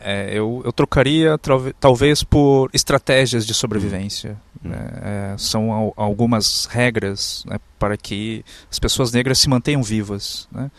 [0.00, 1.38] É, eu, eu trocaria
[1.78, 4.36] talvez por estratégias de sobrevivência.
[4.64, 4.88] Né?
[5.02, 10.48] É, são al algumas regras né, para que as pessoas negras se mantenham vivas.
[10.50, 10.70] Né?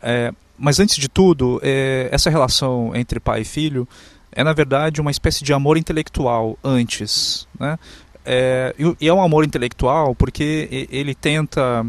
[0.00, 3.88] É, mas antes de tudo, é, essa relação entre pai e filho
[4.30, 7.78] é na verdade uma espécie de amor intelectual antes, né?
[8.26, 11.84] É, e é um amor intelectual porque ele tenta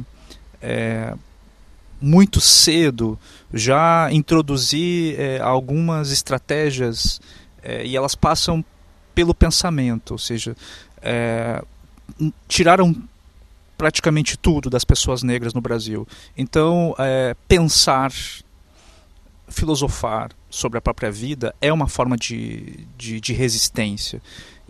[0.62, 1.14] é,
[2.02, 3.18] muito cedo
[3.54, 7.22] já introduzir é, algumas estratégias
[7.64, 8.64] é, e elas passam
[9.14, 10.58] pelo pensamento, ou seja,
[11.06, 11.64] é,
[12.48, 12.95] tiraram
[13.77, 16.07] praticamente tudo das pessoas negras no Brasil.
[16.38, 18.11] Então, é, pensar,
[19.48, 24.22] filosofar sobre a própria vida é uma forma de, de, de resistência.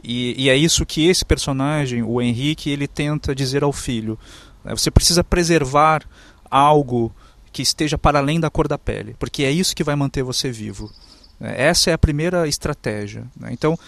[0.04, 4.20] E, e, é isso que esse personagem, o Henrique, ele tenta dizer ao filho.
[4.64, 4.76] Né?
[4.76, 6.04] Você precisa preservar
[6.50, 7.14] algo
[7.52, 10.52] que esteja para além da cor da pele, porque é isso que vai manter você
[10.52, 10.92] vivo.
[11.40, 11.54] Né?
[11.58, 13.26] Essa é a primeira estratégia.
[13.40, 13.50] Né?
[13.52, 13.80] Então,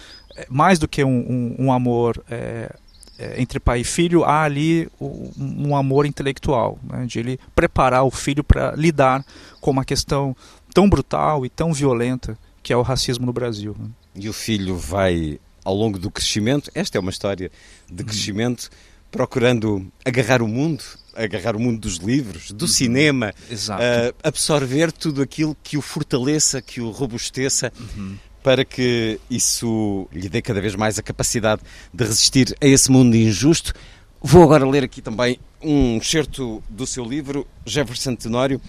[0.48, 1.18] mais do que um,
[1.58, 2.74] um, um amor é,
[3.18, 7.04] é, entre pai e filho, há ali um, um amor intelectual, né?
[7.06, 9.24] de ele preparar o filho para lidar
[9.60, 10.36] com uma questão
[10.72, 13.74] tão brutal e tão violenta que é o racismo no Brasil.
[13.78, 13.88] Né?
[14.14, 17.50] E o filho vai ao longo do crescimento, esta é uma história
[17.90, 18.70] de crescimento,
[19.10, 20.82] procurando agarrar o mundo,
[21.14, 22.68] agarrar o mundo dos livros, do uhum.
[22.68, 27.72] cinema, uh, absorver tudo aquilo que o fortaleça, que o robusteça.
[27.78, 28.16] Uhum.
[28.42, 31.62] Para que isso lhe dê cada vez mais a capacidade
[31.92, 33.74] de resistir a esse mundo injusto.
[34.20, 38.60] Vou agora ler aqui também um excerto do seu livro, Jefferson Tenório.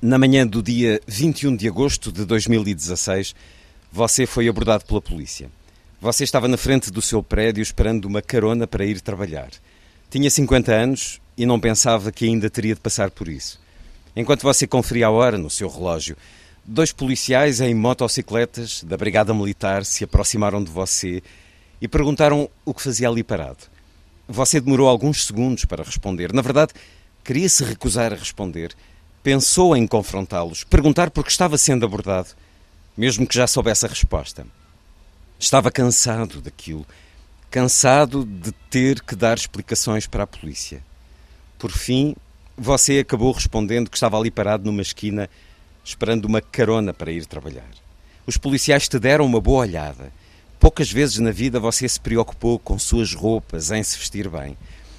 [0.00, 3.34] Na manhã do dia 21 de agosto de 2016,
[3.90, 5.50] você foi abordado pela polícia.
[6.00, 9.50] Você estava na frente do seu prédio esperando uma carona para ir trabalhar.
[10.10, 13.60] Tinha 50 anos e não pensava que ainda teria de passar por isso.
[14.14, 16.16] Enquanto você conferia a hora no seu relógio,
[16.68, 21.22] dois policiais em motocicletas da Brigada Militar se aproximaram de você
[21.80, 23.64] e perguntaram o que fazia ali parado.
[24.28, 26.30] Você demorou alguns segundos para responder.
[26.30, 26.74] Na verdade,
[27.24, 28.74] queria se recusar a responder.
[29.22, 32.28] Pensou em confrontá-los, perguntar por que estava sendo abordado,
[32.94, 34.46] mesmo que já soubesse a resposta.
[35.38, 36.86] Estava cansado daquilo,
[37.50, 40.84] cansado de ter que dar explicações para a polícia.
[41.58, 42.14] Por fim,
[42.56, 45.30] você acabou respondendo que estava ali parado numa esquina,
[45.88, 47.70] esperando uma carona para ir trabalhar.
[48.26, 50.12] Os policiais te deram uma boa olhada.
[50.60, 54.56] Poucas vezes na vida você se preocupou com suas roupas, em se vestir bem.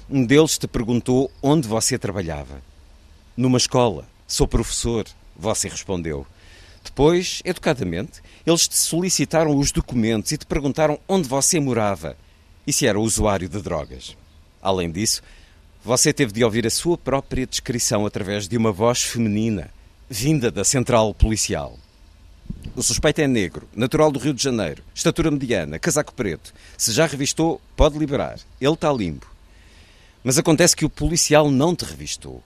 [0.08, 2.60] Um deles te perguntou onde você trabalhava.
[3.36, 4.04] Numa escola.
[4.26, 5.06] Sou professor,
[5.36, 6.26] você respondeu.
[6.82, 12.16] Depois, educadamente, eles te solicitaram os documentos e te perguntaram onde você morava
[12.66, 14.16] e se era usuário de drogas.
[14.60, 15.22] Além disso,
[15.84, 19.70] você teve de ouvir a sua própria descrição através de uma voz feminina,
[20.12, 21.78] vinda da central policial.
[22.74, 26.52] O suspeito é negro, natural do Rio de Janeiro, estatura mediana, casaco preto.
[26.76, 28.40] Se já revistou, pode liberar.
[28.60, 29.32] Ele está limpo.
[30.24, 32.42] Mas acontece que o policial não te revistou.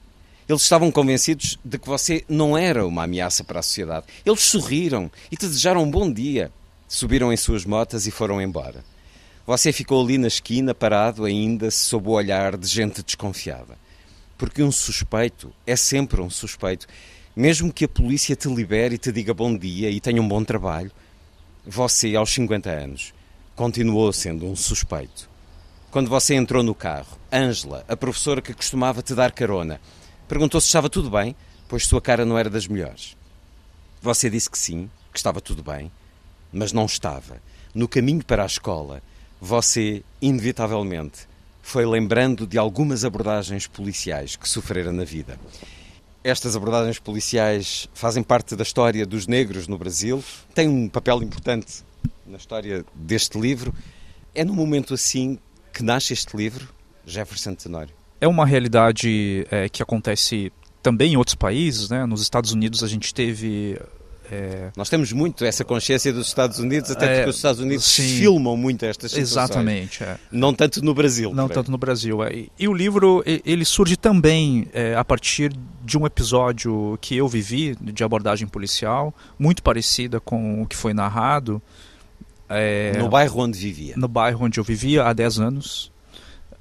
[0.47, 4.05] Eles estavam convencidos de que você não era uma ameaça para a sociedade.
[4.27, 6.53] Eles sorriram e te desejaram um bom dia.
[6.87, 8.85] Subiram em suas motas e foram embora.
[9.47, 13.79] Você ficou ali na esquina, parado ainda, sob o olhar de gente desconfiada.
[14.37, 16.87] Porque um suspeito é sempre um suspeito.
[17.37, 20.45] Mesmo que a polícia te libere e te diga bom dia e tenha um bom
[20.45, 20.91] trabalho,
[21.67, 23.15] você, aos 50 anos,
[23.57, 25.29] continuou sendo um suspeito.
[25.91, 29.81] Quando você entrou no carro, Ângela, a professora que costumava te dar carona,
[30.27, 31.37] Perguntou se estava tudo bem,
[31.69, 33.15] pois sua cara não era das melhores.
[34.01, 35.93] Você disse que sim, que estava tudo bem,
[36.51, 37.43] mas não estava.
[37.75, 39.03] No caminho para a escola,
[39.39, 41.29] você, inevitavelmente,
[41.61, 45.39] foi lembrando de algumas abordagens policiais que sofrera na vida.
[46.25, 50.25] Estas abordagens policiais fazem parte da história dos negros no Brasil,
[50.55, 51.85] têm um papel importante
[52.27, 53.73] na história deste livro.
[54.35, 55.39] É num momento assim
[55.73, 56.67] que nasce este livro,
[57.07, 57.95] Jefferson Tenório
[58.25, 60.51] é uma realidade é, que acontece
[60.83, 62.07] também em outros países, né?
[62.07, 63.79] Nos Estados Unidos a gente teve
[64.31, 64.71] é...
[64.77, 68.03] Nós temos muito essa consciência dos Estados Unidos, até é, porque os Estados Unidos sim,
[68.03, 69.33] filmam muito estas situações.
[69.33, 70.03] Exatamente.
[70.03, 70.17] É.
[70.31, 71.33] Não tanto no Brasil.
[71.35, 72.23] Não tanto no Brasil.
[72.25, 72.47] É.
[72.59, 75.53] E, o livro ele surge também é, a partir
[75.85, 80.95] de um episódio que eu vivi de abordagem policial, muito parecida com o que foi
[80.95, 81.61] narrado.
[82.49, 83.95] É, no bairro onde vivia?
[83.97, 85.93] No bairro onde eu vivia há 10 anos.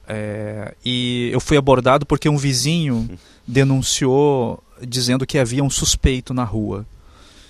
[0.06, 3.10] É, e eu fui abordado porque um vizinho
[3.48, 6.85] denunciou dizendo que havia um suspeito na rua.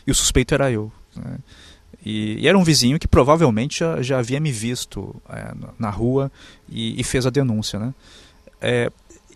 [0.06, 0.92] E o suspeito era eu.
[1.16, 1.38] Né?
[2.06, 6.32] E, e, era um vizinho que provavelmente já, já havia me visto é, na rua
[6.70, 7.80] e, e, fez a denúncia.
[7.80, 7.94] Né?
[8.62, 8.92] É,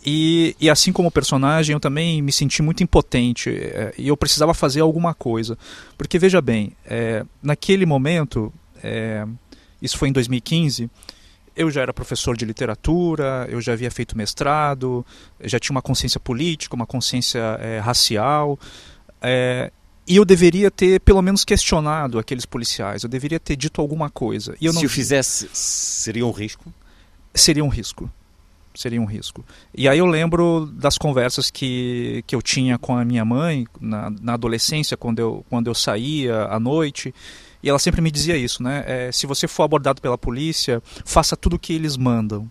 [0.06, 4.54] e, e, assim como personagem, eu também me senti muito impotente é, e eu precisava
[4.54, 5.58] fazer alguma coisa.
[5.98, 8.54] Porque, veja bem, é, naquele momento,
[8.84, 9.26] é,
[9.82, 10.90] isso foi em 2015
[11.58, 15.04] eu já era professor de literatura, eu já havia feito mestrado,
[15.42, 18.60] já tinha uma consciência política, uma consciência é, racial.
[19.20, 19.72] É,
[20.08, 23.04] E eu deveria ter, pelo menos, questionado aqueles policiais.
[23.04, 24.56] Eu deveria ter dito alguma coisa.
[24.62, 26.72] E eu Se não o fizesse, seria um risco?
[27.38, 28.10] seria um risco.
[28.74, 29.44] Seria um risco.
[29.76, 34.10] E aí eu lembro das conversas que, que eu tinha com a minha mãe na,
[34.10, 37.14] na adolescência, quando eu, quando eu saía à noite.
[37.62, 38.84] E ela sempre me dizia isso, né?
[38.86, 42.50] É, se você for abordado pela polícia, faça tudo o que eles mandam.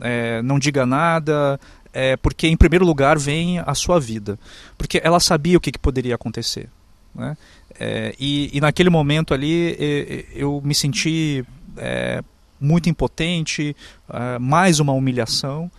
[0.00, 1.60] É, não diga nada,
[1.92, 4.38] é, porque em primeiro lugar vem a sua vida.
[4.76, 6.68] Porque ela sabia o que, que poderia acontecer.
[7.14, 7.36] Né?
[7.78, 11.44] É, e, e naquele momento ali eu me senti
[11.76, 12.22] é,
[12.60, 13.74] muito impotente,
[14.08, 15.70] ah, mais uma humilhação.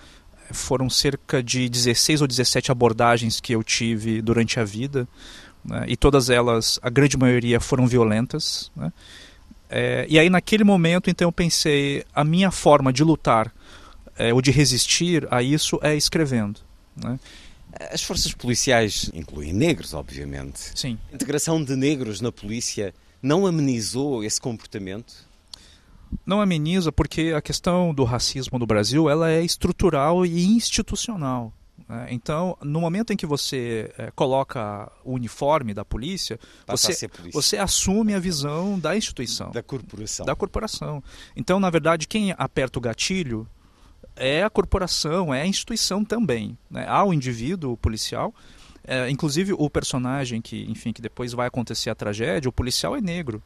[0.52, 5.08] Foram cerca de 16 ou 17 abordagens que eu tive durante a vida,
[5.64, 5.86] né?
[5.88, 8.70] e todas elas, a grande maioria, foram violentas.
[8.76, 8.92] né?
[9.70, 13.54] É, e aí, naquele momento, então, eu pensei: a minha forma de lutar
[14.18, 16.60] é, ou de resistir a isso é escrevendo.
[17.02, 17.18] né?
[17.92, 20.72] As forças policiais incluem negros, obviamente.
[20.76, 20.98] Sim.
[21.12, 25.30] A integração de negros na polícia não amenizou esse comportamento?
[26.26, 31.54] não ameniza porque a questão do racismo no Brasil ela é estrutural e institucional.
[31.88, 32.08] né?
[32.12, 36.38] Então, no momento em que você eh, coloca o uniforme da polícia,
[36.68, 37.32] você, polícia.
[37.32, 40.26] você assume a visão da instituição, Da corporação.
[40.26, 41.02] da corporação.
[41.34, 43.48] Então, na verdade, quem aperta o gatilho
[44.16, 46.58] é a corporação, é a instituição também.
[46.70, 46.86] Né?
[46.88, 48.34] Há o indivíduo policial,
[48.84, 53.02] eh, inclusive o personagem que, enfim, que depois vai acontecer a tragédia, o policial é
[53.02, 53.42] negro.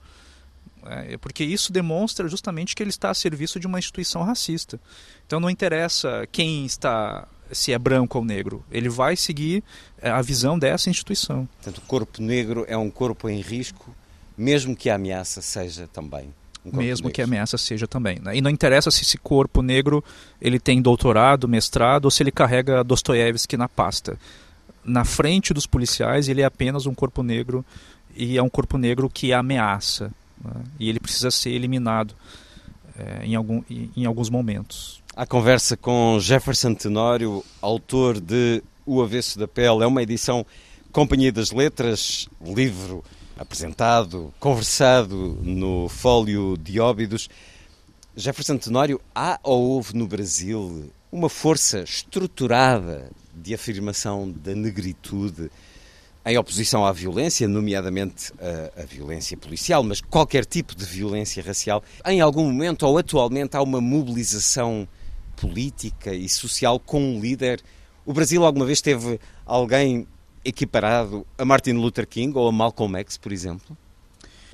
[0.88, 4.80] É, porque isso demonstra justamente que ele está a serviço de uma instituição racista.
[5.26, 9.64] Então não interessa quem está, se é branco ou negro, ele vai seguir
[10.00, 11.50] é, a visão dessa instituição.
[11.56, 13.96] Portanto, o corpo negro é um corpo em risco,
[14.38, 16.32] mesmo que a ameaça seja também
[16.74, 18.20] mesmo que a ameaça seja também.
[18.20, 18.36] né?
[18.36, 20.04] E não interessa se esse corpo negro
[20.42, 24.18] ele tem doutorado, mestrado ou se ele carrega Dostoiévski na pasta.
[24.84, 27.66] Na frente dos policiais ele é apenas um corpo negro
[28.16, 30.12] e é um corpo negro que ameaça
[30.44, 30.62] né?
[30.80, 32.16] e ele precisa ser eliminado
[32.98, 35.02] é, em, algum, em alguns momentos.
[35.16, 40.46] A conversa com Jefferson Tenório, autor de O Avesso da Pele, é uma edição
[40.92, 43.04] Companhia das Letras, livro
[43.38, 47.30] apresentado, conversado no Fólio de Óbidos.
[48.16, 55.52] Jefferson Tenório, há ou houve no Brasil uma força estruturada de afirmação da negritude
[56.26, 61.84] em oposição à violência, nomeadamente a, a, violência policial, mas qualquer tipo de violência racial.
[62.04, 64.88] Em algum momento ou atualmente há uma mobilização
[65.36, 67.62] política e social com um líder.
[68.06, 70.08] O Brasil alguma vez teve alguém
[70.46, 73.76] equiparado a Martin Luther King ou a Malcolm X, por exemplo?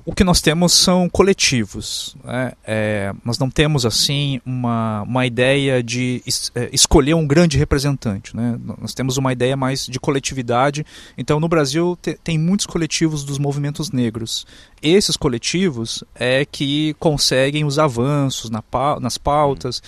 [0.04, 2.16] O que nós temos são coletivos.
[2.24, 2.52] Né?
[2.64, 8.36] É, nós não temos assim uma, uma ideia de es, é, escolher um grande representante.
[8.36, 8.58] Né?
[8.80, 10.84] Nós temos uma ideia mais de coletividade.
[11.16, 14.44] Então, no Brasil te, tem muitos coletivos dos movimentos negros.
[14.82, 18.62] Esses coletivos é que conseguem os avanços na,
[19.00, 19.80] nas pautas.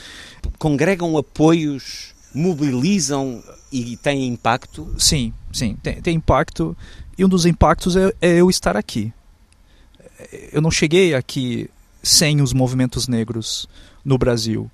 [0.60, 3.42] Congregam apoios, mobilizam
[3.76, 4.94] e têm impacto?
[4.98, 6.76] Sim, sim, tem, tem impacto.
[7.18, 9.12] E um dos impactos é, é eu estar aqui
[10.52, 11.68] eu não cheguei aqui
[12.02, 13.68] sem os movimentos negros
[14.04, 14.70] no Brasil.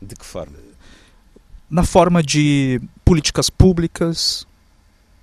[0.00, 0.56] De que forma?
[1.68, 4.46] Na forma de políticas públicas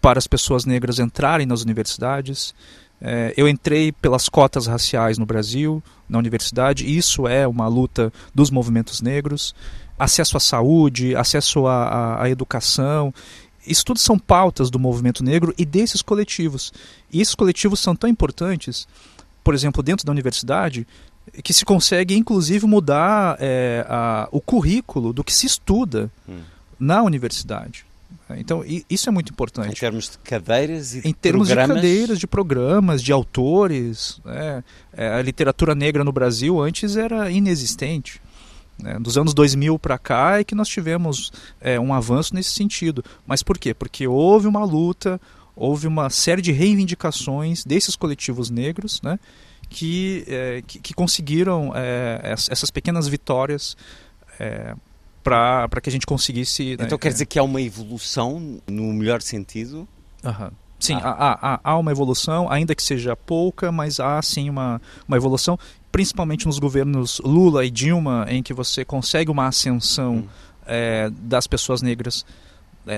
[0.02, 2.54] para as pessoas negras entrarem nas universidades.
[3.02, 6.86] É, eu entrei pelas cotas raciais no Brasil, na universidade.
[6.86, 9.54] Isso é uma luta dos movimentos negros.
[9.98, 13.14] Acesso à saúde, acesso à, à, à educação.
[13.66, 16.72] Isso tudo são pautas do movimento negro e desses coletivos.
[17.12, 18.88] E esses coletivos são tão importantes
[19.48, 20.86] por exemplo, dentro da universidade,
[21.42, 26.40] que se consegue inclusive mudar é, a, o currículo do que se estuda hum.
[26.78, 27.86] na universidade.
[28.32, 29.70] Então, isso é muito importante.
[29.70, 31.78] Em termos de cadeiras e Em termos programas...
[31.78, 34.20] de cadeiras, de programas, de autores.
[34.26, 34.62] É,
[35.16, 38.22] a literatura negra no Brasil antes era inexistente.
[38.80, 38.98] Né?
[39.00, 43.04] Dos anos 2000 para cá é que nós tivemos é, um avanço nesse sentido.
[43.26, 43.74] Mas por quê?
[43.74, 45.20] Porque houve uma luta,
[45.56, 49.20] houve uma série de reivindicações desses coletivos negros, né,
[49.70, 53.76] que, é, que, que, conseguiram é, essas pequenas vitórias
[54.40, 54.76] é,
[55.24, 56.72] para que a gente conseguisse.
[56.74, 59.88] Então né, quer dizer que há uma evolução no melhor sentido?
[60.24, 60.52] Uhum.
[60.80, 61.10] Sim, ah.
[61.10, 65.58] há, há, há, uma evolução, ainda que seja pouca, mas há sim uma, uma evolução,
[65.92, 70.28] principalmente nos governos Lula e Dilma, em que você consegue uma ascensão hum.
[71.24, 72.26] das pessoas negras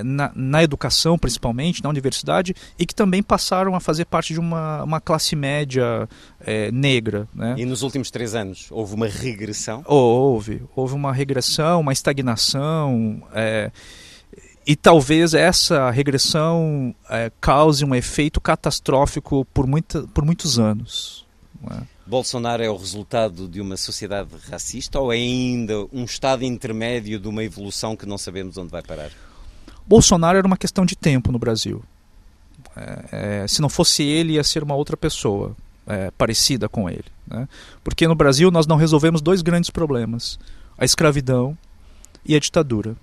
[0.03, 4.83] na, na, educação, principalmente, na universidade, e que também passaram a fazer parte de uma,
[4.83, 6.07] uma classe média
[6.39, 7.27] é, negra.
[7.33, 7.55] Né?
[7.57, 9.83] E nos últimos três anos houve uma regressão?
[9.85, 10.61] Houve.
[10.75, 13.23] Houve uma regressão, uma estagnação.
[13.33, 13.71] É,
[14.69, 21.25] e talvez essa regressão é, cause um efeito catastrófico por, muita, por muitos anos.
[21.71, 21.81] É?
[22.05, 27.27] Bolsonaro é o resultado de uma sociedade racista ou é ainda um estado intermédio de
[27.27, 29.09] uma evolução que não sabemos onde vai parar?
[29.87, 31.83] Bolsonaro era uma questão de tempo no Brasil.
[32.75, 37.05] É, é, se não fosse ele, ia ser uma outra pessoa é, parecida com ele.
[37.25, 37.49] Né?
[37.83, 40.37] Porque no Brasil nós não resolvemos dois grandes problemas:
[40.77, 41.57] a escravidão
[42.23, 42.95] e a ditadura.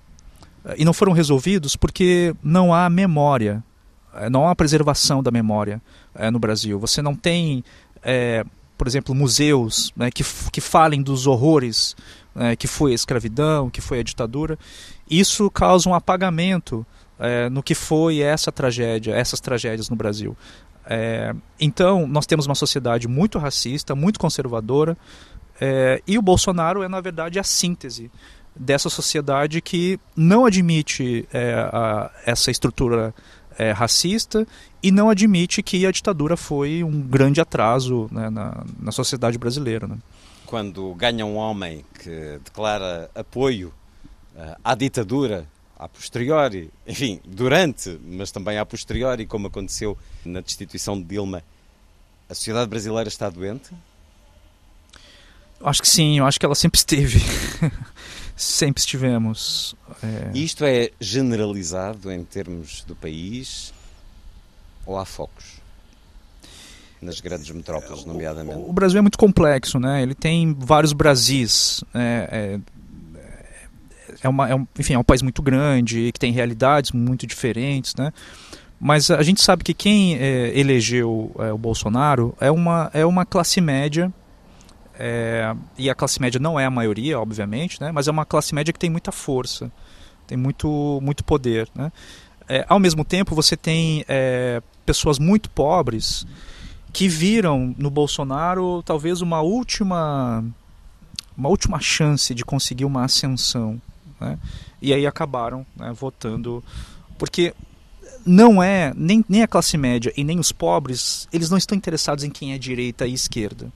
[0.77, 3.63] E não foram resolvidos porque não há memória,
[4.13, 5.81] é, não há preservação da memória
[6.13, 6.79] é, no Brasil.
[6.79, 7.63] Você não tem,
[8.03, 8.43] é,
[8.77, 11.95] por exemplo, museus né, que, que falem dos horrores
[12.35, 14.57] é, que foi a escravidão, que foi a ditadura.
[15.09, 16.85] Isso causa um apagamento
[17.51, 20.37] no que foi essa tragédia, essas tragédias no Brasil.
[21.59, 24.95] Então, nós temos uma sociedade muito racista, muito conservadora,
[26.05, 28.11] e o Bolsonaro é, na verdade, a síntese
[28.59, 33.13] dessa sociedade que não admite é, a, essa estrutura
[33.57, 34.47] é, racista
[34.81, 39.87] e não admite que a ditadura foi um grande atraso né, na, na sociedade brasileira.
[39.87, 39.97] Né?
[40.45, 43.73] Quando ganha um homem que declara apoio
[44.35, 45.47] uh, à ditadura,
[45.77, 51.43] a posteriori, enfim, durante, mas também a posteriori, como aconteceu na destituição de Dilma,
[52.29, 53.71] a sociedade brasileira está doente?
[55.63, 57.19] Acho que sim, eu acho que ela sempre esteve.
[58.37, 59.75] sempre estivemos.
[60.03, 60.37] É...
[60.37, 63.73] Isto é generalizado em termos do país
[64.85, 65.57] ou há focos?
[67.01, 68.59] Nas grandes metrópoles, nomeadamente.
[68.59, 70.01] O, Brasil é muito complexo, né?
[70.01, 71.83] Ele tem vários Brasis.
[71.93, 72.27] Né?
[72.31, 72.59] É,
[74.23, 77.93] é, uma, é um, enfim, é um país muito grande, que tem realidades muito diferentes,
[77.95, 78.11] né?
[78.79, 83.25] Mas a gente sabe que quem é, elegeu é, o Bolsonaro é uma, é uma
[83.25, 84.11] classe média
[84.99, 87.91] é, e a classe média não é a maioria, obviamente, né?
[87.91, 89.71] mas é uma classe média que tem muita força,
[90.25, 91.69] tem muito, muito poder.
[91.75, 91.91] Né?
[92.49, 96.25] É, ao mesmo tempo, você tem é, pessoas muito pobres
[96.91, 100.43] que viram no Bolsonaro talvez uma última,
[101.37, 103.79] uma última chance de conseguir uma ascensão.
[104.19, 104.37] Né?
[104.81, 106.63] E aí acabaram né, votando.
[107.19, 107.53] Porque
[108.25, 112.23] não é, nem, nem a classe média e nem os pobres, eles não estão interessados
[112.23, 113.71] em quem é direita e esquerda.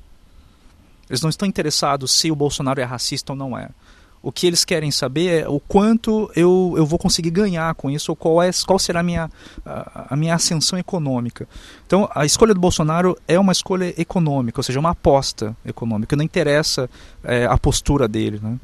[1.12, 3.68] Eles não estão interessados se o Bolsonaro é racista ou não é.
[4.24, 8.14] O que eles querem saber é o quanto eu, eu vou conseguir ganhar com isso,
[8.14, 9.30] ou qual, é, qual será a minha,
[9.66, 11.50] a, a minha ascensão econômica.
[11.86, 16.16] Então, a escolha do Bolsonaro é uma escolha econômica, ou seja, uma aposta econômica.
[16.16, 16.90] Não interessa
[17.26, 18.40] é, a postura dele.
[18.42, 18.58] Né?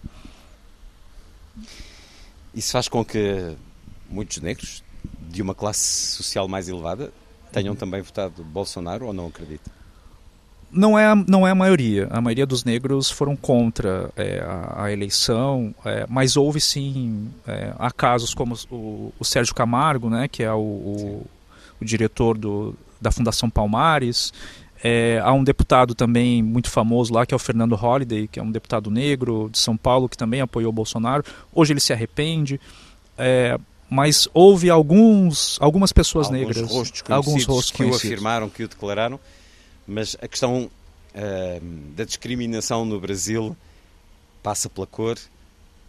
[2.55, 3.57] Isso faz com que
[4.09, 4.81] muitos negros
[5.29, 7.11] de uma classe social mais elevada
[7.51, 9.76] tenham também votado Bolsonaro ou não acredita?
[10.71, 12.07] Não é, não é a maioria.
[12.09, 17.73] A maioria dos negros foram contra é, a, a, eleição, é, mas houve sim é,
[17.77, 21.25] há casos como o, o, Sérgio Camargo, né, que é o, o,
[21.81, 24.33] o diretor do, da Fundação Palmares.
[24.83, 28.43] É, há um deputado também muito famoso lá, que é o Fernando Holliday, que é
[28.43, 31.23] um deputado negro de São Paulo, que também apoiou o Bolsonaro.
[31.51, 32.59] Hoje ele se arrepende.
[33.17, 33.57] É,
[33.89, 38.67] mas houve alguns, algumas pessoas alguns negras, rostos alguns rostos que o afirmaram, que o
[38.67, 39.17] declararam
[39.87, 40.69] mas a questão
[41.15, 43.55] uh, da discriminação no Brasil
[44.43, 45.17] passa pela cor,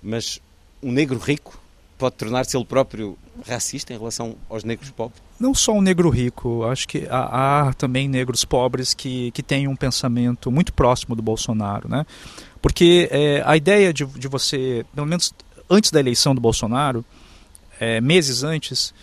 [0.03, 0.41] mas
[0.83, 1.61] um negro rico
[1.99, 5.21] pode tornar-se ele próprio racista em relação aos negros pobres?
[5.39, 9.67] Não só um negro rico, acho que há, há, também negros pobres que, que têm
[9.67, 12.07] um pensamento muito próximo do Bolsonaro, né?
[12.63, 15.35] Porque é, a ideia de, de você, pelo menos
[15.69, 17.05] antes da eleição do Bolsonaro,
[17.79, 18.95] é, meses antes,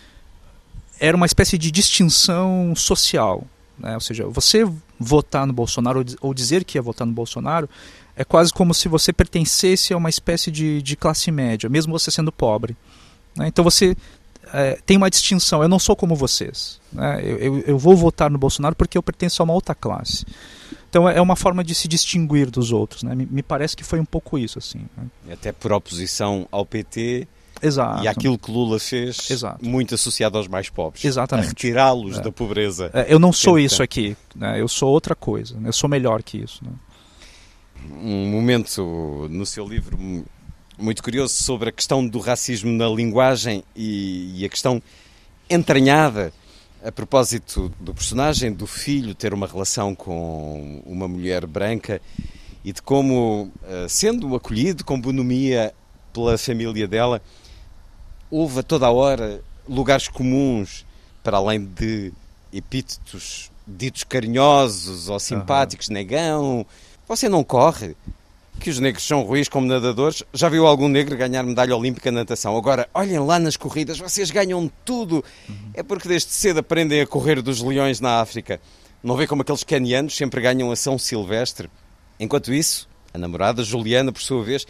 [0.98, 3.46] era uma espécie de distinção social.
[3.78, 3.94] Né?
[3.94, 4.64] Ou seja, você
[4.98, 7.68] votar no Bolsonaro ou dizer que ia votar no Bolsonaro
[8.14, 12.10] é quase como se você pertencesse a uma espécie de, de classe média, mesmo você
[12.10, 12.74] sendo pobre.
[13.36, 13.48] Né?
[13.48, 13.94] Então você
[14.52, 15.62] é, tem uma distinção.
[15.62, 16.80] Eu não sou como vocês.
[16.92, 17.20] Né?
[17.22, 20.24] Eu, eu, eu, vou votar no Bolsonaro porque eu pertenço a uma outra classe.
[20.88, 23.02] Então é uma forma de se distinguir dos outros.
[23.02, 23.14] Né?
[23.14, 24.58] Me, me parece que foi um pouco isso.
[24.58, 24.86] assim.
[24.96, 25.32] Né?
[25.34, 27.28] Até por oposição ao PT
[27.62, 28.04] Exato.
[28.04, 29.64] E aquilo que Lula fez, Exato.
[29.64, 31.04] muito associado aos mais pobres.
[31.04, 31.48] Exatamente.
[31.48, 32.22] retirá-los é.
[32.22, 32.90] da pobreza.
[32.92, 34.60] É, eu não sou isso aqui, né?
[34.60, 35.68] eu sou outra coisa, né?
[35.68, 36.64] eu sou melhor que isso.
[36.64, 36.70] Né?
[38.02, 39.96] Um momento no seu livro
[40.78, 44.82] muito curioso sobre a questão do racismo na linguagem e, e a questão
[45.48, 46.32] entranhada
[46.84, 52.00] a propósito do personagem, do filho ter uma relação com uma mulher branca
[52.64, 55.74] e de como, eh, sendo acolhido com bonomia
[56.12, 57.20] pela família dela,
[58.30, 60.84] houve a toda a hora lugares comuns,
[61.22, 62.12] para além de
[62.52, 65.94] epítetos ditos carinhosos ou simpáticos, uhum.
[65.94, 66.66] negão.
[67.08, 67.96] Você não corre?
[68.58, 70.22] que os negros são ruins como nadadores.
[70.32, 72.56] Já viu algum negro ganhar medalha olímpica na natação?
[72.56, 75.24] Agora, olhem lá nas corridas, vocês ganham tudo.
[75.74, 78.60] É porque desde cedo aprendem a correr dos leões na África.
[79.02, 81.70] Não vê como aqueles canianos sempre ganham a São Silvestre?
[82.18, 84.66] Enquanto isso, a namorada, Juliana, por sua vez,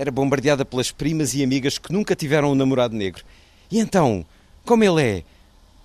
[0.00, 3.22] era bombardeada pelas primas e amigas que nunca tiveram um namorado negro.
[3.70, 4.24] E então,
[4.64, 5.24] como ele é?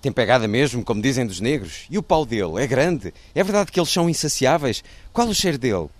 [0.00, 1.84] Tem pegada mesmo, como dizem dos negros?
[1.90, 2.54] E o pau dele?
[2.58, 3.12] É grande?
[3.34, 4.82] É verdade que eles são insaciáveis?
[5.12, 5.90] Qual o cheiro dele?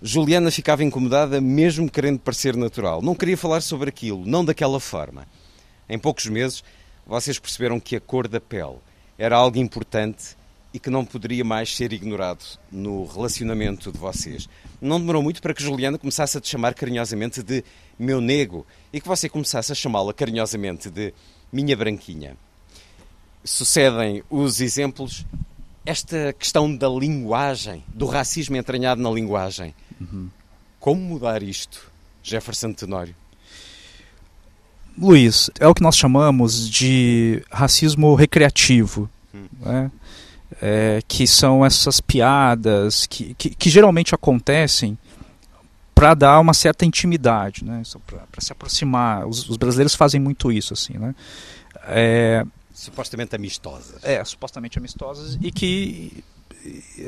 [0.00, 3.02] Juliana ficava incomodada, mesmo querendo parecer natural.
[3.02, 5.28] Não queria falar sobre aquilo, não daquela forma.
[5.86, 6.64] Em poucos meses,
[7.06, 8.76] vocês perceberam que a cor da pele
[9.18, 10.34] era algo importante
[10.76, 14.46] e que não poderia mais ser ignorado no relacionamento de vocês.
[14.78, 17.64] Não demorou muito para que Juliana começasse a te chamar carinhosamente de
[17.98, 21.14] meu nego e que você começasse a chamá-la carinhosamente de
[21.50, 22.36] minha branquinha.
[23.42, 25.24] Sucedem os exemplos.
[25.86, 29.74] Esta questão da linguagem, do racismo entranhado na linguagem.
[29.98, 30.28] Uhum.
[30.78, 31.90] Como mudar isto,
[32.22, 33.14] Jefferson Tenório?
[34.98, 39.08] Luiz, é o que nós chamamos de racismo recreativo.
[39.32, 39.90] Né?
[40.62, 44.96] É, que são essas piadas que, que, que geralmente acontecem
[45.94, 47.82] para dar uma certa intimidade, né?
[48.30, 49.26] para se aproximar.
[49.26, 51.14] Os, os, brasileiros fazem muito isso, assim, né?
[51.88, 54.04] É, supostamente amistosas.
[54.04, 56.22] É, supostamente amistosas e que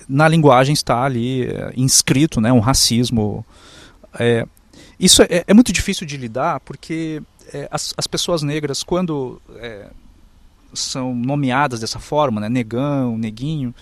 [0.08, 3.44] na linguagem está ali é, inscrito, né, um racismo.
[4.18, 4.46] É,
[4.98, 9.88] isso é, é, muito difícil de lidar porque é, as, as, pessoas negras, quando é,
[10.72, 13.74] são nomeadas dessa forma, né, negão, neguinho,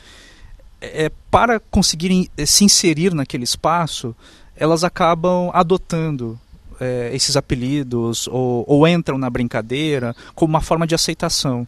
[0.81, 4.15] é, para conseguirem se inserir naquele espaço,
[4.57, 6.39] elas acabam adotando
[6.81, 11.67] é, esses apelidos ou, ou, entram na brincadeira como uma forma de aceitação.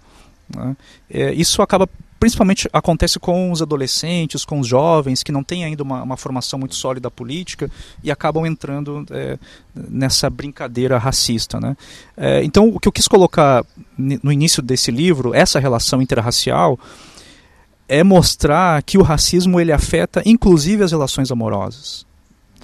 [0.55, 0.77] Né?
[1.11, 1.89] É, isso acaba
[2.19, 6.59] principalmente acontece com os adolescentes, com os jovens que não têm ainda uma, uma formação
[6.59, 7.71] muito sólida política
[8.03, 9.39] e acabam entrando é,
[9.75, 11.61] nessa brincadeira racista.
[11.61, 11.77] Né?
[12.17, 13.65] É, então, o que eu quis colocar
[13.97, 16.79] no início desse livro, essa relação interracial,
[17.89, 22.05] é mostrar que o racismo ele afeta inclusive as relações amorosas.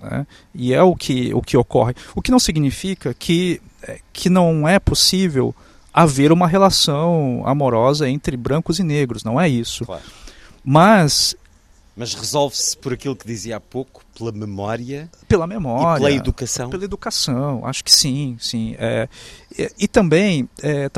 [0.03, 0.27] Né?
[0.55, 1.95] E é o que, o que ocorre.
[2.15, 5.55] O que não significa que, é, que não é possível
[5.95, 9.87] haver uma relação amorosa entre brancos e negros, não é isso.
[9.87, 10.03] Claro.
[10.65, 11.37] Mas
[11.97, 16.69] mas resolve-se por aquilo que dizia há pouco, pela memória, pela memória, pela educação.
[16.69, 18.75] Pela educação, acho que sim, sim.
[18.81, 19.09] É,
[19.57, 20.91] e, e, também é,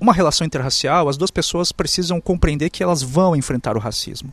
[0.00, 4.32] uma relação interracial, as duas pessoas precisam compreender que elas vão enfrentar o racismo.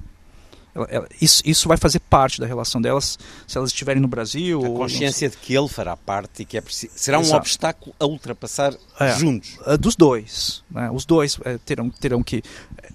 [0.74, 3.18] Ela, ela, isso, isso vai fazer parte da relação delas
[3.48, 4.64] se elas estiverem no Brasil.
[4.64, 6.94] A consciência de que ele fará parte e que é preciso.
[6.96, 7.38] Será um Exato.
[7.38, 9.58] obstáculo a ultrapassar é, juntos.
[9.80, 10.64] Dos dois.
[10.70, 10.90] Né?
[10.92, 12.44] Os dois é, terão, terão que.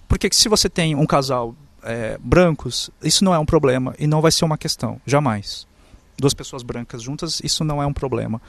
[0.09, 4.21] Porque se você tem um casal é, brancos, isso não é um problema e não
[4.21, 5.67] vai ser uma questão, jamais.
[6.17, 8.41] Duas pessoas brancas juntas, isso não é um problema.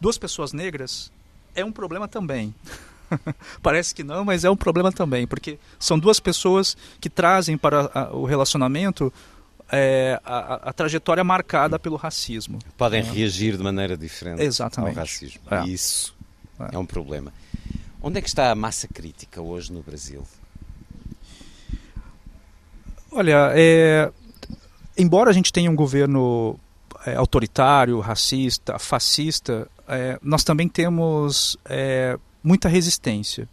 [0.00, 1.10] Duas pessoas negras
[1.54, 2.54] é um problema também.
[3.62, 7.90] Parece que não, mas é um problema também, porque são duas pessoas que trazem para
[7.94, 9.12] a, o relacionamento
[9.70, 12.58] é, a, a, trajetória marcada pelo racismo.
[12.76, 13.02] Podem é.
[13.02, 14.98] reagir de maneira diferente Exatamente.
[14.98, 15.40] ao racismo.
[15.50, 15.66] É.
[15.66, 16.14] Isso
[16.60, 16.74] é.
[16.74, 17.32] é um problema.
[18.02, 20.24] Onde é que está a massa crítica hoje no Brasil?
[23.10, 24.10] Olha, é,
[24.96, 26.58] embora a gente tenha um governo
[27.06, 29.68] é, autoritário, racista, fascista,
[30.22, 31.58] nós também temos
[32.42, 33.48] muita resistência.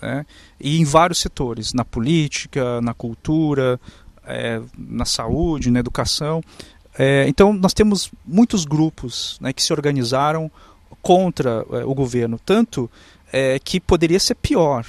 [0.00, 0.24] Né?
[0.60, 3.80] E em vários setores, na política, na cultura,
[4.26, 6.42] é, na saúde, na educação.
[6.98, 10.50] É, então, nós temos muitos grupos né, que se organizaram
[11.02, 12.90] contra é, o governo, tanto
[13.32, 14.86] é, que poderia ser pior.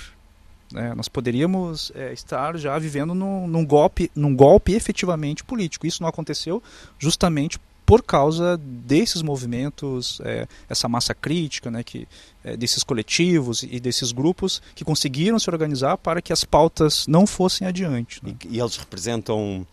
[0.72, 0.94] Né?
[0.96, 5.88] Nós poderíamos é, estar já vivendo num, num, golpe, num golpe efetivamente político.
[5.88, 6.62] Isso não aconteceu
[7.00, 12.08] justamente por causa desses movimentos, é, essa massa crítica, né, que,
[12.44, 17.28] é, desses coletivos e desses grupos que conseguiram se organizar para que as pautas não
[17.28, 18.20] fossem adiante.
[18.24, 18.36] Né?
[18.46, 19.66] E, e, eles representam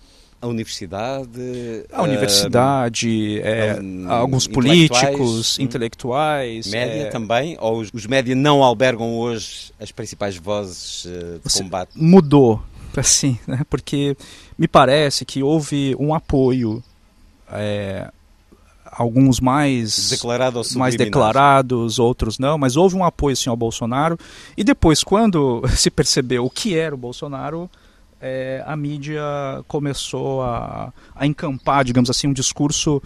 [0.42, 3.78] a universidade, a universidade, é,
[4.08, 10.36] alguns políticos, hum, intelectuais, média também, ou os, os média não albergam hoje as principais
[10.36, 11.92] vozes uh, de combate?
[11.94, 12.60] Mudou,
[12.96, 13.60] assim, né?
[13.70, 14.16] porque
[14.58, 16.82] me parece que houve um apoio
[17.52, 18.10] é,
[18.92, 24.18] alguns mais Declarado mais declarados, outros não, mas houve um apoio sim ao Bolsonaro.
[24.56, 27.70] E depois, quando se percebeu o que era o Bolsonaro,
[28.20, 29.22] é, a mídia
[29.66, 33.02] começou a, a encampar, digamos assim, um discurso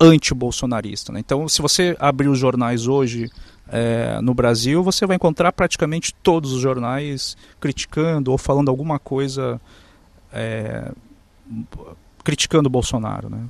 [0.00, 1.12] anti-bolsonarista.
[1.12, 1.20] Né?
[1.20, 3.30] Então, se você abrir os jornais hoje
[3.68, 9.60] é, no Brasil, você vai encontrar praticamente todos os jornais criticando ou falando alguma coisa
[10.32, 10.90] é,
[12.22, 13.28] criticando o Bolsonaro.
[13.28, 13.40] Né?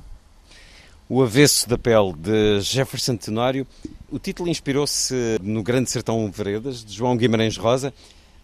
[1.09, 3.65] O Avesso da Pele, de Jefferson Tenório.
[4.11, 7.93] O título inspirou-se no Grande Sertão Veredas, de João Guimarães Rosa,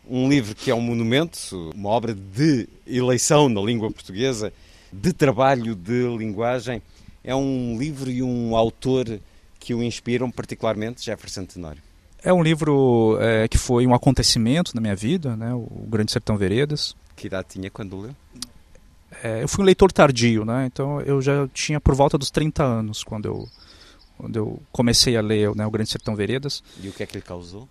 [0.09, 4.53] um livro que é um monumento, uma obra de eleição na língua portuguesa,
[4.93, 6.81] de trabalho de linguagem.
[7.21, 9.19] É um livro e um autor
[9.59, 11.81] que o inspiram particularmente, Jefferson Tenório.
[12.23, 15.53] É um livro é, que foi um acontecimento na minha vida, né?
[15.53, 16.95] o Grande Sertão Veredas.
[17.13, 18.15] Que idade tinha quando leu?
[19.23, 20.65] É, eu fui um leitor tardio, né?
[20.65, 23.47] então eu já tinha por volta dos 30 anos quando eu,
[24.17, 26.61] quando eu comecei a ler né, o Grande Sertão Veredas.
[26.81, 27.69] E o que é que ele causou?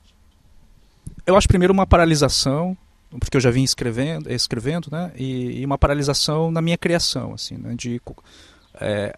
[1.26, 2.74] Eu acho primeiro uma paralisação,
[3.20, 5.12] porque eu já vim escrevendo, escrevendo né?
[5.14, 7.74] e, e uma paralisação na minha criação, assim, né?
[7.76, 8.00] de
[8.80, 9.14] é,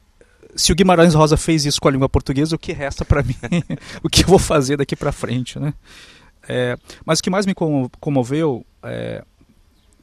[0.56, 3.36] se o Guimarães Rosa fez isso com a língua portuguesa, o que resta para mim?
[4.02, 5.72] o que eu vou fazer daqui para frente, né?
[6.48, 7.54] É, mas o que mais me
[8.00, 9.24] comoveu é,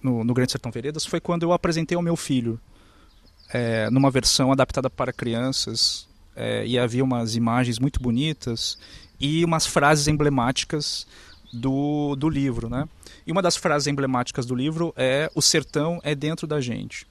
[0.02, 2.60] no, no, Grande Sertão Veredas foi quando eu apresentei ao meu filho,
[3.54, 8.78] é, numa versão adaptada para crianças, é, e havia umas imagens muito bonitas
[9.20, 11.06] e umas frases emblemáticas
[11.54, 12.88] do, do livro, né?
[13.26, 17.06] E uma das frases emblemáticas do livro é: O sertão é dentro da gente.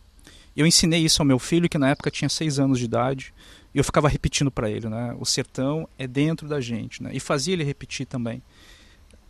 [0.56, 3.32] Eu ensinei isso ao meu filho, que na época tinha seis anos de idade,
[3.74, 5.14] e eu ficava repetindo para ele, né?
[5.18, 7.10] O sertão é dentro da gente, né?
[7.12, 8.42] E fazia ele repetir também.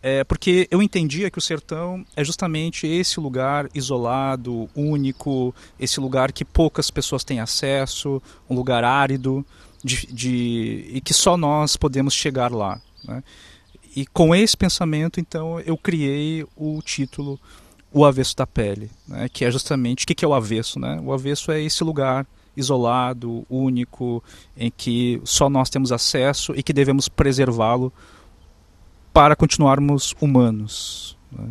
[0.03, 6.31] É, porque eu entendia que o sertão é justamente esse lugar isolado, único, esse lugar
[6.31, 9.45] que poucas pessoas têm acesso, um lugar árido,
[9.83, 12.81] de, de, e que só nós podemos chegar lá.
[13.03, 13.23] Né?
[13.95, 17.39] E com esse pensamento, então, eu criei o título
[17.93, 19.27] o avesso da pele, né?
[19.27, 20.79] que é justamente o que é o avesso.
[20.79, 20.99] Né?
[21.03, 22.25] O avesso é esse lugar
[22.55, 24.23] isolado, único,
[24.57, 27.91] em que só nós temos acesso e que devemos preservá-lo
[29.13, 31.17] para continuarmos humanos.
[31.31, 31.49] Né?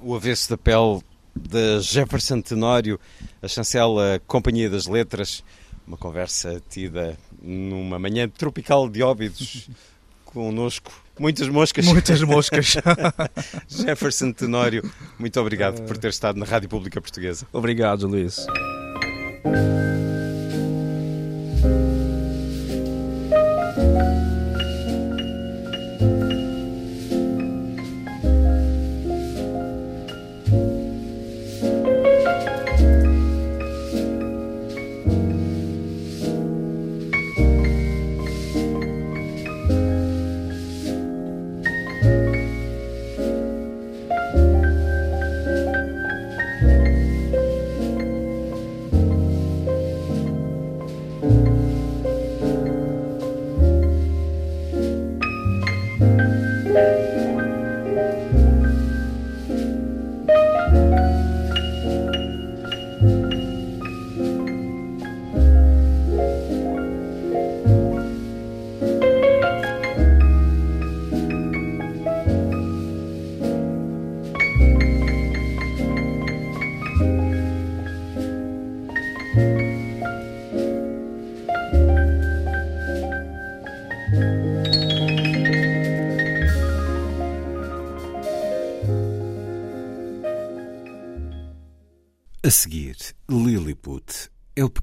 [0.00, 1.00] O avesso da pele
[1.34, 2.98] de Jefferson Tenório,
[3.42, 5.44] a chancela Companhia das Letras,
[5.86, 9.68] uma conversa tida numa manhã tropical de óbidos
[10.24, 11.86] conosco Muitas moscas.
[11.86, 12.76] Muitas moscas.
[13.68, 14.88] Jefferson Tenório,
[15.18, 17.46] muito obrigado por ter estado na Rádio Pública Portuguesa.
[17.52, 18.46] Obrigado, Luís.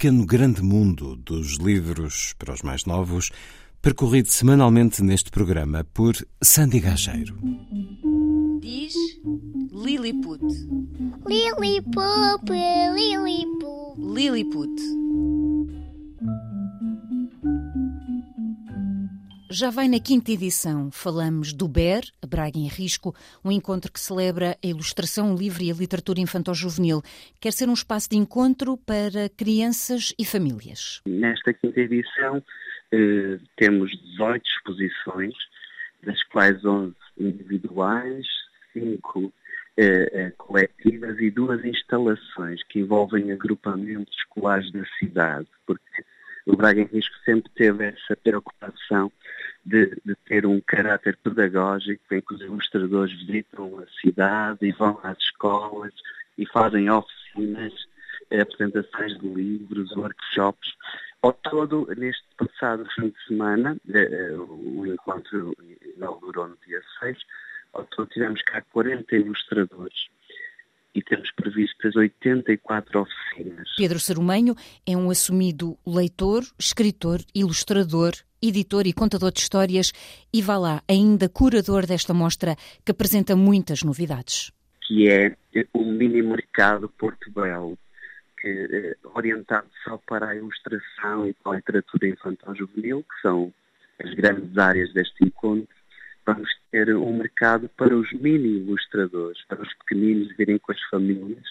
[0.04, 3.32] Pequeno grande mundo dos livros para os mais novos,
[3.82, 6.14] percorrido semanalmente neste programa por
[6.44, 7.34] Sandy Gageiro.
[8.60, 8.94] Diz
[9.72, 10.44] Lilliput.
[11.26, 12.52] Lilliput,
[12.94, 13.98] Lilliput.
[13.98, 15.03] Lilliput.
[19.56, 20.90] Já vai na quinta edição.
[20.90, 23.14] Falamos do BER, Braga em Risco,
[23.46, 27.04] um encontro que celebra a ilustração livre e a literatura infantil-juvenil.
[27.40, 31.04] Quer ser um espaço de encontro para crianças e famílias.
[31.06, 32.44] Nesta quinta edição
[32.92, 35.36] eh, temos 18 exposições,
[36.02, 38.26] das quais 11 individuais,
[38.74, 39.32] 5
[39.78, 46.04] eh, eh, coletivas e duas instalações que envolvem agrupamentos escolares da cidade, porque
[46.46, 49.12] o Braga em Risco sempre teve essa preocupação
[49.66, 55.00] de, de, ter um caráter pedagógico em que os ilustradores visitam a cidade e vão
[55.04, 55.94] às escolas
[56.38, 57.74] e fazem oficinas,
[58.30, 60.74] eh, apresentações de livros, workshops.
[61.22, 65.56] Ao todo, neste passado fim de semana, eh, eh, o encontro
[65.96, 67.18] inaugurou no dia 6,
[67.72, 70.10] ao todo tivemos cá 40 ilustradores
[70.96, 73.68] e temos previstas 84 oficinas.
[73.76, 74.56] Pedro Sarumenho
[74.88, 79.92] é um assumido leitor, escritor, ilustrador, editor e contador de histórias
[80.34, 82.56] e vá lá, ainda curador desta mostra
[82.86, 84.52] que apresenta muitas novidades.
[84.86, 85.36] Que é
[85.74, 87.78] o mini mercado Porto Belo,
[88.40, 93.54] que eh, orientado só para a ilustração e para a literatura infantil-juvenil, que são
[94.04, 95.73] as grandes áreas deste encontro,
[96.26, 101.44] vamos ter um mercado para os mini ilustradores, para os pequeninos virem com as famílias,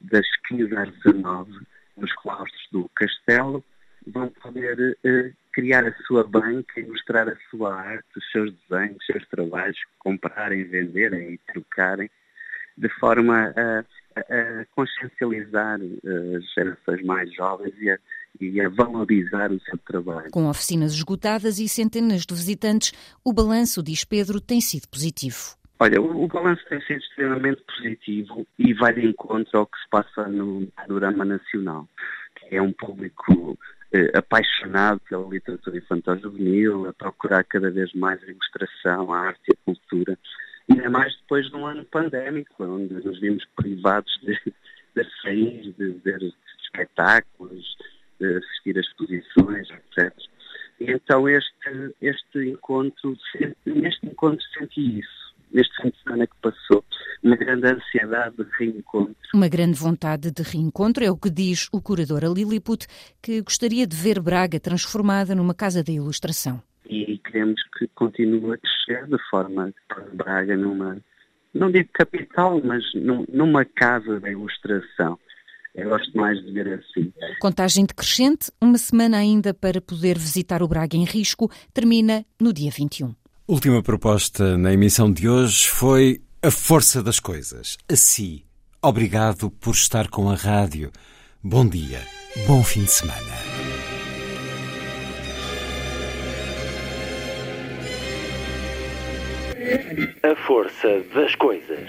[0.00, 1.52] das 15 às 19,
[1.96, 3.64] nos claustros do Castelo,
[4.06, 9.06] vão poder eh, criar a sua banca, ilustrar a sua arte, os seus desenhos, os
[9.06, 12.10] seus trabalhos, comprarem, venderem e trocarem,
[12.76, 17.98] de forma a, a, a consciencializar eh, as gerações mais jovens e a,
[18.40, 20.30] e a valorizar o seu trabalho.
[20.30, 22.92] Com oficinas esgotadas e centenas de visitantes,
[23.24, 25.56] o balanço, diz Pedro, tem sido positivo.
[25.80, 29.88] Olha, o, o balanço tem sido extremamente positivo e vai de encontro ao que se
[29.90, 31.88] passa no panorama nacional.
[32.50, 33.56] É um público
[33.92, 39.40] eh, apaixonado pela literatura infantil juvenil, a procurar cada vez mais a ilustração, a arte
[39.48, 40.18] e a cultura.
[40.70, 44.36] Ainda mais depois de um ano pandémico, onde nos vimos privados de,
[44.94, 46.20] de sair, de ver
[46.64, 47.76] espetáculos,
[48.24, 50.12] assistir a exposições, etc.
[50.80, 53.16] E então este, este encontro,
[53.66, 56.84] neste encontro senti isso, neste fim de semana que passou
[57.22, 59.16] uma grande ansiedade de reencontro.
[59.34, 62.86] Uma grande vontade de reencontro é o que diz o curador a Lilliput,
[63.20, 66.62] que gostaria de ver Braga transformada numa casa da ilustração.
[66.88, 70.96] E queremos que continue a crescer de forma para Braga numa,
[71.52, 75.18] não digo capital, mas numa casa da ilustração.
[75.78, 77.12] Eu gosto mais de ver assim.
[77.40, 82.70] Contagem decrescente, uma semana ainda para poder visitar o Braga em risco, termina no dia
[82.76, 83.14] 21.
[83.46, 87.78] Última proposta na emissão de hoje foi a força das coisas.
[87.88, 88.42] Assim,
[88.82, 90.90] obrigado por estar com a rádio.
[91.42, 92.00] Bom dia,
[92.48, 93.38] bom fim de semana.
[100.24, 101.88] A força das coisas.